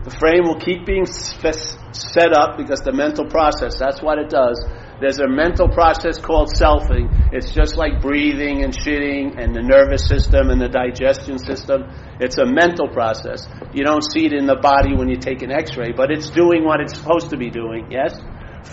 The 0.05 0.17
frame 0.19 0.45
will 0.45 0.59
keep 0.59 0.87
being 0.87 1.05
set 1.05 2.33
up 2.33 2.57
because 2.57 2.81
the 2.81 2.93
mental 2.93 3.27
process, 3.27 3.79
that's 3.79 4.01
what 4.01 4.19
it 4.19 4.31
does. 4.31 4.65
There's 5.01 5.19
a 5.19 5.29
mental 5.29 5.69
process 5.69 6.19
called 6.19 6.53
selfing. 6.55 7.33
It's 7.33 7.53
just 7.53 7.77
like 7.77 8.03
breathing 8.03 8.65
and 8.65 8.77
shitting 8.77 9.41
and 9.41 9.55
the 9.55 9.63
nervous 9.63 10.07
system 10.07 10.51
and 10.51 10.61
the 10.61 10.69
digestion 10.69 11.39
system. 11.39 11.85
It's 12.21 12.37
a 12.37 12.45
mental 12.45 12.87
process. 12.89 13.49
You 13.73 13.83
don't 13.83 14.05
see 14.05 14.27
it 14.27 14.35
in 14.35 14.47
the 14.47 14.61
body 14.61 14.95
when 14.95 15.09
you 15.09 15.17
take 15.17 15.41
an 15.41 15.51
x-ray, 15.51 15.93
but 15.97 16.11
it's 16.11 16.29
doing 16.29 16.65
what 16.65 16.81
it's 16.81 16.99
supposed 16.99 17.31
to 17.31 17.39
be 17.39 17.49
doing, 17.49 17.91
yes? 17.91 18.21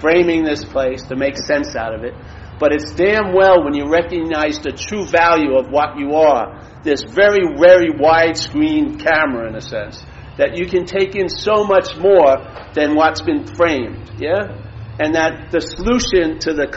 Framing 0.01 0.43
this 0.43 0.65
place 0.65 1.01
to 1.03 1.15
make 1.15 1.37
sense 1.37 1.77
out 1.77 1.95
of 1.95 2.03
it. 2.03 2.13
But 2.59 2.73
it's 2.73 2.91
damn 2.93 3.33
well 3.33 3.63
when 3.63 3.73
you 3.73 3.87
recognize 3.87 4.59
the 4.59 4.75
true 4.75 5.05
value 5.05 5.55
of 5.55 5.71
what 5.71 5.97
you 5.97 6.15
are. 6.15 6.59
This 6.83 7.03
very, 7.03 7.55
very 7.55 7.93
widescreen 7.95 8.99
camera, 8.99 9.47
in 9.47 9.55
a 9.55 9.61
sense, 9.61 10.03
that 10.37 10.57
you 10.57 10.67
can 10.67 10.85
take 10.85 11.15
in 11.15 11.29
so 11.29 11.63
much 11.63 11.95
more 11.97 12.35
than 12.73 12.95
what's 12.95 13.21
been 13.21 13.47
framed. 13.47 14.11
Yeah? 14.19 14.66
And 14.99 15.15
that 15.15 15.51
the 15.51 15.61
solution 15.61 16.39
to 16.39 16.53
the 16.53 16.67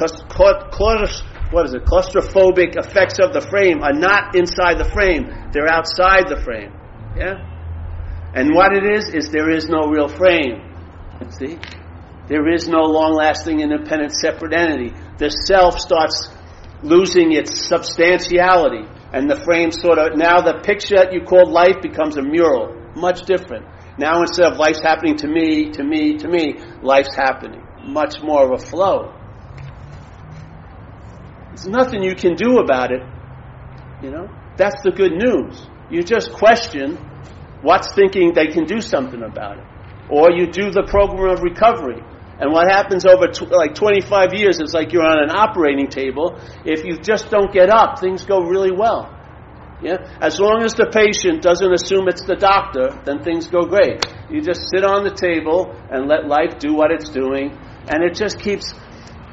what 1.51 1.67
is 1.67 1.75
it, 1.75 1.85
claustrophobic 1.85 2.77
effects 2.77 3.19
of 3.19 3.33
the 3.33 3.41
frame 3.41 3.83
are 3.83 3.93
not 3.93 4.37
inside 4.37 4.79
the 4.79 4.85
frame, 4.85 5.27
they're 5.53 5.69
outside 5.69 6.29
the 6.29 6.41
frame. 6.45 6.73
Yeah? 7.17 7.43
And 8.35 8.55
what 8.55 8.73
it 8.73 8.85
is, 8.85 9.09
is 9.09 9.31
there 9.31 9.51
is 9.51 9.69
no 9.69 9.89
real 9.89 10.07
frame. 10.07 10.63
See? 11.31 11.59
There 12.29 12.49
is 12.49 12.69
no 12.69 12.83
long 12.83 13.15
lasting, 13.15 13.59
independent, 13.59 14.13
separate 14.13 14.55
entity. 14.55 14.95
The 15.19 15.31
self 15.31 15.81
starts 15.81 16.29
losing 16.83 17.33
its 17.33 17.67
substantiality. 17.67 18.87
And 19.13 19.29
the 19.29 19.43
frame 19.43 19.73
sort 19.73 19.99
of, 19.99 20.17
now 20.17 20.41
the 20.41 20.63
picture 20.63 20.95
that 20.95 21.13
you 21.13 21.23
called 21.23 21.51
life 21.51 21.83
becomes 21.83 22.17
a 22.17 22.23
mural. 22.23 22.77
Much 22.95 23.23
different. 23.27 23.67
Now 23.99 24.21
instead 24.21 24.53
of 24.53 24.59
life's 24.59 24.81
happening 24.81 25.17
to 25.17 25.27
me, 25.27 25.73
to 25.73 25.83
me, 25.83 26.17
to 26.19 26.29
me, 26.29 26.55
life's 26.83 27.17
happening. 27.17 27.67
Much 27.85 28.23
more 28.23 28.45
of 28.45 28.61
a 28.61 28.65
flow. 28.65 29.15
There's 31.49 31.67
nothing 31.67 32.03
you 32.03 32.15
can 32.15 32.35
do 32.35 32.59
about 32.59 32.93
it. 32.93 33.03
You 34.03 34.11
know? 34.11 34.29
That's 34.57 34.83
the 34.83 34.91
good 34.91 35.13
news. 35.13 35.67
You 35.91 36.03
just 36.03 36.33
question 36.33 36.97
what's 37.63 37.93
thinking 37.95 38.33
they 38.35 38.47
can 38.49 38.65
do 38.65 38.81
something 38.81 39.23
about 39.23 39.59
it. 39.59 39.65
Or 40.09 40.31
you 40.31 40.47
do 40.47 40.71
the 40.71 40.83
program 40.83 41.33
of 41.35 41.43
recovery. 41.43 42.03
And 42.41 42.53
what 42.53 42.71
happens 42.71 43.05
over 43.05 43.29
tw- 43.29 43.51
like 43.51 43.75
25 43.75 44.33
years 44.35 44.61
is 44.61 44.73
like 44.73 44.93
you're 44.93 45.05
on 45.05 45.23
an 45.23 45.31
operating 45.31 45.89
table. 45.89 46.41
If 46.65 46.85
you 46.85 46.99
just 46.99 47.31
don't 47.31 47.53
get 47.53 47.69
up, 47.69 48.01
things 48.01 48.25
go 48.25 48.41
really 48.41 48.73
well. 48.73 49.15
Yeah? 49.83 49.97
As 50.21 50.39
long 50.39 50.63
as 50.63 50.75
the 50.75 50.89
patient 50.93 51.43
doesn't 51.43 51.73
assume 51.73 52.09
it's 52.09 52.25
the 52.25 52.37
doctor, 52.37 53.01
then 53.05 53.23
things 53.23 53.49
go 53.49 53.65
great. 53.65 54.05
You 54.31 54.41
just 54.41 54.69
sit 54.73 54.85
on 54.85 55.05
the 55.05 55.13
table 55.13 55.75
and 55.91 56.09
let 56.09 56.27
life 56.27 56.59
do 56.59 56.75
what 56.75 56.91
it's 56.93 57.09
doing, 57.09 57.57
and 57.91 58.03
it 58.05 58.15
just 58.15 58.39
keeps 58.39 58.73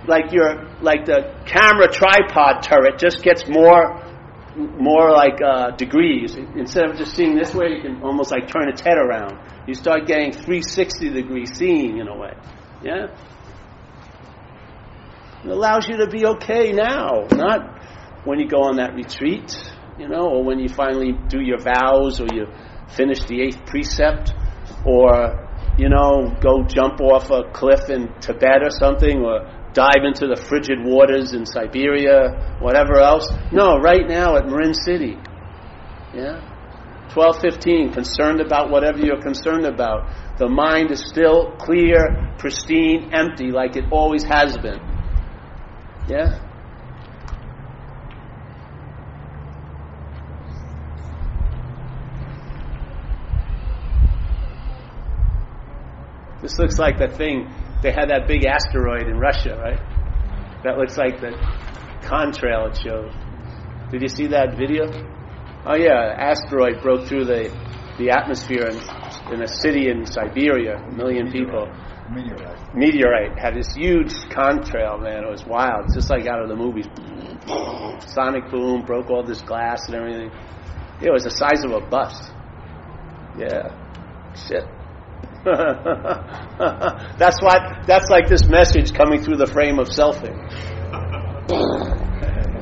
like 0.07 0.31
your 0.31 0.65
like 0.81 1.05
the 1.05 1.35
camera 1.45 1.87
tripod 1.87 2.63
turret 2.63 2.97
just 2.97 3.21
gets 3.21 3.47
more 3.47 4.03
more 4.57 5.11
like 5.11 5.39
uh, 5.41 5.71
degrees. 5.71 6.35
Instead 6.35 6.89
of 6.89 6.97
just 6.97 7.15
seeing 7.15 7.35
this 7.35 7.53
way, 7.53 7.67
you 7.69 7.81
can 7.81 8.01
almost 8.01 8.31
like 8.31 8.47
turn 8.47 8.67
its 8.67 8.81
head 8.81 8.97
around. 8.97 9.37
You 9.67 9.75
start 9.75 10.07
getting 10.07 10.31
360 10.31 11.09
degree 11.09 11.45
seeing 11.45 11.99
in 11.99 12.07
a 12.07 12.17
way. 12.17 12.33
Yeah? 12.83 13.07
It 15.43 15.49
allows 15.49 15.87
you 15.87 15.97
to 15.97 16.07
be 16.07 16.25
okay 16.25 16.71
now, 16.71 17.27
not 17.31 17.77
when 18.25 18.39
you 18.39 18.47
go 18.47 18.63
on 18.63 18.77
that 18.77 18.95
retreat, 18.95 19.55
you 19.99 20.07
know, 20.07 20.27
or 20.27 20.43
when 20.43 20.59
you 20.59 20.67
finally 20.67 21.13
do 21.29 21.39
your 21.39 21.59
vows 21.59 22.19
or 22.19 22.27
you 22.33 22.47
finish 22.89 23.23
the 23.25 23.41
eighth 23.41 23.65
precept 23.65 24.33
or, 24.85 25.46
you 25.77 25.89
know, 25.89 26.35
go 26.41 26.63
jump 26.63 26.99
off 27.01 27.29
a 27.29 27.49
cliff 27.51 27.89
in 27.89 28.09
Tibet 28.19 28.63
or 28.63 28.71
something 28.71 29.21
or 29.21 29.45
dive 29.73 30.03
into 30.03 30.27
the 30.27 30.35
frigid 30.35 30.79
waters 30.83 31.33
in 31.33 31.45
Siberia, 31.45 32.57
whatever 32.59 32.99
else. 32.99 33.29
No, 33.51 33.77
right 33.77 34.07
now 34.07 34.35
at 34.35 34.47
Marin 34.47 34.73
City. 34.73 35.17
Yeah? 36.13 36.41
1215, 37.13 37.93
concerned 37.93 38.41
about 38.41 38.69
whatever 38.69 38.99
you're 38.99 39.21
concerned 39.21 39.65
about. 39.65 40.09
The 40.39 40.47
mind 40.47 40.91
is 40.91 41.07
still 41.07 41.55
clear, 41.57 42.33
pristine, 42.37 43.13
empty, 43.13 43.51
like 43.51 43.75
it 43.75 43.85
always 43.91 44.23
has 44.23 44.57
been. 44.57 44.79
Yeah? 46.07 46.46
This 56.47 56.57
looks 56.59 56.79
like 56.79 56.97
the 56.97 57.09
thing, 57.09 57.53
they 57.83 57.91
had 57.91 58.07
that 58.07 58.25
big 58.25 58.45
asteroid 58.45 59.09
in 59.09 59.19
Russia, 59.19 59.59
right? 59.59 59.83
That 60.63 60.77
looks 60.77 60.95
like 60.95 61.19
the 61.19 61.35
contrail 62.07 62.71
it 62.71 62.79
showed. 62.79 63.11
Did 63.91 64.01
you 64.01 64.07
see 64.07 64.27
that 64.27 64.55
video? 64.55 64.87
Oh 65.65 65.75
yeah, 65.75 66.15
asteroid 66.15 66.81
broke 66.81 67.05
through 67.05 67.25
the, 67.25 67.51
the 67.99 68.11
atmosphere 68.11 68.63
and 68.63 68.79
in 69.33 69.41
a 69.41 69.47
city 69.59 69.89
in 69.89 70.05
Siberia, 70.05 70.77
a 70.77 70.91
million 70.95 71.33
people. 71.33 71.67
Meteorite. 72.09 72.73
Meteorite 72.73 73.37
had 73.37 73.53
this 73.53 73.75
huge 73.75 74.13
contrail, 74.31 75.03
man. 75.03 75.25
It 75.25 75.29
was 75.29 75.43
wild. 75.43 75.83
It's 75.87 75.95
just 75.95 76.09
like 76.09 76.27
out 76.27 76.41
of 76.41 76.47
the 76.47 76.55
movies. 76.55 76.87
Sonic 78.07 78.49
boom, 78.49 78.85
broke 78.85 79.09
all 79.09 79.21
this 79.21 79.41
glass 79.41 79.87
and 79.87 79.95
everything. 79.95 80.31
It 81.01 81.11
was 81.11 81.25
the 81.25 81.29
size 81.29 81.65
of 81.65 81.71
a 81.71 81.81
bus. 81.81 82.15
Yeah. 83.37 83.75
Shit. 84.47 84.63
that's 87.17 87.41
what 87.41 87.85
that's 87.85 88.09
like 88.09 88.27
this 88.27 88.47
message 88.47 88.93
coming 88.93 89.21
through 89.21 89.37
the 89.37 89.47
frame 89.47 89.79
of 89.79 89.87
selfing. 89.87 90.35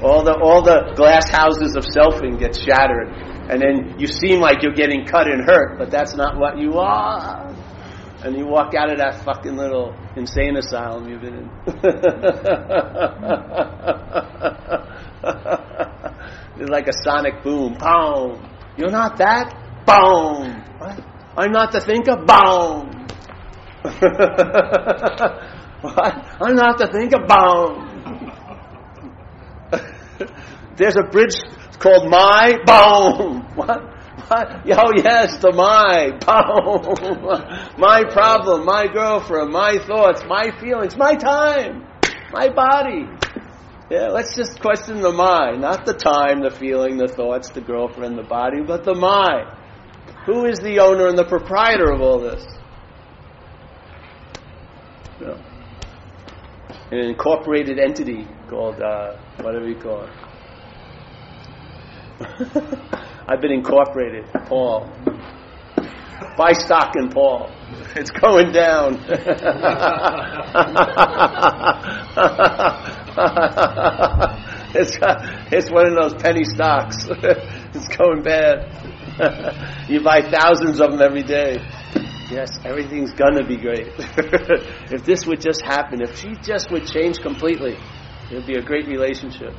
all 0.04 0.24
the 0.24 0.38
all 0.42 0.62
the 0.62 0.94
glass 0.96 1.30
houses 1.30 1.76
of 1.76 1.84
selfing 1.84 2.40
get 2.40 2.56
shattered 2.56 3.36
and 3.48 3.62
then 3.62 4.00
you 4.00 4.08
seem 4.08 4.40
like 4.40 4.64
you're 4.64 4.74
getting 4.74 5.06
cut 5.06 5.28
and 5.28 5.46
hurt, 5.46 5.78
but 5.78 5.92
that's 5.92 6.16
not 6.16 6.40
what 6.40 6.58
you 6.58 6.80
are. 6.80 7.54
And 8.24 8.36
you 8.36 8.48
walk 8.48 8.74
out 8.74 8.92
of 8.92 8.98
that 8.98 9.24
fucking 9.24 9.56
little 9.56 9.94
insane 10.16 10.58
asylum 10.58 11.08
you've 11.08 11.22
been 11.22 11.36
in. 11.36 11.50
it's 16.58 16.70
like 16.72 16.88
a 16.88 16.94
sonic 17.04 17.44
boom. 17.44 17.76
Boom. 17.78 18.50
You're 18.78 18.90
not 18.90 19.18
that? 19.18 19.54
Boom. 19.86 20.64
What? 20.80 21.15
I'm 21.38 21.52
not 21.52 21.72
the 21.74 21.82
thinker? 21.82 22.16
Boom. 22.16 23.08
what? 25.82 26.14
I'm 26.42 26.56
not 26.56 26.78
the 26.78 26.88
thinker? 26.88 27.20
Boom. 27.28 27.92
There's 30.78 30.96
a 30.96 31.04
bridge 31.04 31.36
called 31.80 32.10
my. 32.10 32.58
What? 33.56 33.84
what? 34.28 34.62
Oh 34.78 34.92
yes, 34.96 35.38
the 35.40 35.52
my 35.52 36.12
boom. 36.24 37.78
my 37.78 38.04
problem, 38.10 38.66
my 38.66 38.88
girlfriend, 38.88 39.52
my 39.52 39.78
thoughts, 39.78 40.24
my 40.28 40.52
feelings, 40.60 40.98
my 40.98 41.16
time, 41.16 41.86
my 42.32 42.50
body. 42.50 43.08
Yeah, 43.90 44.08
let's 44.08 44.36
just 44.36 44.62
question 44.62 45.02
the 45.02 45.12
my, 45.12 45.52
not 45.52 45.86
the 45.86 45.94
time, 45.94 46.42
the 46.42 46.50
feeling, 46.50 46.98
the 46.98 47.08
thoughts, 47.08 47.50
the 47.52 47.62
girlfriend, 47.62 48.18
the 48.18 48.24
body, 48.24 48.62
but 48.66 48.84
the 48.84 48.96
my. 48.96 49.44
Who 50.26 50.46
is 50.46 50.58
the 50.60 50.80
owner 50.80 51.08
and 51.08 51.18
the 51.18 51.24
proprietor 51.24 51.92
of 51.92 52.02
all 52.02 52.20
this? 52.20 52.44
An 56.92 57.00
incorporated 57.00 57.78
entity 57.78 58.28
called 58.50 58.82
uh, 58.82 59.18
whatever 59.42 59.68
you 59.68 59.76
call 59.76 60.04
it. 60.04 60.10
I've 63.28 63.42
been 63.42 63.52
incorporated, 63.52 64.26
Paul. 64.48 64.90
Buy 66.38 66.54
stock 66.54 66.96
in 66.96 67.10
Paul. 67.10 67.52
It's 67.98 68.12
going 68.12 68.52
down. 68.52 68.96
it's, 74.76 74.98
it's 75.50 75.72
one 75.72 75.88
of 75.88 75.94
those 75.96 76.14
penny 76.22 76.44
stocks. 76.44 77.08
it's 77.10 77.88
going 77.96 78.22
bad. 78.22 78.95
you 79.90 80.04
buy 80.04 80.22
thousands 80.22 80.82
of 80.82 80.92
them 80.92 81.02
every 81.02 81.24
day. 81.24 81.58
Yes, 82.30 82.60
everything's 82.66 83.14
gonna 83.14 83.46
be 83.46 83.58
great. 83.58 83.88
if 84.92 85.06
this 85.06 85.26
would 85.26 85.40
just 85.40 85.62
happen, 85.62 86.02
if 86.02 86.18
she 86.18 86.36
just 86.42 86.72
would 86.72 86.88
change 86.88 87.20
completely, 87.20 87.78
it 88.32 88.36
would 88.36 88.48
be 88.48 88.56
a 88.56 88.62
great 88.62 88.88
relationship. 88.88 89.54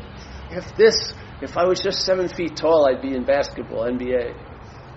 If 0.50 0.76
this 0.76 1.14
if 1.42 1.56
I 1.56 1.64
was 1.64 1.80
just 1.80 2.04
seven 2.04 2.28
feet 2.28 2.56
tall, 2.56 2.88
I'd 2.88 3.02
be 3.02 3.14
in 3.14 3.24
basketball, 3.24 3.84
NBA. 3.84 4.34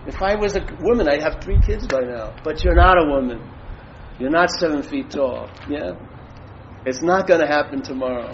If 0.08 0.22
I 0.22 0.36
was 0.36 0.56
a 0.56 0.66
woman, 0.82 1.10
I'd 1.10 1.22
have 1.22 1.44
three 1.44 1.60
kids 1.62 1.86
by 1.86 2.00
now. 2.00 2.34
But 2.44 2.64
you're 2.64 2.76
not 2.76 2.98
a 2.98 3.06
woman. 3.06 3.42
You're 4.20 4.30
not 4.30 4.50
seven 4.50 4.82
feet 4.82 5.12
tall. 5.12 5.50
Yeah? 5.70 5.92
It's 6.86 7.02
not 7.02 7.28
to 7.28 7.46
happen 7.46 7.82
tomorrow. 7.82 8.32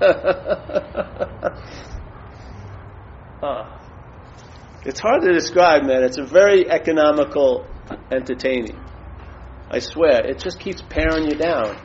ah. 3.42 3.77
It's 4.84 5.00
hard 5.00 5.22
to 5.22 5.32
describe, 5.32 5.84
man. 5.84 6.04
It's 6.04 6.18
a 6.18 6.24
very 6.24 6.70
economical 6.70 7.66
entertaining. 8.12 8.78
I 9.70 9.80
swear, 9.80 10.24
it 10.24 10.38
just 10.38 10.60
keeps 10.60 10.82
paring 10.82 11.24
you 11.24 11.34
down. 11.34 11.76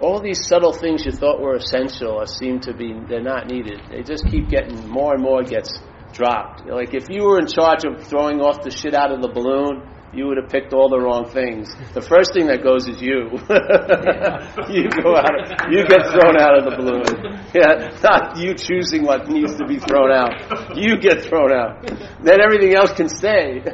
All 0.00 0.20
these 0.20 0.46
subtle 0.46 0.72
things 0.72 1.04
you 1.04 1.12
thought 1.12 1.40
were 1.40 1.56
essential 1.56 2.12
or 2.12 2.26
seem 2.26 2.60
to 2.60 2.74
be, 2.74 2.94
they're 3.08 3.22
not 3.22 3.48
needed. 3.48 3.80
They 3.90 4.02
just 4.02 4.26
keep 4.26 4.48
getting, 4.48 4.88
more 4.88 5.14
and 5.14 5.22
more 5.22 5.42
gets 5.42 5.78
dropped. 6.12 6.66
Like 6.66 6.94
if 6.94 7.08
you 7.08 7.24
were 7.24 7.38
in 7.38 7.46
charge 7.46 7.84
of 7.84 8.06
throwing 8.06 8.40
off 8.40 8.62
the 8.62 8.70
shit 8.70 8.94
out 8.94 9.12
of 9.12 9.20
the 9.20 9.28
balloon, 9.28 9.82
you 10.14 10.26
would 10.26 10.36
have 10.36 10.50
picked 10.50 10.74
all 10.74 10.90
the 10.90 10.98
wrong 11.00 11.28
things. 11.30 11.74
The 11.94 12.02
first 12.02 12.34
thing 12.34 12.46
that 12.48 12.62
goes 12.62 12.86
is 12.86 13.00
you. 13.00 13.32
you 14.68 14.90
go 15.02 15.16
out, 15.16 15.72
you 15.72 15.86
get 15.88 16.04
thrown 16.12 16.36
out 16.36 16.58
of 16.58 16.64
the 16.68 16.76
balloon. 16.76 17.40
Yeah, 17.54 17.96
not 18.02 18.36
you 18.36 18.54
choosing 18.54 19.04
what 19.04 19.26
needs 19.28 19.56
to 19.56 19.64
be 19.66 19.78
thrown 19.78 20.12
out. 20.12 20.76
You 20.76 20.98
get 20.98 21.24
thrown 21.24 21.50
out. 21.50 21.86
Then 22.22 22.42
everything 22.42 22.74
else 22.76 22.92
can 22.92 23.08
stay. 23.08 23.60
they 23.64 23.72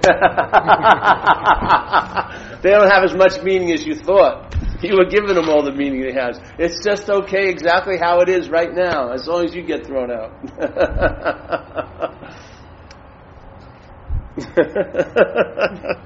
don't 2.70 2.90
have 2.90 3.02
as 3.02 3.14
much 3.16 3.42
meaning 3.42 3.72
as 3.72 3.84
you 3.84 3.96
thought. 3.96 4.54
You 4.80 4.94
were 4.94 5.10
giving 5.10 5.34
them 5.34 5.48
all 5.48 5.64
the 5.64 5.72
meaning 5.72 6.02
it 6.02 6.14
has. 6.14 6.38
It's 6.56 6.84
just 6.84 7.10
okay 7.10 7.48
exactly 7.48 7.98
how 7.98 8.20
it 8.20 8.28
is 8.28 8.48
right 8.48 8.72
now, 8.72 9.10
as 9.10 9.26
long 9.26 9.44
as 9.44 9.52
you 9.56 9.62
get 9.62 9.84
thrown 9.84 10.12
out. 10.12 10.30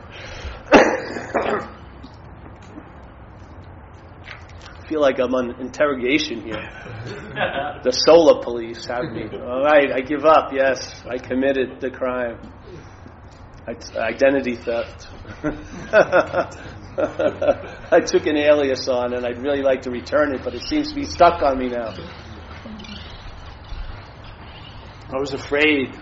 feel 4.93 5.01
like 5.01 5.19
I'm 5.19 5.35
on 5.35 5.59
interrogation 5.59 6.43
here. 6.43 6.69
the 7.83 7.93
solar 7.93 8.43
police 8.43 8.85
have 8.87 9.05
me. 9.05 9.25
All 9.33 9.63
right, 9.63 9.91
I 9.91 10.01
give 10.03 10.27
up. 10.27 10.53
Yes, 10.53 11.03
I 11.09 11.17
committed 11.17 11.81
the 11.81 11.91
crime. 11.91 12.39
Identity 13.97 14.57
theft. 14.57 15.09
I 17.91 18.01
took 18.05 18.27
an 18.27 18.37
alias 18.37 18.87
on, 18.89 19.15
and 19.15 19.25
I'd 19.25 19.41
really 19.41 19.63
like 19.63 19.81
to 19.83 19.91
return 19.91 20.35
it, 20.35 20.43
but 20.45 20.55
it 20.55 20.63
seems 20.63 20.91
to 20.91 20.95
be 20.95 21.05
stuck 21.05 21.43
on 21.43 21.59
me 21.59 21.69
now. 21.71 21.95
I 25.09 25.19
was 25.19 25.33
afraid. 25.33 25.97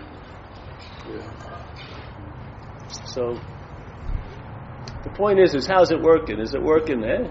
So 3.05 3.39
the 5.03 5.09
point 5.09 5.39
is, 5.39 5.55
is 5.55 5.67
how's 5.67 5.91
it 5.91 6.01
working? 6.01 6.39
Is 6.39 6.53
it 6.53 6.61
working? 6.61 7.03
Eh? 7.03 7.27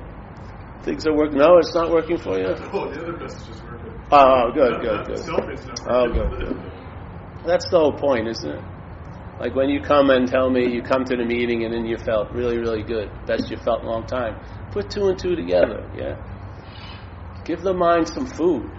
Things 0.82 1.06
are 1.06 1.14
working. 1.14 1.38
No, 1.38 1.58
it's 1.58 1.74
not 1.74 1.90
working 1.90 2.18
for 2.18 2.38
you. 2.38 2.48
Oh, 2.72 2.90
the 2.90 3.00
other 3.02 3.16
message 3.16 3.48
is 3.50 3.62
working. 3.62 3.92
Oh, 4.10 4.50
good, 4.52 4.80
good, 4.80 5.06
good. 5.06 5.28
Oh, 5.88 6.06
good, 6.08 6.30
good. 6.38 6.72
That's 7.46 7.68
the 7.70 7.78
whole 7.78 7.92
point, 7.92 8.28
isn't 8.28 8.50
it? 8.50 8.64
Like 9.40 9.54
when 9.54 9.70
you 9.70 9.80
come 9.80 10.10
and 10.10 10.28
tell 10.28 10.50
me 10.50 10.70
you 10.70 10.82
come 10.82 11.04
to 11.04 11.16
the 11.16 11.24
meeting 11.24 11.64
and 11.64 11.72
then 11.72 11.86
you 11.86 11.96
felt 11.96 12.30
really, 12.30 12.58
really 12.58 12.82
good, 12.82 13.08
best 13.26 13.50
you 13.50 13.56
felt 13.56 13.80
in 13.80 13.86
a 13.86 13.90
long 13.90 14.06
time. 14.06 14.36
Put 14.70 14.90
two 14.90 15.06
and 15.08 15.18
two 15.18 15.34
together, 15.34 15.90
yeah. 15.96 16.16
Give 17.44 17.62
the 17.62 17.72
mind 17.72 18.08
some 18.08 18.26
food. 18.26 18.70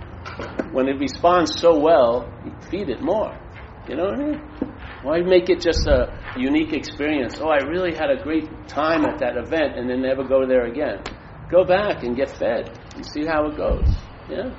When 0.72 0.88
it 0.88 1.00
responds 1.00 1.60
so 1.60 1.80
well, 1.80 2.32
feed 2.70 2.90
it 2.90 3.02
more. 3.02 3.36
You 3.90 3.96
know 3.96 4.06
what 4.06 4.20
I 4.20 4.24
mean? 4.24 4.42
Why 5.02 5.22
make 5.22 5.50
it 5.50 5.62
just 5.62 5.88
a 5.88 6.14
unique 6.38 6.74
experience? 6.74 7.40
Oh, 7.40 7.50
I 7.50 7.58
really 7.58 7.94
had 7.94 8.10
a 8.10 8.22
great 8.22 8.48
time 8.68 9.06
at 9.06 9.20
that 9.20 9.38
event 9.38 9.78
and 9.78 9.90
then 9.90 10.02
never 10.02 10.24
go 10.24 10.46
there 10.48 10.66
again. 10.66 11.04
Go 11.50 11.66
back 11.66 12.04
and 12.04 12.16
get 12.16 12.30
fed 12.30 12.80
and 12.96 13.06
see 13.06 13.26
how 13.26 13.48
it 13.48 13.58
goes. 13.58 13.88
Yeah? 14.30 14.56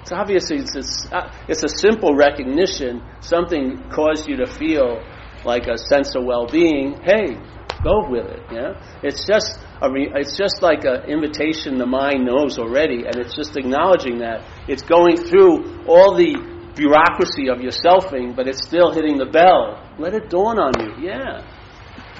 It's 0.00 0.12
obviously 0.12 0.58
it's 0.58 0.74
a, 1.10 1.16
uh, 1.16 1.32
it's 1.48 1.62
a 1.62 1.68
simple 1.68 2.14
recognition. 2.14 3.02
Something 3.20 3.90
caused 3.90 4.28
you 4.28 4.36
to 4.36 4.46
feel 4.46 5.02
like 5.44 5.66
a 5.66 5.76
sense 5.76 6.14
of 6.16 6.24
well-being. 6.24 7.00
Hey, 7.02 7.36
go 7.82 8.08
with 8.08 8.26
it. 8.26 8.42
Yeah, 8.50 8.80
it's 9.02 9.26
just 9.26 9.58
a 9.80 9.90
re, 9.90 10.10
it's 10.14 10.36
just 10.36 10.62
like 10.62 10.84
an 10.84 11.04
invitation 11.08 11.78
the 11.78 11.86
mind 11.86 12.24
knows 12.24 12.58
already, 12.58 13.04
and 13.06 13.16
it's 13.16 13.34
just 13.34 13.56
acknowledging 13.56 14.18
that 14.18 14.44
it's 14.68 14.82
going 14.82 15.16
through 15.16 15.84
all 15.86 16.16
the 16.16 16.59
bureaucracy 16.74 17.48
of 17.48 17.60
your 17.60 17.72
selfing, 17.72 18.34
but 18.34 18.48
it's 18.48 18.66
still 18.66 18.90
hitting 18.92 19.18
the 19.18 19.26
bell. 19.26 19.78
Let 19.98 20.14
it 20.14 20.30
dawn 20.30 20.58
on 20.58 20.72
you. 20.80 20.94
Yeah, 21.08 21.42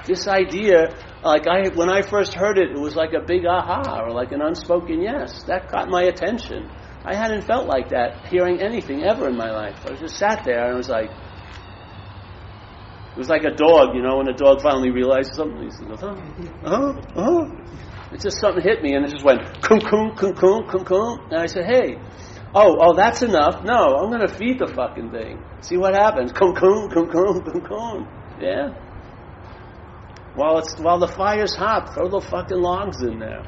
this 0.05 0.27
idea. 0.27 0.93
Like 1.23 1.47
I, 1.47 1.69
when 1.75 1.89
I 1.89 2.01
first 2.01 2.33
heard 2.33 2.57
it, 2.57 2.71
it 2.71 2.79
was 2.79 2.95
like 2.95 3.13
a 3.13 3.21
big 3.25 3.45
aha 3.45 4.03
or 4.03 4.11
like 4.11 4.31
an 4.31 4.41
unspoken 4.41 5.01
yes. 5.01 5.43
That 5.43 5.69
caught 5.69 5.89
my 5.89 6.03
attention. 6.03 6.69
I 7.05 7.15
hadn't 7.15 7.45
felt 7.45 7.67
like 7.67 7.89
that 7.89 8.27
hearing 8.27 8.61
anything 8.61 9.03
ever 9.03 9.29
in 9.29 9.37
my 9.37 9.51
life. 9.51 9.85
I 9.85 9.93
just 9.95 10.17
sat 10.17 10.43
there 10.45 10.67
and 10.67 10.77
was 10.77 10.89
like, 10.89 11.09
it 11.09 11.15
was 13.17 13.29
like 13.29 13.43
a 13.43 13.51
dog, 13.51 13.95
you 13.95 14.01
know, 14.01 14.17
when 14.17 14.27
a 14.29 14.33
dog 14.33 14.61
finally 14.61 14.89
realizes 14.89 15.35
something. 15.35 15.61
He 15.61 15.67
goes, 15.85 15.99
oh, 16.01 16.15
huh, 16.63 16.63
huh. 16.63 16.93
Uh-huh. 17.15 17.45
It 18.13 18.21
just 18.21 18.39
something 18.39 18.63
hit 18.63 18.81
me 18.83 18.93
and 18.93 19.05
it 19.05 19.11
just 19.11 19.23
went, 19.23 19.41
kum, 19.61 19.79
kum, 19.79 20.15
kum, 20.15 20.33
kum, 20.33 20.67
kum, 20.69 20.83
kum. 20.85 21.19
And 21.31 21.41
I 21.41 21.45
said, 21.45 21.65
hey, 21.65 21.97
oh, 22.53 22.77
oh, 22.79 22.95
that's 22.95 23.21
enough. 23.21 23.63
No, 23.63 23.95
I'm 23.95 24.09
going 24.09 24.27
to 24.27 24.33
feed 24.33 24.59
the 24.59 24.67
fucking 24.67 25.11
thing. 25.11 25.43
See 25.61 25.77
what 25.77 25.93
happens. 25.93 26.31
Kum, 26.31 26.53
kum, 26.55 26.89
kum. 26.89 28.07
Yeah? 28.39 28.73
While, 30.35 30.59
it's, 30.59 30.77
while 30.79 30.99
the 30.99 31.07
fire's 31.07 31.55
hot, 31.55 31.93
throw 31.93 32.09
the 32.09 32.21
fucking 32.21 32.59
logs 32.59 33.01
in 33.01 33.19
there. 33.19 33.43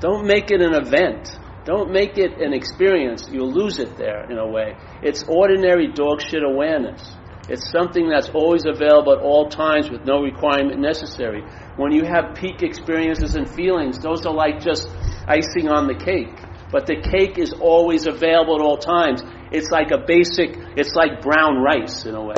Don't 0.00 0.26
make 0.26 0.50
it 0.50 0.60
an 0.60 0.74
event. 0.74 1.38
Don't 1.64 1.90
make 1.92 2.16
it 2.18 2.40
an 2.40 2.52
experience. 2.52 3.28
You'll 3.30 3.52
lose 3.52 3.78
it 3.78 3.96
there 3.96 4.30
in 4.30 4.38
a 4.38 4.46
way. 4.46 4.76
It's 5.02 5.24
ordinary 5.24 5.92
dog 5.92 6.22
shit 6.22 6.42
awareness. 6.42 7.16
It's 7.48 7.70
something 7.70 8.08
that's 8.08 8.28
always 8.28 8.66
available 8.66 9.12
at 9.12 9.20
all 9.20 9.48
times 9.48 9.90
with 9.90 10.04
no 10.04 10.20
requirement 10.22 10.78
necessary. 10.80 11.42
When 11.76 11.92
you 11.92 12.04
have 12.04 12.34
peak 12.34 12.62
experiences 12.62 13.34
and 13.34 13.48
feelings, 13.48 13.98
those 13.98 14.26
are 14.26 14.34
like 14.34 14.60
just 14.60 14.88
icing 15.26 15.68
on 15.68 15.86
the 15.86 15.94
cake. 15.94 16.36
But 16.70 16.86
the 16.86 16.96
cake 16.96 17.38
is 17.38 17.52
always 17.52 18.06
available 18.06 18.56
at 18.56 18.60
all 18.60 18.76
times. 18.76 19.22
It's 19.50 19.70
like 19.70 19.90
a 19.90 19.98
basic, 19.98 20.56
it's 20.76 20.94
like 20.94 21.22
brown 21.22 21.62
rice 21.62 22.04
in 22.04 22.14
a 22.14 22.22
way. 22.22 22.34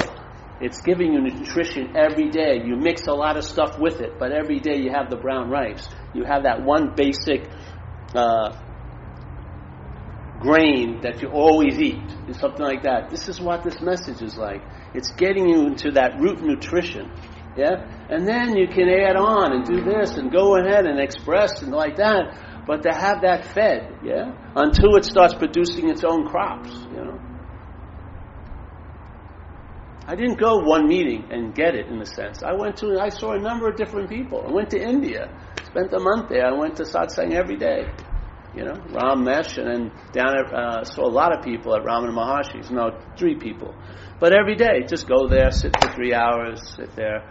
It's 0.60 0.80
giving 0.82 1.14
you 1.14 1.20
nutrition 1.22 1.96
every 1.96 2.28
day. 2.28 2.60
You 2.64 2.76
mix 2.76 3.06
a 3.06 3.12
lot 3.12 3.36
of 3.36 3.44
stuff 3.44 3.78
with 3.78 4.00
it, 4.00 4.18
but 4.18 4.30
every 4.30 4.60
day 4.60 4.76
you 4.76 4.90
have 4.92 5.08
the 5.08 5.16
brown 5.16 5.48
rice. 5.48 5.88
You 6.14 6.24
have 6.24 6.42
that 6.42 6.62
one 6.62 6.94
basic 6.94 7.48
uh, 8.14 8.56
grain 10.40 11.00
that 11.02 11.22
you 11.22 11.28
always 11.28 11.78
eat, 11.78 12.02
something 12.32 12.64
like 12.64 12.82
that. 12.82 13.10
This 13.10 13.28
is 13.28 13.40
what 13.40 13.64
this 13.64 13.80
message 13.80 14.22
is 14.22 14.36
like. 14.36 14.62
It's 14.94 15.10
getting 15.12 15.48
you 15.48 15.66
into 15.66 15.92
that 15.92 16.20
root 16.20 16.42
nutrition. 16.42 17.10
Yeah? 17.56 17.84
And 18.08 18.26
then 18.26 18.56
you 18.56 18.68
can 18.68 18.88
add 18.88 19.16
on 19.16 19.52
and 19.52 19.64
do 19.64 19.82
this 19.82 20.16
and 20.16 20.30
go 20.30 20.56
ahead 20.56 20.86
and 20.86 21.00
express 21.00 21.62
and 21.62 21.72
like 21.72 21.96
that. 21.96 22.36
But 22.66 22.82
to 22.82 22.92
have 22.92 23.22
that 23.22 23.46
fed, 23.46 23.98
yeah? 24.04 24.32
Until 24.54 24.96
it 24.96 25.04
starts 25.04 25.34
producing 25.34 25.88
its 25.88 26.02
own 26.04 26.26
crops, 26.26 26.70
you 26.70 27.04
know. 27.04 27.20
I 30.06 30.16
didn't 30.16 30.40
go 30.40 30.58
one 30.58 30.88
meeting 30.88 31.28
and 31.30 31.54
get 31.54 31.74
it 31.74 31.86
in 31.86 32.00
a 32.00 32.06
sense. 32.06 32.42
I 32.42 32.52
went 32.52 32.76
to, 32.78 32.98
I 33.00 33.10
saw 33.10 33.32
a 33.32 33.38
number 33.38 33.68
of 33.68 33.76
different 33.76 34.08
people. 34.08 34.44
I 34.46 34.52
went 34.52 34.70
to 34.70 34.80
India, 34.80 35.28
spent 35.64 35.92
a 35.92 36.00
month 36.00 36.28
there. 36.28 36.46
I 36.46 36.52
went 36.52 36.76
to 36.76 36.82
satsang 36.82 37.32
every 37.32 37.56
day 37.56 37.86
you 38.54 38.64
know, 38.64 38.74
Ramesh, 38.90 39.58
and 39.58 39.68
then 39.68 39.92
down 40.12 40.36
at, 40.36 40.52
uh, 40.52 40.84
saw 40.84 41.06
a 41.06 41.10
lot 41.12 41.36
of 41.36 41.44
people 41.44 41.74
at 41.76 41.82
Ramana 41.82 42.12
Maharshi's, 42.12 42.70
no, 42.70 42.98
three 43.16 43.36
people. 43.36 43.74
But 44.18 44.32
every 44.34 44.56
day, 44.56 44.82
just 44.88 45.08
go 45.08 45.28
there, 45.28 45.50
sit 45.50 45.74
for 45.80 45.92
three 45.92 46.12
hours, 46.12 46.60
sit 46.76 46.94
there. 46.96 47.22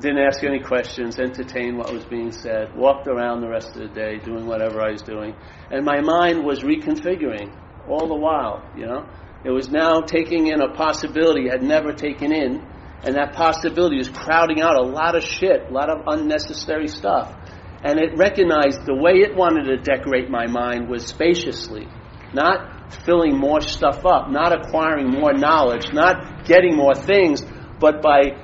Didn't 0.00 0.18
ask 0.18 0.42
any 0.42 0.60
questions, 0.60 1.18
entertained 1.18 1.76
what 1.76 1.92
was 1.92 2.04
being 2.04 2.32
said, 2.32 2.74
walked 2.74 3.06
around 3.06 3.40
the 3.42 3.48
rest 3.48 3.76
of 3.76 3.82
the 3.82 3.88
day 3.88 4.18
doing 4.18 4.46
whatever 4.46 4.80
I 4.80 4.92
was 4.92 5.02
doing. 5.02 5.34
And 5.70 5.84
my 5.84 6.00
mind 6.00 6.44
was 6.44 6.60
reconfiguring 6.60 7.54
all 7.88 8.08
the 8.08 8.16
while, 8.16 8.68
you 8.76 8.86
know. 8.86 9.06
It 9.44 9.50
was 9.50 9.70
now 9.70 10.00
taking 10.00 10.48
in 10.48 10.60
a 10.60 10.72
possibility 10.72 11.48
I 11.48 11.54
had 11.54 11.62
never 11.62 11.92
taken 11.92 12.32
in, 12.32 12.66
and 13.02 13.14
that 13.16 13.34
possibility 13.34 13.96
was 13.96 14.08
crowding 14.08 14.60
out 14.60 14.76
a 14.76 14.82
lot 14.82 15.16
of 15.16 15.22
shit, 15.22 15.68
a 15.68 15.72
lot 15.72 15.88
of 15.90 16.04
unnecessary 16.06 16.88
stuff 16.88 17.34
and 17.82 17.98
it 17.98 18.16
recognized 18.16 18.84
the 18.84 18.94
way 18.94 19.20
it 19.24 19.34
wanted 19.34 19.64
to 19.64 19.76
decorate 19.78 20.28
my 20.28 20.46
mind 20.46 20.88
was 20.88 21.06
spaciously, 21.06 21.88
not 22.34 22.92
filling 23.04 23.38
more 23.38 23.60
stuff 23.60 24.04
up, 24.04 24.30
not 24.30 24.52
acquiring 24.52 25.08
more 25.08 25.32
knowledge, 25.32 25.86
not 25.92 26.44
getting 26.44 26.76
more 26.76 26.94
things, 26.94 27.42
but 27.78 28.02
by 28.02 28.36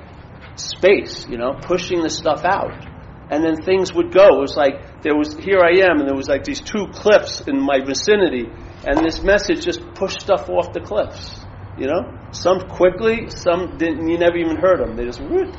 space, 0.59 1.27
you 1.27 1.37
know, 1.37 1.53
pushing 1.53 2.01
the 2.01 2.09
stuff 2.09 2.43
out. 2.43 2.85
And 3.29 3.43
then 3.43 3.61
things 3.61 3.93
would 3.93 4.13
go. 4.13 4.37
It 4.37 4.39
was 4.39 4.55
like 4.55 5.01
there 5.01 5.15
was 5.15 5.35
here 5.35 5.59
I 5.59 5.83
am, 5.83 5.99
and 5.99 6.07
there 6.07 6.15
was 6.15 6.29
like 6.29 6.43
these 6.45 6.61
two 6.61 6.87
cliffs 6.93 7.41
in 7.41 7.59
my 7.59 7.83
vicinity, 7.83 8.47
and 8.85 9.03
this 9.03 9.21
message 9.21 9.65
just 9.65 9.81
pushed 9.95 10.21
stuff 10.21 10.49
off 10.49 10.71
the 10.71 10.79
cliffs. 10.79 11.43
You 11.77 11.87
know, 11.87 12.17
some 12.31 12.61
quickly, 12.69 13.29
some 13.29 13.77
didn't. 13.77 14.07
You 14.07 14.17
never 14.17 14.37
even 14.37 14.57
heard 14.57 14.79
them. 14.79 14.95
They 14.95 15.05
just 15.05 15.21
whoop, 15.21 15.53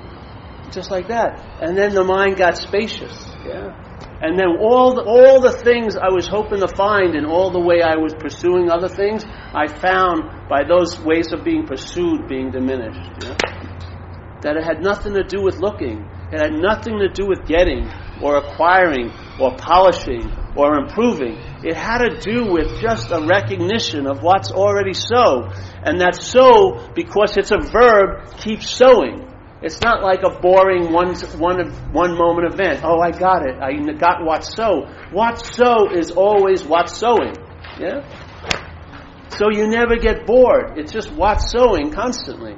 Just 0.73 0.91
like 0.91 1.09
that. 1.09 1.61
And 1.61 1.77
then 1.77 1.95
the 1.95 2.05
mind 2.05 2.37
got 2.39 2.57
spacious. 2.57 3.13
Yeah. 3.47 3.77
And 4.21 4.37
then 4.37 4.57
all 4.59 4.95
the, 4.95 5.03
all 5.03 5.41
the 5.41 5.53
things 5.53 5.97
I 5.97 6.11
was 6.13 6.27
hoping 6.27 6.59
to 6.61 6.69
find 6.69 7.15
and 7.15 7.25
all 7.25 7.53
the 7.53 7.61
way 7.61 7.83
I 7.83 7.97
was 7.97 8.15
pursuing 8.15 8.69
other 8.69 8.89
things, 8.89 9.25
I 9.25 9.69
found 9.69 10.49
by 10.49 10.65
those 10.65 10.99
ways 10.99 11.33
of 11.33 11.45
being 11.45 11.67
pursued 11.67 12.27
being 12.27 12.51
diminished. 12.51 13.68
That 14.43 14.57
it 14.57 14.65
had 14.65 14.81
nothing 14.81 15.15
to 15.15 15.25
do 15.25 15.43
with 15.43 15.59
looking. 15.59 16.09
It 16.31 16.41
had 16.41 16.53
nothing 16.53 16.99
to 16.99 17.09
do 17.09 17.27
with 17.27 17.47
getting 17.47 17.91
or 18.23 18.37
acquiring 18.37 19.11
or 19.41 19.57
polishing 19.57 20.31
or 20.57 20.77
improving. 20.77 21.39
It 21.65 21.75
had 21.75 21.99
to 21.99 22.19
do 22.21 22.53
with 22.53 22.81
just 22.81 23.11
a 23.11 23.25
recognition 23.27 24.07
of 24.07 24.23
what's 24.23 24.51
already 24.51 24.95
so. 24.95 25.51
And 25.83 26.01
that 26.01 26.15
so, 26.15 26.91
because 26.95 27.37
it's 27.37 27.51
a 27.51 27.59
verb, 27.59 28.37
keeps 28.39 28.69
sowing. 28.69 29.27
It's 29.61 29.81
not 29.81 30.03
like 30.03 30.21
a 30.23 30.39
boring 30.39 30.93
one, 30.93 31.15
one, 31.39 31.73
one 31.93 32.17
moment 32.17 32.53
event. 32.53 32.83
Oh, 32.85 33.01
I 33.01 33.11
got 33.11 33.49
it. 33.49 33.57
I 33.61 33.73
got 33.95 34.25
what's 34.25 34.55
so. 34.55 34.87
What's 35.11 35.57
so 35.57 35.91
is 35.93 36.13
always 36.13 36.65
what's 36.65 36.97
sowing. 36.97 37.35
Yeah? 37.81 38.07
So 39.31 39.51
you 39.51 39.67
never 39.67 39.97
get 39.97 40.27
bored. 40.27 40.79
It's 40.79 40.93
just 40.93 41.13
what's 41.13 41.51
sowing 41.51 41.91
constantly. 41.91 42.57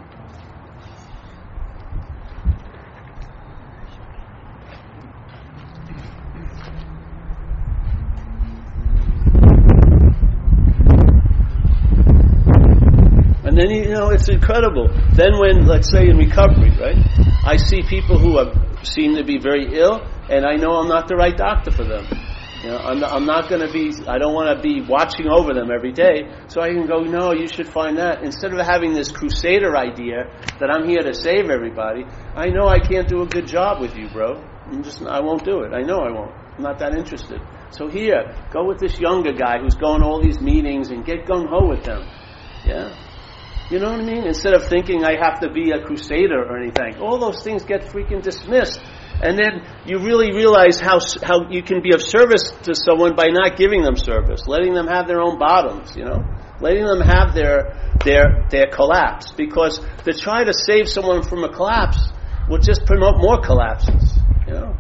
It's 14.20 14.28
incredible. 14.28 14.88
Then 15.12 15.38
when 15.40 15.66
let's 15.66 15.90
say 15.90 16.08
in 16.08 16.18
recovery, 16.18 16.70
right? 16.76 16.96
I 17.44 17.56
see 17.56 17.82
people 17.82 18.18
who 18.18 18.36
seem 18.84 19.16
to 19.16 19.24
be 19.24 19.38
very 19.38 19.78
ill, 19.78 20.04
and 20.28 20.44
I 20.44 20.56
know 20.56 20.76
I'm 20.76 20.88
not 20.88 21.08
the 21.08 21.16
right 21.16 21.36
doctor 21.36 21.70
for 21.70 21.84
them. 21.84 22.06
You 22.62 22.68
know, 22.68 22.76
I'm 22.76 23.00
not, 23.00 23.22
not 23.22 23.48
going 23.48 23.66
to 23.66 23.72
be. 23.72 23.94
I 24.06 24.18
don't 24.18 24.34
want 24.34 24.54
to 24.54 24.62
be 24.62 24.82
watching 24.82 25.28
over 25.28 25.54
them 25.54 25.70
every 25.72 25.92
day. 25.92 26.28
So 26.48 26.60
I 26.60 26.68
can 26.68 26.86
go, 26.86 27.00
no, 27.00 27.32
you 27.32 27.48
should 27.48 27.66
find 27.66 27.96
that 27.96 28.22
instead 28.22 28.52
of 28.52 28.60
having 28.60 28.92
this 28.92 29.10
crusader 29.10 29.74
idea 29.78 30.28
that 30.60 30.68
I'm 30.70 30.86
here 30.86 31.00
to 31.00 31.14
save 31.14 31.48
everybody. 31.48 32.04
I 32.36 32.50
know 32.50 32.68
I 32.68 32.78
can't 32.78 33.08
do 33.08 33.22
a 33.22 33.26
good 33.26 33.46
job 33.46 33.80
with 33.80 33.96
you, 33.96 34.10
bro. 34.12 34.44
I'm 34.66 34.82
just 34.82 35.00
I 35.02 35.20
won't 35.20 35.44
do 35.44 35.62
it. 35.62 35.72
I 35.72 35.80
know 35.80 36.00
I 36.00 36.12
won't. 36.12 36.34
I'm 36.58 36.62
not 36.62 36.78
that 36.80 36.94
interested. 36.94 37.40
So 37.70 37.88
here, 37.88 38.36
go 38.52 38.66
with 38.66 38.78
this 38.78 39.00
younger 39.00 39.32
guy 39.32 39.58
who's 39.58 39.74
going 39.76 40.02
to 40.02 40.06
all 40.06 40.20
these 40.22 40.42
meetings 40.42 40.90
and 40.90 41.06
get 41.06 41.24
gung 41.24 41.48
ho 41.48 41.66
with 41.66 41.84
them. 41.84 42.02
Yeah. 42.66 42.94
You 43.70 43.78
know 43.78 43.92
what 43.92 44.00
I 44.00 44.04
mean? 44.04 44.26
Instead 44.26 44.54
of 44.54 44.66
thinking 44.66 45.04
I 45.04 45.14
have 45.22 45.40
to 45.40 45.50
be 45.50 45.70
a 45.70 45.80
crusader 45.80 46.42
or 46.42 46.58
anything, 46.58 47.00
all 47.00 47.18
those 47.18 47.42
things 47.44 47.62
get 47.64 47.82
freaking 47.82 48.20
dismissed. 48.20 48.80
And 49.22 49.38
then 49.38 49.62
you 49.86 49.98
really 49.98 50.32
realize 50.34 50.80
how, 50.80 50.98
how 51.22 51.48
you 51.50 51.62
can 51.62 51.80
be 51.80 51.94
of 51.94 52.02
service 52.02 52.50
to 52.64 52.74
someone 52.74 53.14
by 53.14 53.28
not 53.28 53.56
giving 53.56 53.82
them 53.82 53.94
service, 53.94 54.48
letting 54.48 54.74
them 54.74 54.88
have 54.88 55.06
their 55.06 55.20
own 55.20 55.38
bottoms, 55.38 55.94
you 55.94 56.04
know? 56.04 56.24
Letting 56.60 56.84
them 56.84 57.00
have 57.00 57.32
their, 57.32 57.94
their, 58.04 58.46
their 58.50 58.66
collapse. 58.66 59.32
Because 59.36 59.80
to 60.04 60.14
try 60.14 60.42
to 60.42 60.52
save 60.52 60.88
someone 60.88 61.22
from 61.22 61.44
a 61.44 61.52
collapse 61.52 62.10
will 62.48 62.58
just 62.58 62.84
promote 62.86 63.18
more 63.18 63.40
collapses, 63.40 64.18
you 64.48 64.54
know? 64.54 64.76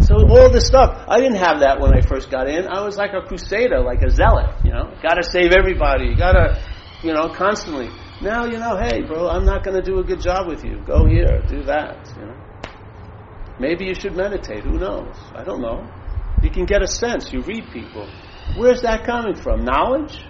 So 0.00 0.14
all 0.14 0.48
this 0.50 0.66
stuff, 0.66 1.04
I 1.08 1.18
didn't 1.18 1.38
have 1.38 1.60
that 1.60 1.80
when 1.80 1.92
I 1.92 2.00
first 2.00 2.30
got 2.30 2.48
in. 2.48 2.68
I 2.68 2.82
was 2.82 2.96
like 2.96 3.12
a 3.12 3.26
crusader, 3.26 3.80
like 3.80 4.00
a 4.02 4.10
zealot, 4.10 4.54
you 4.64 4.70
know? 4.70 4.94
Gotta 5.02 5.24
save 5.24 5.52
everybody, 5.52 6.14
gotta 6.14 6.62
you 7.02 7.12
know, 7.12 7.28
constantly. 7.34 7.88
Now, 8.20 8.44
you 8.44 8.58
know, 8.58 8.76
hey, 8.76 9.02
bro, 9.02 9.28
I'm 9.28 9.44
not 9.44 9.64
going 9.64 9.76
to 9.76 9.82
do 9.82 9.98
a 10.00 10.04
good 10.04 10.20
job 10.20 10.48
with 10.48 10.64
you. 10.64 10.82
Go 10.86 11.06
here, 11.06 11.42
do 11.48 11.62
that, 11.64 12.12
you 12.16 12.26
know. 12.26 12.36
Maybe 13.60 13.86
you 13.86 13.94
should 13.94 14.16
meditate. 14.16 14.64
Who 14.64 14.78
knows? 14.78 15.16
I 15.34 15.44
don't 15.44 15.60
know. 15.60 15.88
You 16.42 16.50
can 16.50 16.64
get 16.64 16.82
a 16.82 16.86
sense. 16.86 17.32
You 17.32 17.42
read 17.42 17.64
people. 17.72 18.08
Where's 18.56 18.82
that 18.82 19.04
coming 19.04 19.34
from? 19.34 19.64
Knowledge? 19.64 20.24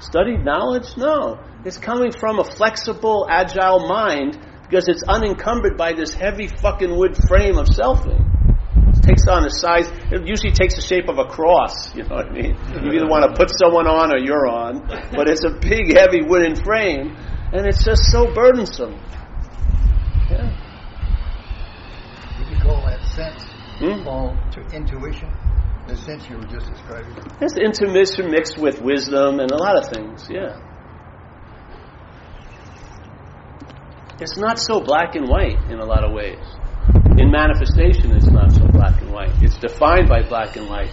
Studied 0.00 0.44
knowledge? 0.44 0.96
No. 0.96 1.38
It's 1.64 1.78
coming 1.78 2.10
from 2.12 2.38
a 2.38 2.44
flexible, 2.44 3.26
agile 3.30 3.86
mind 3.86 4.38
because 4.62 4.88
it's 4.88 5.04
unencumbered 5.04 5.76
by 5.76 5.92
this 5.92 6.12
heavy 6.12 6.48
fucking 6.48 6.96
wood 6.96 7.16
frame 7.28 7.56
of 7.56 7.66
selfing 7.66 8.25
takes 9.06 9.26
on 9.28 9.42
the 9.42 9.50
size, 9.50 9.88
it 10.10 10.26
usually 10.26 10.52
takes 10.52 10.74
the 10.74 10.82
shape 10.82 11.08
of 11.08 11.18
a 11.18 11.24
cross, 11.24 11.94
you 11.94 12.02
know 12.02 12.16
what 12.16 12.26
I 12.26 12.32
mean? 12.32 12.56
You 12.82 12.92
either 12.92 13.06
want 13.06 13.24
to 13.24 13.32
put 13.38 13.50
someone 13.54 13.86
on 13.86 14.12
or 14.12 14.18
you're 14.18 14.46
on, 14.46 14.86
but 15.14 15.30
it's 15.30 15.44
a 15.44 15.50
big, 15.50 15.94
heavy 15.94 16.22
wooden 16.22 16.56
frame, 16.56 17.14
and 17.52 17.66
it's 17.66 17.84
just 17.84 18.10
so 18.10 18.26
burdensome. 18.34 18.98
Yeah. 20.30 20.50
Would 22.38 22.48
you 22.50 22.58
call 22.60 22.82
that 22.86 23.00
sense 23.14 23.42
hmm? 23.78 24.02
call 24.02 24.36
to 24.52 24.60
intuition? 24.74 25.30
The 25.86 25.96
sense 25.96 26.28
you 26.28 26.36
were 26.36 26.50
just 26.50 26.66
describing? 26.66 27.14
It's 27.40 27.56
intuition 27.56 28.30
mixed 28.30 28.58
with 28.58 28.82
wisdom 28.82 29.38
and 29.38 29.50
a 29.52 29.56
lot 29.56 29.78
of 29.78 29.88
things, 29.88 30.26
yeah. 30.28 30.58
It's 34.18 34.36
not 34.36 34.58
so 34.58 34.80
black 34.80 35.14
and 35.14 35.28
white 35.28 35.58
in 35.70 35.78
a 35.78 35.84
lot 35.84 36.02
of 36.02 36.12
ways. 36.12 36.42
In 37.18 37.30
manifestation, 37.30 38.12
it's 38.12 38.28
not 38.28 38.52
so 38.52 38.66
black 38.68 39.00
and 39.00 39.10
white. 39.10 39.32
It's 39.40 39.56
defined 39.56 40.06
by 40.06 40.22
black 40.22 40.56
and 40.56 40.68
white. 40.68 40.92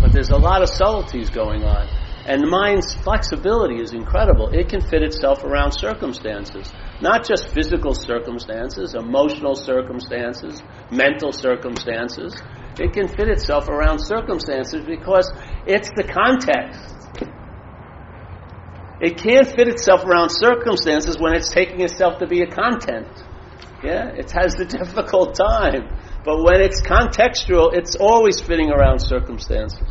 But 0.00 0.12
there's 0.12 0.30
a 0.30 0.36
lot 0.36 0.62
of 0.62 0.68
subtleties 0.70 1.28
going 1.28 1.62
on. 1.62 1.86
And 2.24 2.40
the 2.40 2.46
mind's 2.46 2.94
flexibility 3.02 3.82
is 3.82 3.92
incredible. 3.92 4.48
It 4.48 4.70
can 4.70 4.80
fit 4.80 5.02
itself 5.02 5.44
around 5.44 5.72
circumstances. 5.72 6.72
Not 7.02 7.26
just 7.26 7.52
physical 7.52 7.94
circumstances, 7.94 8.94
emotional 8.94 9.54
circumstances, 9.54 10.62
mental 10.90 11.32
circumstances. 11.32 12.32
It 12.80 12.94
can 12.94 13.08
fit 13.08 13.28
itself 13.28 13.68
around 13.68 13.98
circumstances 13.98 14.82
because 14.86 15.30
it's 15.66 15.90
the 15.96 16.04
context. 16.04 16.96
It 19.00 19.18
can't 19.18 19.46
fit 19.46 19.68
itself 19.68 20.04
around 20.04 20.30
circumstances 20.30 21.18
when 21.18 21.34
it's 21.34 21.50
taking 21.50 21.82
itself 21.82 22.20
to 22.20 22.26
be 22.26 22.40
a 22.40 22.46
content. 22.46 23.08
Yeah, 23.82 24.08
it 24.14 24.30
has 24.30 24.54
the 24.54 24.64
difficult 24.78 25.34
time. 25.34 25.88
But 26.24 26.42
when 26.42 26.60
it's 26.60 26.80
contextual, 26.82 27.74
it's 27.74 27.96
always 27.96 28.40
fitting 28.40 28.70
around 28.70 29.00
circumstances. 29.00 29.82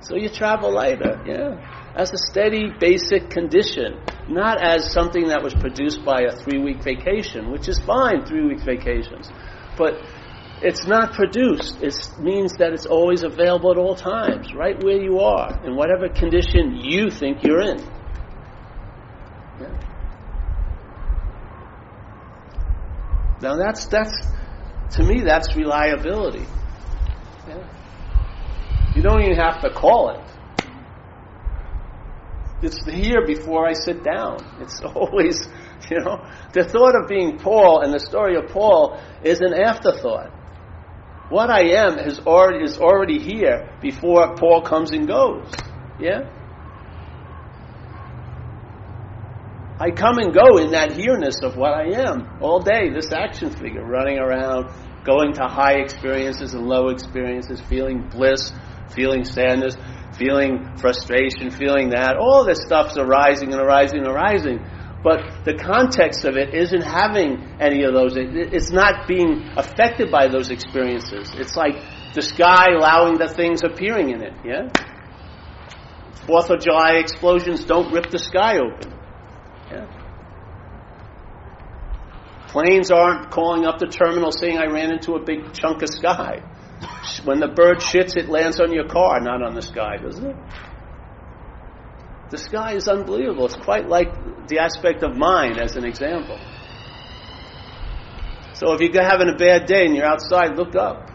So 0.00 0.16
you 0.16 0.28
travel 0.28 0.72
lighter, 0.72 1.22
yeah. 1.26 1.92
As 1.96 2.12
a 2.12 2.18
steady, 2.18 2.70
basic 2.78 3.30
condition, 3.30 3.98
not 4.28 4.62
as 4.62 4.92
something 4.92 5.28
that 5.28 5.42
was 5.42 5.54
produced 5.54 6.04
by 6.04 6.22
a 6.22 6.36
three 6.36 6.58
week 6.58 6.82
vacation, 6.82 7.50
which 7.50 7.68
is 7.68 7.78
fine, 7.80 8.26
three 8.26 8.46
week 8.46 8.60
vacations. 8.60 9.30
But 9.78 9.94
it's 10.62 10.86
not 10.86 11.14
produced. 11.14 11.82
It 11.82 11.94
means 12.18 12.54
that 12.58 12.72
it's 12.72 12.86
always 12.86 13.22
available 13.22 13.70
at 13.70 13.78
all 13.78 13.94
times, 13.94 14.52
right 14.54 14.82
where 14.82 15.00
you 15.00 15.20
are, 15.20 15.64
in 15.64 15.76
whatever 15.76 16.08
condition 16.08 16.76
you 16.82 17.10
think 17.10 17.42
you're 17.42 17.60
in. 17.60 17.78
Now 23.40 23.56
that's 23.56 23.86
that's 23.86 24.12
to 24.96 25.02
me 25.02 25.22
that's 25.22 25.54
reliability. 25.56 26.46
Yeah. 27.48 27.68
You 28.94 29.02
don't 29.02 29.22
even 29.22 29.36
have 29.36 29.60
to 29.62 29.70
call 29.70 30.10
it. 30.10 30.26
It's 32.62 32.84
here 32.86 33.26
before 33.26 33.68
I 33.68 33.74
sit 33.74 34.02
down. 34.02 34.38
It's 34.60 34.80
always, 34.84 35.46
you 35.90 36.00
know, 36.00 36.26
the 36.52 36.64
thought 36.64 36.94
of 36.96 37.08
being 37.08 37.38
Paul 37.38 37.82
and 37.82 37.92
the 37.92 38.00
story 38.00 38.36
of 38.36 38.48
Paul 38.50 38.98
is 39.22 39.40
an 39.40 39.52
afterthought. 39.52 40.32
What 41.28 41.50
I 41.50 41.74
am 41.74 41.98
is 41.98 42.20
already 42.20 42.64
is 42.64 42.78
already 42.78 43.18
here 43.18 43.68
before 43.82 44.34
Paul 44.36 44.62
comes 44.62 44.92
and 44.92 45.06
goes. 45.06 45.50
Yeah? 45.98 46.30
I 49.78 49.90
come 49.90 50.16
and 50.18 50.32
go 50.32 50.56
in 50.56 50.70
that 50.70 50.96
here-ness 50.96 51.42
of 51.42 51.56
what 51.56 51.74
I 51.74 52.00
am 52.08 52.38
all 52.40 52.60
day, 52.60 52.88
this 52.88 53.12
action 53.12 53.50
figure 53.50 53.84
running 53.84 54.18
around, 54.18 54.70
going 55.04 55.34
to 55.34 55.44
high 55.44 55.74
experiences 55.80 56.54
and 56.54 56.66
low 56.66 56.88
experiences, 56.88 57.60
feeling 57.60 58.08
bliss, 58.08 58.52
feeling 58.94 59.24
sadness, 59.24 59.76
feeling 60.16 60.76
frustration, 60.78 61.50
feeling 61.50 61.90
that. 61.90 62.16
All 62.16 62.44
this 62.46 62.62
stuff's 62.64 62.96
arising 62.96 63.52
and 63.52 63.60
arising 63.60 63.98
and 63.98 64.08
arising. 64.08 64.64
But 65.04 65.44
the 65.44 65.54
context 65.54 66.24
of 66.24 66.36
it 66.36 66.54
isn't 66.54 66.82
having 66.82 67.60
any 67.60 67.84
of 67.84 67.92
those. 67.92 68.14
It's 68.16 68.72
not 68.72 69.06
being 69.06 69.50
affected 69.56 70.10
by 70.10 70.28
those 70.28 70.50
experiences. 70.50 71.30
It's 71.36 71.54
like 71.54 71.76
the 72.14 72.22
sky 72.22 72.72
allowing 72.74 73.18
the 73.18 73.28
things 73.28 73.62
appearing 73.62 74.10
in 74.10 74.22
it, 74.22 74.32
yeah? 74.42 74.68
Fourth 76.26 76.50
of 76.50 76.60
July 76.60 76.94
explosions 76.94 77.64
don't 77.66 77.92
rip 77.92 78.10
the 78.10 78.18
sky 78.18 78.58
open. 78.58 78.94
Planes 82.56 82.90
aren't 82.90 83.30
calling 83.30 83.66
up 83.66 83.78
the 83.78 83.86
terminal 83.86 84.32
saying 84.32 84.56
I 84.56 84.64
ran 84.64 84.90
into 84.90 85.12
a 85.12 85.22
big 85.22 85.52
chunk 85.52 85.82
of 85.82 85.90
sky. 85.90 86.42
When 87.22 87.38
the 87.38 87.48
bird 87.48 87.80
shits, 87.80 88.16
it 88.16 88.30
lands 88.30 88.60
on 88.60 88.72
your 88.72 88.88
car, 88.88 89.20
not 89.20 89.42
on 89.42 89.54
the 89.54 89.60
sky, 89.60 89.98
doesn't 89.98 90.24
it? 90.24 90.36
The 92.30 92.38
sky 92.38 92.72
is 92.72 92.88
unbelievable. 92.88 93.44
It's 93.44 93.56
quite 93.56 93.90
like 93.90 94.48
the 94.48 94.60
aspect 94.60 95.02
of 95.02 95.14
mind, 95.14 95.58
as 95.58 95.76
an 95.76 95.84
example. 95.84 96.38
So 98.54 98.72
if 98.72 98.80
you're 98.80 99.02
having 99.02 99.28
a 99.28 99.36
bad 99.36 99.66
day 99.66 99.84
and 99.84 99.94
you're 99.94 100.06
outside, 100.06 100.56
look 100.56 100.74
up. 100.76 101.10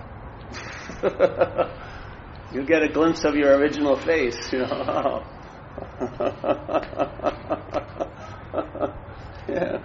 You'll 2.54 2.68
get 2.68 2.84
a 2.84 2.89
glimpse 2.89 3.24
of 3.24 3.34
your 3.34 3.58
original 3.58 3.96
face, 3.96 4.54
you 4.54 4.60
know. 4.60 5.26
yeah. 9.50 9.82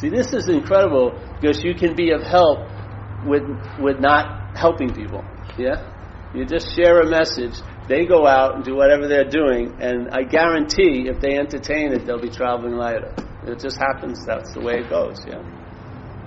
See, 0.00 0.08
this 0.08 0.32
is 0.32 0.48
incredible 0.48 1.10
because 1.40 1.62
you 1.64 1.74
can 1.74 1.96
be 1.96 2.12
of 2.12 2.22
help 2.22 2.60
with 3.26 3.42
with 3.80 3.98
not 3.98 4.56
helping 4.56 4.94
people. 4.94 5.24
Yeah, 5.58 5.82
you 6.34 6.44
just 6.44 6.74
share 6.76 7.00
a 7.00 7.08
message. 7.10 7.54
They 7.88 8.06
go 8.06 8.26
out 8.26 8.54
and 8.54 8.64
do 8.64 8.76
whatever 8.76 9.08
they're 9.08 9.28
doing, 9.28 9.74
and 9.80 10.10
I 10.10 10.22
guarantee 10.22 11.08
if 11.08 11.20
they 11.20 11.36
entertain 11.36 11.92
it, 11.92 12.06
they'll 12.06 12.20
be 12.20 12.30
traveling 12.30 12.74
lighter. 12.74 13.12
It 13.44 13.58
just 13.58 13.78
happens. 13.78 14.24
That's 14.24 14.54
the 14.54 14.60
way 14.60 14.80
it 14.80 14.90
goes. 14.90 15.18
Yeah. 15.26 15.42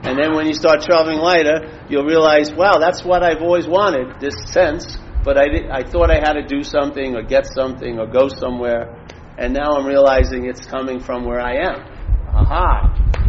And 0.03 0.17
then 0.17 0.33
when 0.33 0.47
you 0.47 0.53
start 0.53 0.81
traveling 0.81 1.19
lighter, 1.19 1.85
you'll 1.87 2.05
realize, 2.05 2.51
wow, 2.51 2.79
that's 2.79 3.05
what 3.05 3.23
I've 3.23 3.41
always 3.41 3.67
wanted. 3.67 4.19
This 4.19 4.35
sense, 4.51 4.97
but 5.23 5.37
I 5.37 5.47
did, 5.47 5.69
I 5.69 5.83
thought 5.83 6.09
I 6.09 6.15
had 6.15 6.33
to 6.33 6.45
do 6.45 6.63
something 6.63 7.15
or 7.15 7.21
get 7.21 7.45
something 7.45 7.99
or 7.99 8.07
go 8.07 8.27
somewhere, 8.27 8.97
and 9.37 9.53
now 9.53 9.77
I'm 9.77 9.85
realizing 9.85 10.45
it's 10.45 10.65
coming 10.65 10.99
from 10.99 11.23
where 11.23 11.39
I 11.39 11.53
am. 11.53 11.85
Aha! 12.33 13.20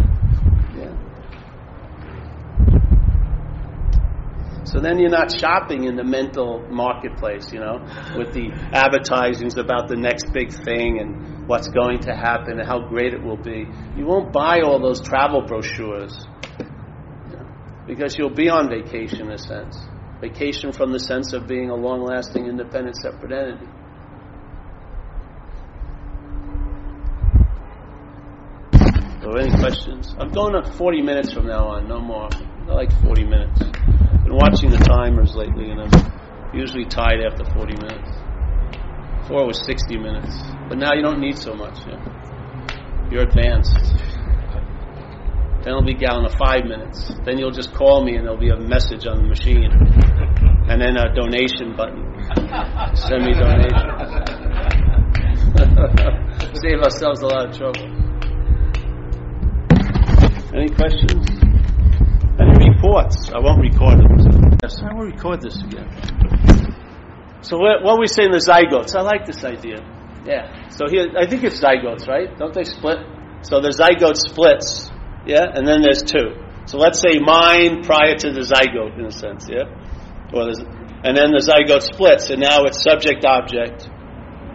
So 4.72 4.80
then 4.80 4.98
you're 4.98 5.10
not 5.10 5.30
shopping 5.38 5.84
in 5.84 5.96
the 5.96 6.04
mental 6.04 6.66
marketplace, 6.70 7.52
you 7.52 7.60
know, 7.60 7.84
with 8.16 8.32
the 8.32 8.48
advertisings 8.72 9.58
about 9.58 9.88
the 9.88 9.96
next 9.96 10.32
big 10.32 10.50
thing 10.64 10.98
and 10.98 11.46
what's 11.46 11.68
going 11.68 12.00
to 12.00 12.14
happen 12.14 12.58
and 12.58 12.66
how 12.66 12.88
great 12.88 13.12
it 13.12 13.22
will 13.22 13.36
be. 13.36 13.66
You 13.96 14.06
won't 14.06 14.32
buy 14.32 14.60
all 14.60 14.80
those 14.80 15.02
travel 15.02 15.42
brochures 15.42 16.26
you 16.58 17.36
know, 17.36 17.46
because 17.86 18.16
you'll 18.16 18.34
be 18.34 18.48
on 18.48 18.70
vacation 18.70 19.20
in 19.20 19.32
a 19.32 19.38
sense. 19.38 19.78
Vacation 20.22 20.72
from 20.72 20.90
the 20.90 21.00
sense 21.00 21.34
of 21.34 21.46
being 21.46 21.68
a 21.68 21.74
long 21.74 22.02
lasting, 22.02 22.46
independent, 22.46 22.96
separate 22.96 23.32
entity. 23.32 23.66
So, 29.20 29.32
any 29.36 29.50
questions? 29.60 30.14
I'm 30.18 30.30
going 30.30 30.54
on 30.54 30.72
40 30.72 31.02
minutes 31.02 31.32
from 31.34 31.46
now 31.46 31.66
on, 31.68 31.88
no 31.88 32.00
more. 32.00 32.30
I 32.72 32.74
like 32.74 32.92
40 33.02 33.24
minutes 33.24 33.60
been 34.32 34.40
watching 34.40 34.70
the 34.70 34.78
timers 34.78 35.34
lately, 35.34 35.70
and 35.70 35.80
I'm 35.80 35.92
usually 36.54 36.86
tied 36.86 37.20
after 37.20 37.44
40 37.44 37.76
minutes. 37.76 38.10
Before 39.20 39.42
it 39.42 39.46
was 39.46 39.62
60 39.64 39.98
minutes, 39.98 40.32
but 40.68 40.78
now 40.78 40.94
you 40.94 41.02
don't 41.02 41.20
need 41.20 41.36
so 41.38 41.54
much. 41.54 41.78
Yeah. 41.86 42.00
You're 43.10 43.22
advanced. 43.22 43.76
Then 45.62 45.68
it'll 45.68 45.84
be 45.84 45.94
down 45.94 46.24
to 46.24 46.30
five 46.36 46.64
minutes. 46.64 47.12
Then 47.24 47.38
you'll 47.38 47.52
just 47.52 47.74
call 47.74 48.04
me, 48.04 48.16
and 48.16 48.24
there'll 48.24 48.40
be 48.40 48.48
a 48.48 48.56
message 48.56 49.06
on 49.06 49.18
the 49.18 49.28
machine, 49.28 49.70
and 50.68 50.80
then 50.80 50.96
a 50.96 51.14
donation 51.14 51.76
button. 51.76 52.02
Send 52.96 53.24
me 53.24 53.34
donation. 53.34 53.88
Save 56.56 56.80
ourselves 56.80 57.20
a 57.20 57.26
lot 57.26 57.50
of 57.50 57.56
trouble. 57.56 57.84
Any 60.54 60.68
questions? 60.68 61.31
Reports. 62.82 63.30
I 63.32 63.38
won't 63.38 63.60
record 63.60 64.00
it. 64.00 64.58
Yes, 64.62 64.82
I 64.82 64.92
will 64.94 65.06
record 65.06 65.40
this 65.40 65.56
again. 65.62 65.88
So 67.42 67.58
what, 67.58 67.82
what 67.82 67.98
we 67.98 68.06
say 68.06 68.24
in 68.24 68.30
the 68.30 68.42
zygotes? 68.42 68.94
I 68.96 69.02
like 69.02 69.26
this 69.26 69.44
idea. 69.44 69.82
Yeah. 70.26 70.68
So 70.70 70.86
here, 70.90 71.10
I 71.18 71.26
think 71.26 71.44
it's 71.44 71.60
zygotes, 71.60 72.06
right? 72.06 72.36
Don't 72.38 72.54
they 72.54 72.64
split? 72.64 72.98
So 73.42 73.60
the 73.60 73.70
zygote 73.70 74.16
splits, 74.16 74.90
yeah, 75.26 75.46
and 75.54 75.66
then 75.66 75.82
there's 75.82 76.02
two. 76.02 76.38
So 76.66 76.78
let's 76.78 77.00
say 77.00 77.18
mind 77.18 77.84
prior 77.84 78.14
to 78.14 78.30
the 78.30 78.46
zygote, 78.46 78.98
in 78.98 79.06
a 79.06 79.10
sense, 79.10 79.48
yeah, 79.50 79.66
or 80.32 80.46
and 81.02 81.16
then 81.18 81.34
the 81.34 81.42
zygote 81.42 81.82
splits, 81.82 82.30
and 82.30 82.40
now 82.40 82.62
it's 82.70 82.82
subject 82.82 83.24
object, 83.24 83.88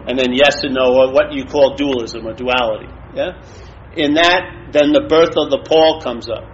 and 0.08 0.18
then 0.18 0.32
yes 0.32 0.64
and 0.64 0.74
no, 0.74 0.96
or 0.96 1.12
what 1.12 1.34
you 1.34 1.44
call 1.44 1.76
dualism 1.76 2.26
or 2.26 2.34
duality, 2.34 2.88
yeah. 3.14 3.44
In 3.98 4.14
that, 4.14 4.72
then 4.72 4.94
the 4.94 5.04
birth 5.10 5.36
of 5.36 5.52
the 5.52 5.60
Paul 5.68 6.00
comes 6.00 6.30
up. 6.30 6.48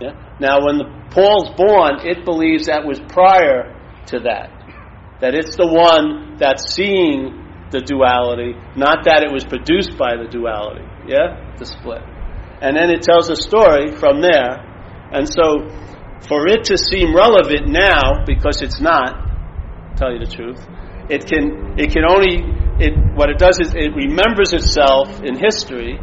Yeah? 0.00 0.27
Now, 0.40 0.64
when 0.64 1.08
Paul's 1.10 1.50
born, 1.56 2.06
it 2.06 2.24
believes 2.24 2.66
that 2.66 2.84
was 2.84 3.00
prior 3.08 3.74
to 4.06 4.20
that. 4.20 4.54
That 5.20 5.34
it's 5.34 5.56
the 5.56 5.66
one 5.66 6.36
that's 6.38 6.74
seeing 6.74 7.44
the 7.70 7.80
duality, 7.80 8.54
not 8.76 9.04
that 9.04 9.26
it 9.26 9.32
was 9.32 9.44
produced 9.44 9.98
by 9.98 10.16
the 10.16 10.30
duality. 10.30 10.86
Yeah? 11.10 11.54
The 11.58 11.66
split. 11.66 12.02
And 12.62 12.76
then 12.76 12.90
it 12.90 13.02
tells 13.02 13.28
a 13.28 13.36
story 13.36 13.96
from 13.98 14.22
there. 14.22 14.62
And 15.10 15.26
so, 15.26 15.68
for 16.26 16.46
it 16.46 16.64
to 16.70 16.78
seem 16.78 17.14
relevant 17.14 17.68
now, 17.68 18.24
because 18.26 18.62
it's 18.62 18.80
not, 18.80 19.96
tell 19.96 20.12
you 20.12 20.20
the 20.22 20.30
truth, 20.30 20.62
it 21.10 21.26
can, 21.26 21.78
it 21.78 21.90
can 21.90 22.04
only, 22.06 22.46
it, 22.78 22.94
what 23.14 23.30
it 23.30 23.38
does 23.38 23.58
is 23.60 23.74
it 23.74 23.90
remembers 23.94 24.52
itself 24.52 25.20
in 25.22 25.38
history 25.38 25.98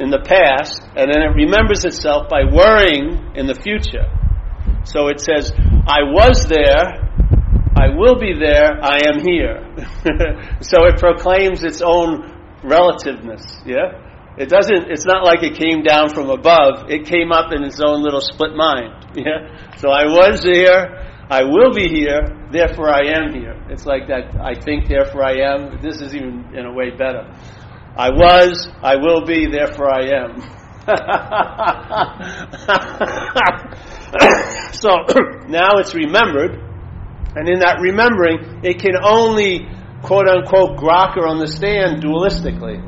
in 0.00 0.10
the 0.10 0.20
past, 0.20 0.82
and 0.96 1.10
then 1.10 1.22
it 1.22 1.34
remembers 1.34 1.84
itself 1.84 2.28
by 2.28 2.42
worrying 2.44 3.32
in 3.36 3.46
the 3.46 3.54
future. 3.54 4.10
So 4.84 5.08
it 5.08 5.20
says, 5.20 5.52
I 5.86 6.02
was 6.02 6.44
there, 6.48 7.04
I 7.76 7.88
will 7.94 8.18
be 8.18 8.34
there, 8.34 8.78
I 8.82 8.98
am 9.06 9.20
here. 9.22 9.62
so 10.60 10.84
it 10.86 10.98
proclaims 10.98 11.62
its 11.62 11.80
own 11.80 12.30
relativeness, 12.62 13.44
yeah? 13.64 14.00
It 14.36 14.48
doesn't, 14.48 14.90
it's 14.90 15.06
not 15.06 15.24
like 15.24 15.42
it 15.42 15.54
came 15.54 15.82
down 15.84 16.10
from 16.10 16.28
above, 16.28 16.90
it 16.90 17.06
came 17.06 17.30
up 17.30 17.52
in 17.52 17.62
its 17.62 17.80
own 17.80 18.02
little 18.02 18.20
split 18.20 18.56
mind, 18.56 19.06
yeah? 19.14 19.76
So 19.78 19.90
I 19.90 20.06
was 20.06 20.42
here, 20.42 21.04
I 21.30 21.44
will 21.44 21.72
be 21.72 21.88
here, 21.88 22.20
therefore 22.50 22.90
I 22.90 23.06
am 23.14 23.32
here. 23.32 23.54
It's 23.70 23.86
like 23.86 24.08
that, 24.08 24.36
I 24.40 24.54
think, 24.60 24.88
therefore 24.88 25.24
I 25.24 25.40
am. 25.40 25.80
This 25.80 26.00
is 26.00 26.14
even, 26.14 26.52
in 26.54 26.66
a 26.66 26.72
way, 26.72 26.90
better. 26.90 27.24
I 27.96 28.10
was, 28.10 28.68
I 28.82 28.96
will 28.96 29.24
be, 29.24 29.46
therefore 29.46 29.88
I 29.88 30.08
am. 30.18 30.42
so 34.72 34.90
now 35.48 35.78
it's 35.78 35.94
remembered, 35.94 36.58
and 37.36 37.48
in 37.48 37.60
that 37.60 37.78
remembering, 37.80 38.60
it 38.64 38.80
can 38.80 38.96
only 39.00 39.68
quote 40.02 40.28
unquote 40.28 40.76
grok 40.76 41.16
or 41.16 41.28
understand 41.28 42.02
dualistically. 42.02 42.82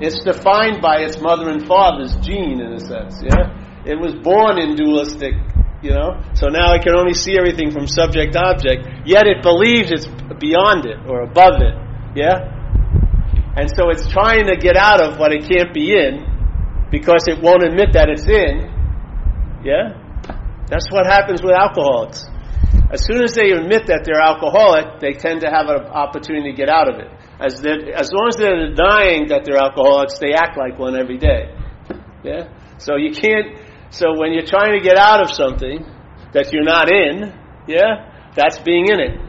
It's 0.00 0.22
defined 0.22 0.80
by 0.80 0.98
its 0.98 1.20
mother 1.20 1.48
and 1.48 1.66
father's 1.66 2.14
gene 2.16 2.60
in 2.60 2.74
a 2.74 2.80
sense, 2.80 3.20
yeah? 3.22 3.50
It 3.84 3.98
was 3.98 4.14
born 4.22 4.58
in 4.58 4.76
dualistic, 4.76 5.34
you 5.82 5.90
know? 5.90 6.20
So 6.34 6.48
now 6.48 6.74
it 6.74 6.82
can 6.82 6.94
only 6.94 7.14
see 7.14 7.36
everything 7.36 7.72
from 7.72 7.86
subject 7.86 8.36
object, 8.36 8.86
yet 9.06 9.26
it 9.26 9.42
believes 9.42 9.90
it's 9.90 10.06
beyond 10.38 10.86
it 10.86 10.98
or 11.08 11.22
above 11.22 11.62
it, 11.62 11.74
yeah? 12.14 12.57
And 13.58 13.68
so 13.74 13.90
it's 13.90 14.06
trying 14.06 14.46
to 14.46 14.56
get 14.56 14.76
out 14.76 15.02
of 15.02 15.18
what 15.18 15.32
it 15.32 15.48
can't 15.50 15.74
be 15.74 15.90
in 15.90 16.22
because 16.92 17.26
it 17.26 17.42
won't 17.42 17.64
admit 17.64 17.92
that 17.94 18.08
it's 18.08 18.22
in. 18.22 18.70
Yeah? 19.66 19.98
That's 20.70 20.86
what 20.92 21.06
happens 21.06 21.42
with 21.42 21.58
alcoholics. 21.58 22.24
As 22.92 23.04
soon 23.04 23.20
as 23.20 23.34
they 23.34 23.50
admit 23.50 23.86
that 23.88 24.04
they're 24.06 24.22
alcoholic, 24.22 25.00
they 25.00 25.12
tend 25.12 25.40
to 25.40 25.50
have 25.50 25.66
an 25.66 25.90
opportunity 25.90 26.52
to 26.52 26.56
get 26.56 26.68
out 26.70 26.86
of 26.86 27.00
it. 27.00 27.10
As, 27.40 27.58
as 27.58 28.10
long 28.14 28.28
as 28.28 28.36
they're 28.36 28.70
denying 28.70 29.28
that 29.28 29.42
they're 29.44 29.58
alcoholics, 29.58 30.18
they 30.20 30.34
act 30.34 30.56
like 30.56 30.78
one 30.78 30.94
every 30.94 31.18
day. 31.18 31.50
Yeah? 32.22 32.54
So 32.78 32.94
you 32.94 33.10
can't, 33.10 33.58
so 33.90 34.16
when 34.16 34.32
you're 34.32 34.46
trying 34.46 34.78
to 34.78 34.80
get 34.80 34.96
out 34.96 35.20
of 35.20 35.34
something 35.34 35.84
that 36.32 36.52
you're 36.52 36.62
not 36.62 36.92
in, 36.92 37.34
yeah, 37.66 38.30
that's 38.36 38.58
being 38.58 38.86
in 38.86 39.00
it. 39.00 39.27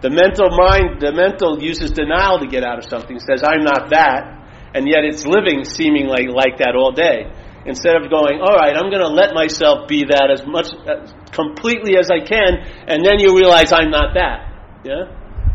The 0.00 0.10
mental 0.10 0.54
mind, 0.54 1.02
the 1.02 1.10
mental 1.10 1.58
uses 1.58 1.90
denial 1.90 2.38
to 2.38 2.46
get 2.46 2.62
out 2.62 2.78
of 2.78 2.86
something, 2.86 3.18
says, 3.18 3.42
I'm 3.42 3.66
not 3.66 3.90
that, 3.90 4.70
and 4.74 4.86
yet 4.86 5.02
it's 5.02 5.26
living 5.26 5.64
seemingly 5.64 6.30
like 6.30 6.58
that 6.62 6.78
all 6.78 6.92
day. 6.92 7.26
Instead 7.66 7.98
of 7.98 8.06
going, 8.08 8.38
all 8.38 8.54
right, 8.54 8.78
I'm 8.78 8.94
going 8.94 9.02
to 9.02 9.10
let 9.10 9.34
myself 9.34 9.88
be 9.88 10.06
that 10.06 10.30
as 10.30 10.46
much, 10.46 10.70
as 10.86 11.10
completely 11.34 11.98
as 11.98 12.14
I 12.14 12.22
can, 12.22 12.62
and 12.86 13.04
then 13.04 13.18
you 13.18 13.34
realize 13.34 13.74
I'm 13.74 13.90
not 13.90 14.14
that. 14.14 14.46
Yeah? 14.86 15.10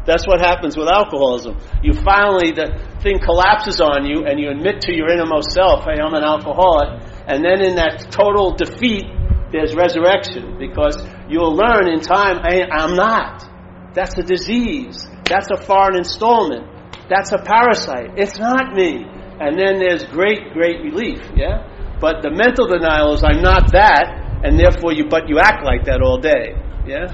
That's 0.06 0.28
what 0.28 0.44
happens 0.44 0.76
with 0.76 0.92
alcoholism. 0.92 1.58
You 1.82 1.94
finally, 1.94 2.52
the 2.52 2.76
thing 3.00 3.24
collapses 3.24 3.80
on 3.80 4.04
you, 4.04 4.28
and 4.28 4.40
you 4.40 4.52
admit 4.52 4.82
to 4.82 4.92
your 4.92 5.08
innermost 5.08 5.56
self, 5.56 5.88
hey, 5.88 6.04
I'm 6.04 6.14
an 6.14 6.28
alcoholic, 6.28 7.00
and 7.32 7.40
then 7.40 7.64
in 7.64 7.80
that 7.80 8.12
total 8.12 8.52
defeat, 8.60 9.08
there's 9.56 9.74
resurrection, 9.74 10.60
because 10.60 11.00
you'll 11.30 11.56
learn 11.56 11.88
in 11.88 12.02
time, 12.02 12.44
hey, 12.44 12.68
I'm 12.68 13.00
not. 13.00 13.53
That's 13.94 14.18
a 14.18 14.24
disease. 14.24 15.08
That's 15.26 15.50
a 15.52 15.58
foreign 15.58 15.98
installment. 15.98 16.68
That's 17.10 17.32
a 17.32 17.38
parasite. 17.38 18.18
It's 18.18 18.40
not 18.40 18.74
me. 18.74 19.06
And 19.40 19.58
then 19.58 19.80
there's 19.80 20.06
great, 20.06 20.54
great 20.54 20.82
relief, 20.82 21.20
yeah? 21.36 21.70
But 22.00 22.22
the 22.22 22.32
mental 22.32 22.68
denial 22.68 23.14
is 23.14 23.24
I'm 23.24 23.42
not 23.42 23.72
that, 23.72 24.42
and 24.44 24.60
therefore 24.60 24.94
you, 24.94 25.06
but 25.10 25.30
you 25.30 25.40
act 25.40 25.64
like 25.64 25.86
that 25.86 26.02
all 26.02 26.20
day. 26.20 26.56
Yeah, 26.86 27.08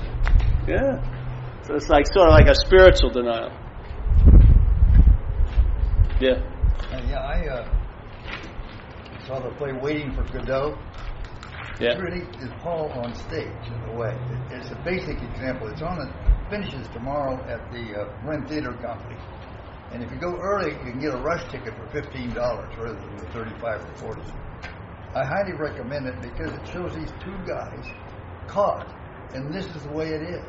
yeah. 0.68 0.98
So 1.64 1.76
it's 1.76 1.90
like 1.90 2.06
sort 2.08 2.28
of 2.28 2.34
like 2.34 2.48
a 2.48 2.56
spiritual 2.56 3.12
denial. 3.12 3.52
Yeah. 6.20 6.42
Uh, 6.92 7.02
yeah, 7.08 7.20
I 7.20 7.48
uh, 7.48 9.26
saw 9.28 9.40
the 9.40 9.56
play 9.56 9.74
Waiting 9.74 10.12
for 10.14 10.24
Godot. 10.24 10.78
Yeah. 11.80 11.92
It's 11.92 12.02
really 12.02 12.28
is 12.44 12.52
Paul 12.62 12.92
on 12.92 13.16
stage 13.16 13.48
in 13.68 13.90
a 13.90 13.96
way. 13.96 14.12
It, 14.12 14.58
it's 14.60 14.70
a 14.72 14.82
basic 14.84 15.22
example. 15.22 15.70
It's 15.70 15.82
on 15.82 15.98
the 15.98 16.12
finishes 16.50 16.88
tomorrow 16.90 17.40
at 17.48 17.72
the 17.72 18.02
uh, 18.02 18.28
Wren 18.28 18.46
Theater 18.48 18.74
Company. 18.74 19.16
And 19.92 20.04
if 20.04 20.12
you 20.12 20.18
go 20.18 20.36
early, 20.36 20.72
you 20.74 20.92
can 20.92 21.00
get 21.00 21.14
a 21.14 21.18
rush 21.18 21.50
ticket 21.50 21.74
for 21.76 21.88
fifteen 21.90 22.32
dollars 22.34 22.70
rather 22.78 23.00
than 23.00 23.18
thirty-five 23.32 23.82
or 23.82 23.96
forty. 23.96 24.22
I 25.16 25.24
highly 25.24 25.54
recommend 25.54 26.06
it 26.06 26.22
because 26.22 26.52
it 26.52 26.68
shows 26.68 26.94
these 26.94 27.12
two 27.24 27.38
guys 27.48 27.86
caught, 28.48 28.88
and 29.34 29.52
this 29.54 29.66
is 29.74 29.84
the 29.84 29.92
way 29.92 30.10
it 30.10 30.22
is, 30.22 30.44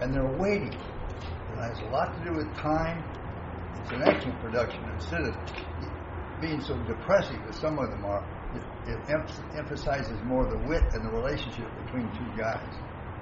and 0.00 0.14
they're 0.14 0.38
waiting. 0.38 0.72
It 0.72 1.58
has 1.58 1.80
a 1.80 1.90
lot 1.90 2.16
to 2.16 2.24
do 2.24 2.36
with 2.36 2.54
time. 2.56 3.02
It's 3.82 3.90
an 3.90 4.02
action 4.02 4.32
production 4.40 4.84
instead 4.94 5.22
of 5.22 5.34
being 6.40 6.60
so 6.60 6.78
depressive 6.84 7.40
as 7.48 7.56
some 7.56 7.78
of 7.80 7.90
them 7.90 8.04
are. 8.04 8.24
It, 8.88 8.96
it 8.96 9.10
em- 9.10 9.26
emphasizes 9.56 10.18
more 10.24 10.48
the 10.48 10.58
wit 10.66 10.82
and 10.94 11.04
the 11.04 11.10
relationship 11.10 11.68
between 11.84 12.08
two 12.16 12.26
guys. 12.36 12.74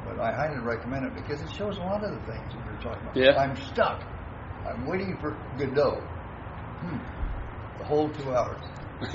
But 0.05 0.21
I 0.21 0.31
highly 0.33 0.61
recommend 0.61 1.05
it 1.07 1.15
because 1.15 1.43
it 1.43 1.51
shows 1.53 1.77
a 1.79 1.81
lot 1.81 2.05
of 2.05 2.13
the 2.13 2.21
things 2.33 2.47
that 2.55 2.65
you're 2.65 2.81
talking 2.81 3.03
about. 3.03 3.17
Yeah. 3.17 3.37
I'm 3.37 3.57
stuck. 3.57 4.03
I'm 4.65 4.87
waiting 4.87 5.17
for 5.21 5.33
Godot. 5.59 6.01
Hmm. 6.81 6.99
The 7.79 7.85
whole 7.85 8.09
two 8.11 8.31
hours. 8.35 8.63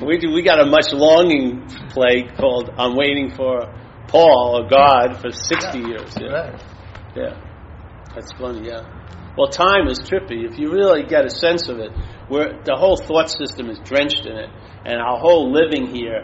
we 0.00 0.18
do. 0.18 0.30
We 0.32 0.42
got 0.42 0.60
a 0.60 0.66
much 0.66 0.92
longing 0.92 1.66
play 1.88 2.22
called 2.36 2.70
"I'm 2.78 2.94
Waiting 2.96 3.30
for 3.30 3.66
Paul 4.06 4.60
or 4.62 4.68
God 4.68 5.20
for 5.20 5.30
60 5.32 5.78
Yeah. 5.78 5.86
years." 5.88 6.14
Yeah, 6.20 6.28
Right. 6.28 6.62
yeah, 7.16 7.34
that's 8.14 8.32
funny. 8.32 8.68
Yeah. 8.68 8.82
Well, 9.36 9.48
time 9.48 9.88
is 9.88 9.98
trippy. 10.00 10.44
If 10.48 10.58
you 10.58 10.70
really 10.70 11.02
get 11.04 11.24
a 11.24 11.30
sense 11.30 11.68
of 11.68 11.78
it, 11.80 11.90
where 12.30 12.62
the 12.62 12.76
whole 12.76 12.96
thought 12.96 13.28
system 13.28 13.68
is 13.68 13.78
drenched 13.80 14.24
in 14.24 14.36
it, 14.36 14.50
and 14.86 15.02
our 15.02 15.18
whole 15.18 15.50
living 15.50 15.92
here, 15.92 16.22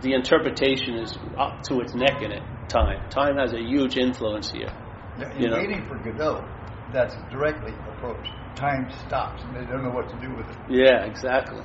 the 0.00 0.14
interpretation 0.14 0.94
is 0.94 1.18
up 1.36 1.62
to 1.64 1.80
its 1.80 1.94
neck 1.94 2.22
in 2.22 2.30
it. 2.30 2.42
Time. 2.68 3.10
Time 3.10 3.36
has 3.36 3.52
a 3.52 3.60
huge 3.60 3.96
influence 3.96 4.50
here. 4.50 4.72
You 5.18 5.46
in 5.46 5.50
know. 5.50 5.56
waiting 5.58 5.86
for 5.88 5.98
Godot, 5.98 6.46
that's 6.92 7.16
directly 7.30 7.72
approached. 7.90 8.30
Time 8.54 8.88
stops 9.06 9.42
and 9.42 9.56
they 9.56 9.66
don't 9.70 9.82
know 9.82 9.90
what 9.90 10.08
to 10.10 10.16
do 10.20 10.34
with 10.34 10.46
it. 10.48 10.56
Yeah, 10.70 11.04
exactly. 11.04 11.62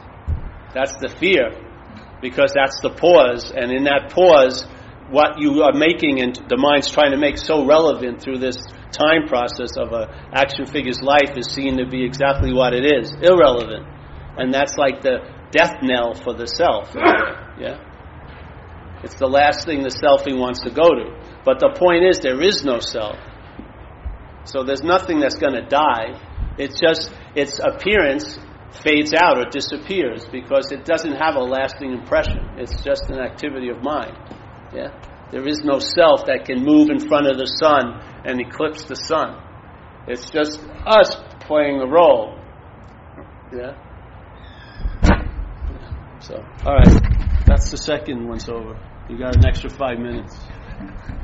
That's 0.74 0.95
the 0.97 1.09
fear, 1.09 1.51
because 2.22 2.53
that's 2.55 2.80
the 2.82 2.89
pause, 2.89 3.51
and 3.51 3.72
in 3.72 3.84
that 3.84 4.09
pause, 4.12 4.66
what 5.12 5.39
you 5.39 5.62
are 5.64 5.74
making 5.74 6.22
and 6.22 6.36
the 6.47 6.57
mind's 6.57 6.89
trying 6.89 7.12
to 7.12 7.18
make 7.18 7.38
so 7.38 7.66
relevant 7.66 8.22
through 8.22 8.39
this 8.39 8.57
time 8.91 9.28
process 9.28 9.78
of 9.78 9.91
a 9.91 10.07
action 10.34 10.66
figure's 10.66 11.01
life 11.01 11.36
is 11.36 11.47
seen 11.51 11.78
to 11.78 11.86
be 11.86 12.03
exactly 12.03 12.53
what 12.53 12.74
it 12.74 12.86
is, 12.86 13.12
irrelevant, 13.22 13.86
and 14.38 14.53
that's 14.53 14.78
like 14.78 15.01
the 15.01 15.20
death 15.51 15.76
knell 15.82 16.14
for 16.14 16.34
the 16.34 16.47
self. 16.47 16.95
in 16.95 17.01
a 17.01 17.05
way, 17.05 17.68
Yeah, 17.68 17.78
it's 19.03 19.16
the 19.16 19.28
last 19.28 19.66
thing 19.66 19.84
the 19.84 19.89
selfing 19.89 20.39
wants 20.39 20.62
to 20.62 20.72
go 20.72 20.95
to. 20.95 21.41
But 21.43 21.59
the 21.59 21.76
point 21.78 22.05
is, 22.05 22.20
there 22.20 22.41
is 22.41 22.64
no 22.64 22.80
self. 22.80 23.18
So 24.45 24.64
there's 24.64 24.84
nothing 24.84 25.20
that's 25.20 25.36
going 25.36 25.53
to 25.53 25.66
die. 25.66 26.20
It's 26.57 26.80
just 26.80 27.14
its 27.36 27.59
appearance 27.59 28.39
fades 28.84 29.14
out 29.14 29.38
or 29.38 29.49
disappears 29.49 30.26
because 30.32 30.72
it 30.72 30.86
doesn't 30.86 31.14
have 31.14 31.36
a 31.36 31.43
lasting 31.43 31.91
impression. 31.91 32.39
It's 32.57 32.82
just 32.84 33.09
an 33.09 33.20
activity 33.20 33.70
of 33.70 33.84
mind. 33.84 34.18
Yeah? 34.74 34.91
There 35.32 35.47
is 35.47 35.61
no 35.63 35.80
self 35.80 36.26
that 36.26 36.45
can 36.45 36.63
move 36.63 36.89
in 36.89 36.99
front 36.99 37.28
of 37.28 37.38
the 37.38 37.45
sun 37.45 38.01
and 38.26 38.39
eclipse 38.41 38.84
the 38.84 38.95
sun. 38.95 39.41
It's 40.07 40.30
just 40.30 40.59
us 40.86 41.15
playing 41.41 41.80
a 41.82 41.88
role. 41.88 42.38
Yeah? 43.53 43.78
So, 46.19 46.36
all 46.65 46.76
right. 46.76 47.45
That's 47.45 47.72
the 47.72 47.78
second 47.78 48.28
one's 48.28 48.47
over. 48.47 48.80
You 49.09 49.17
got 49.17 49.36
an 49.36 49.45
extra 49.45 49.69
five 49.69 49.99
minutes. 49.99 50.38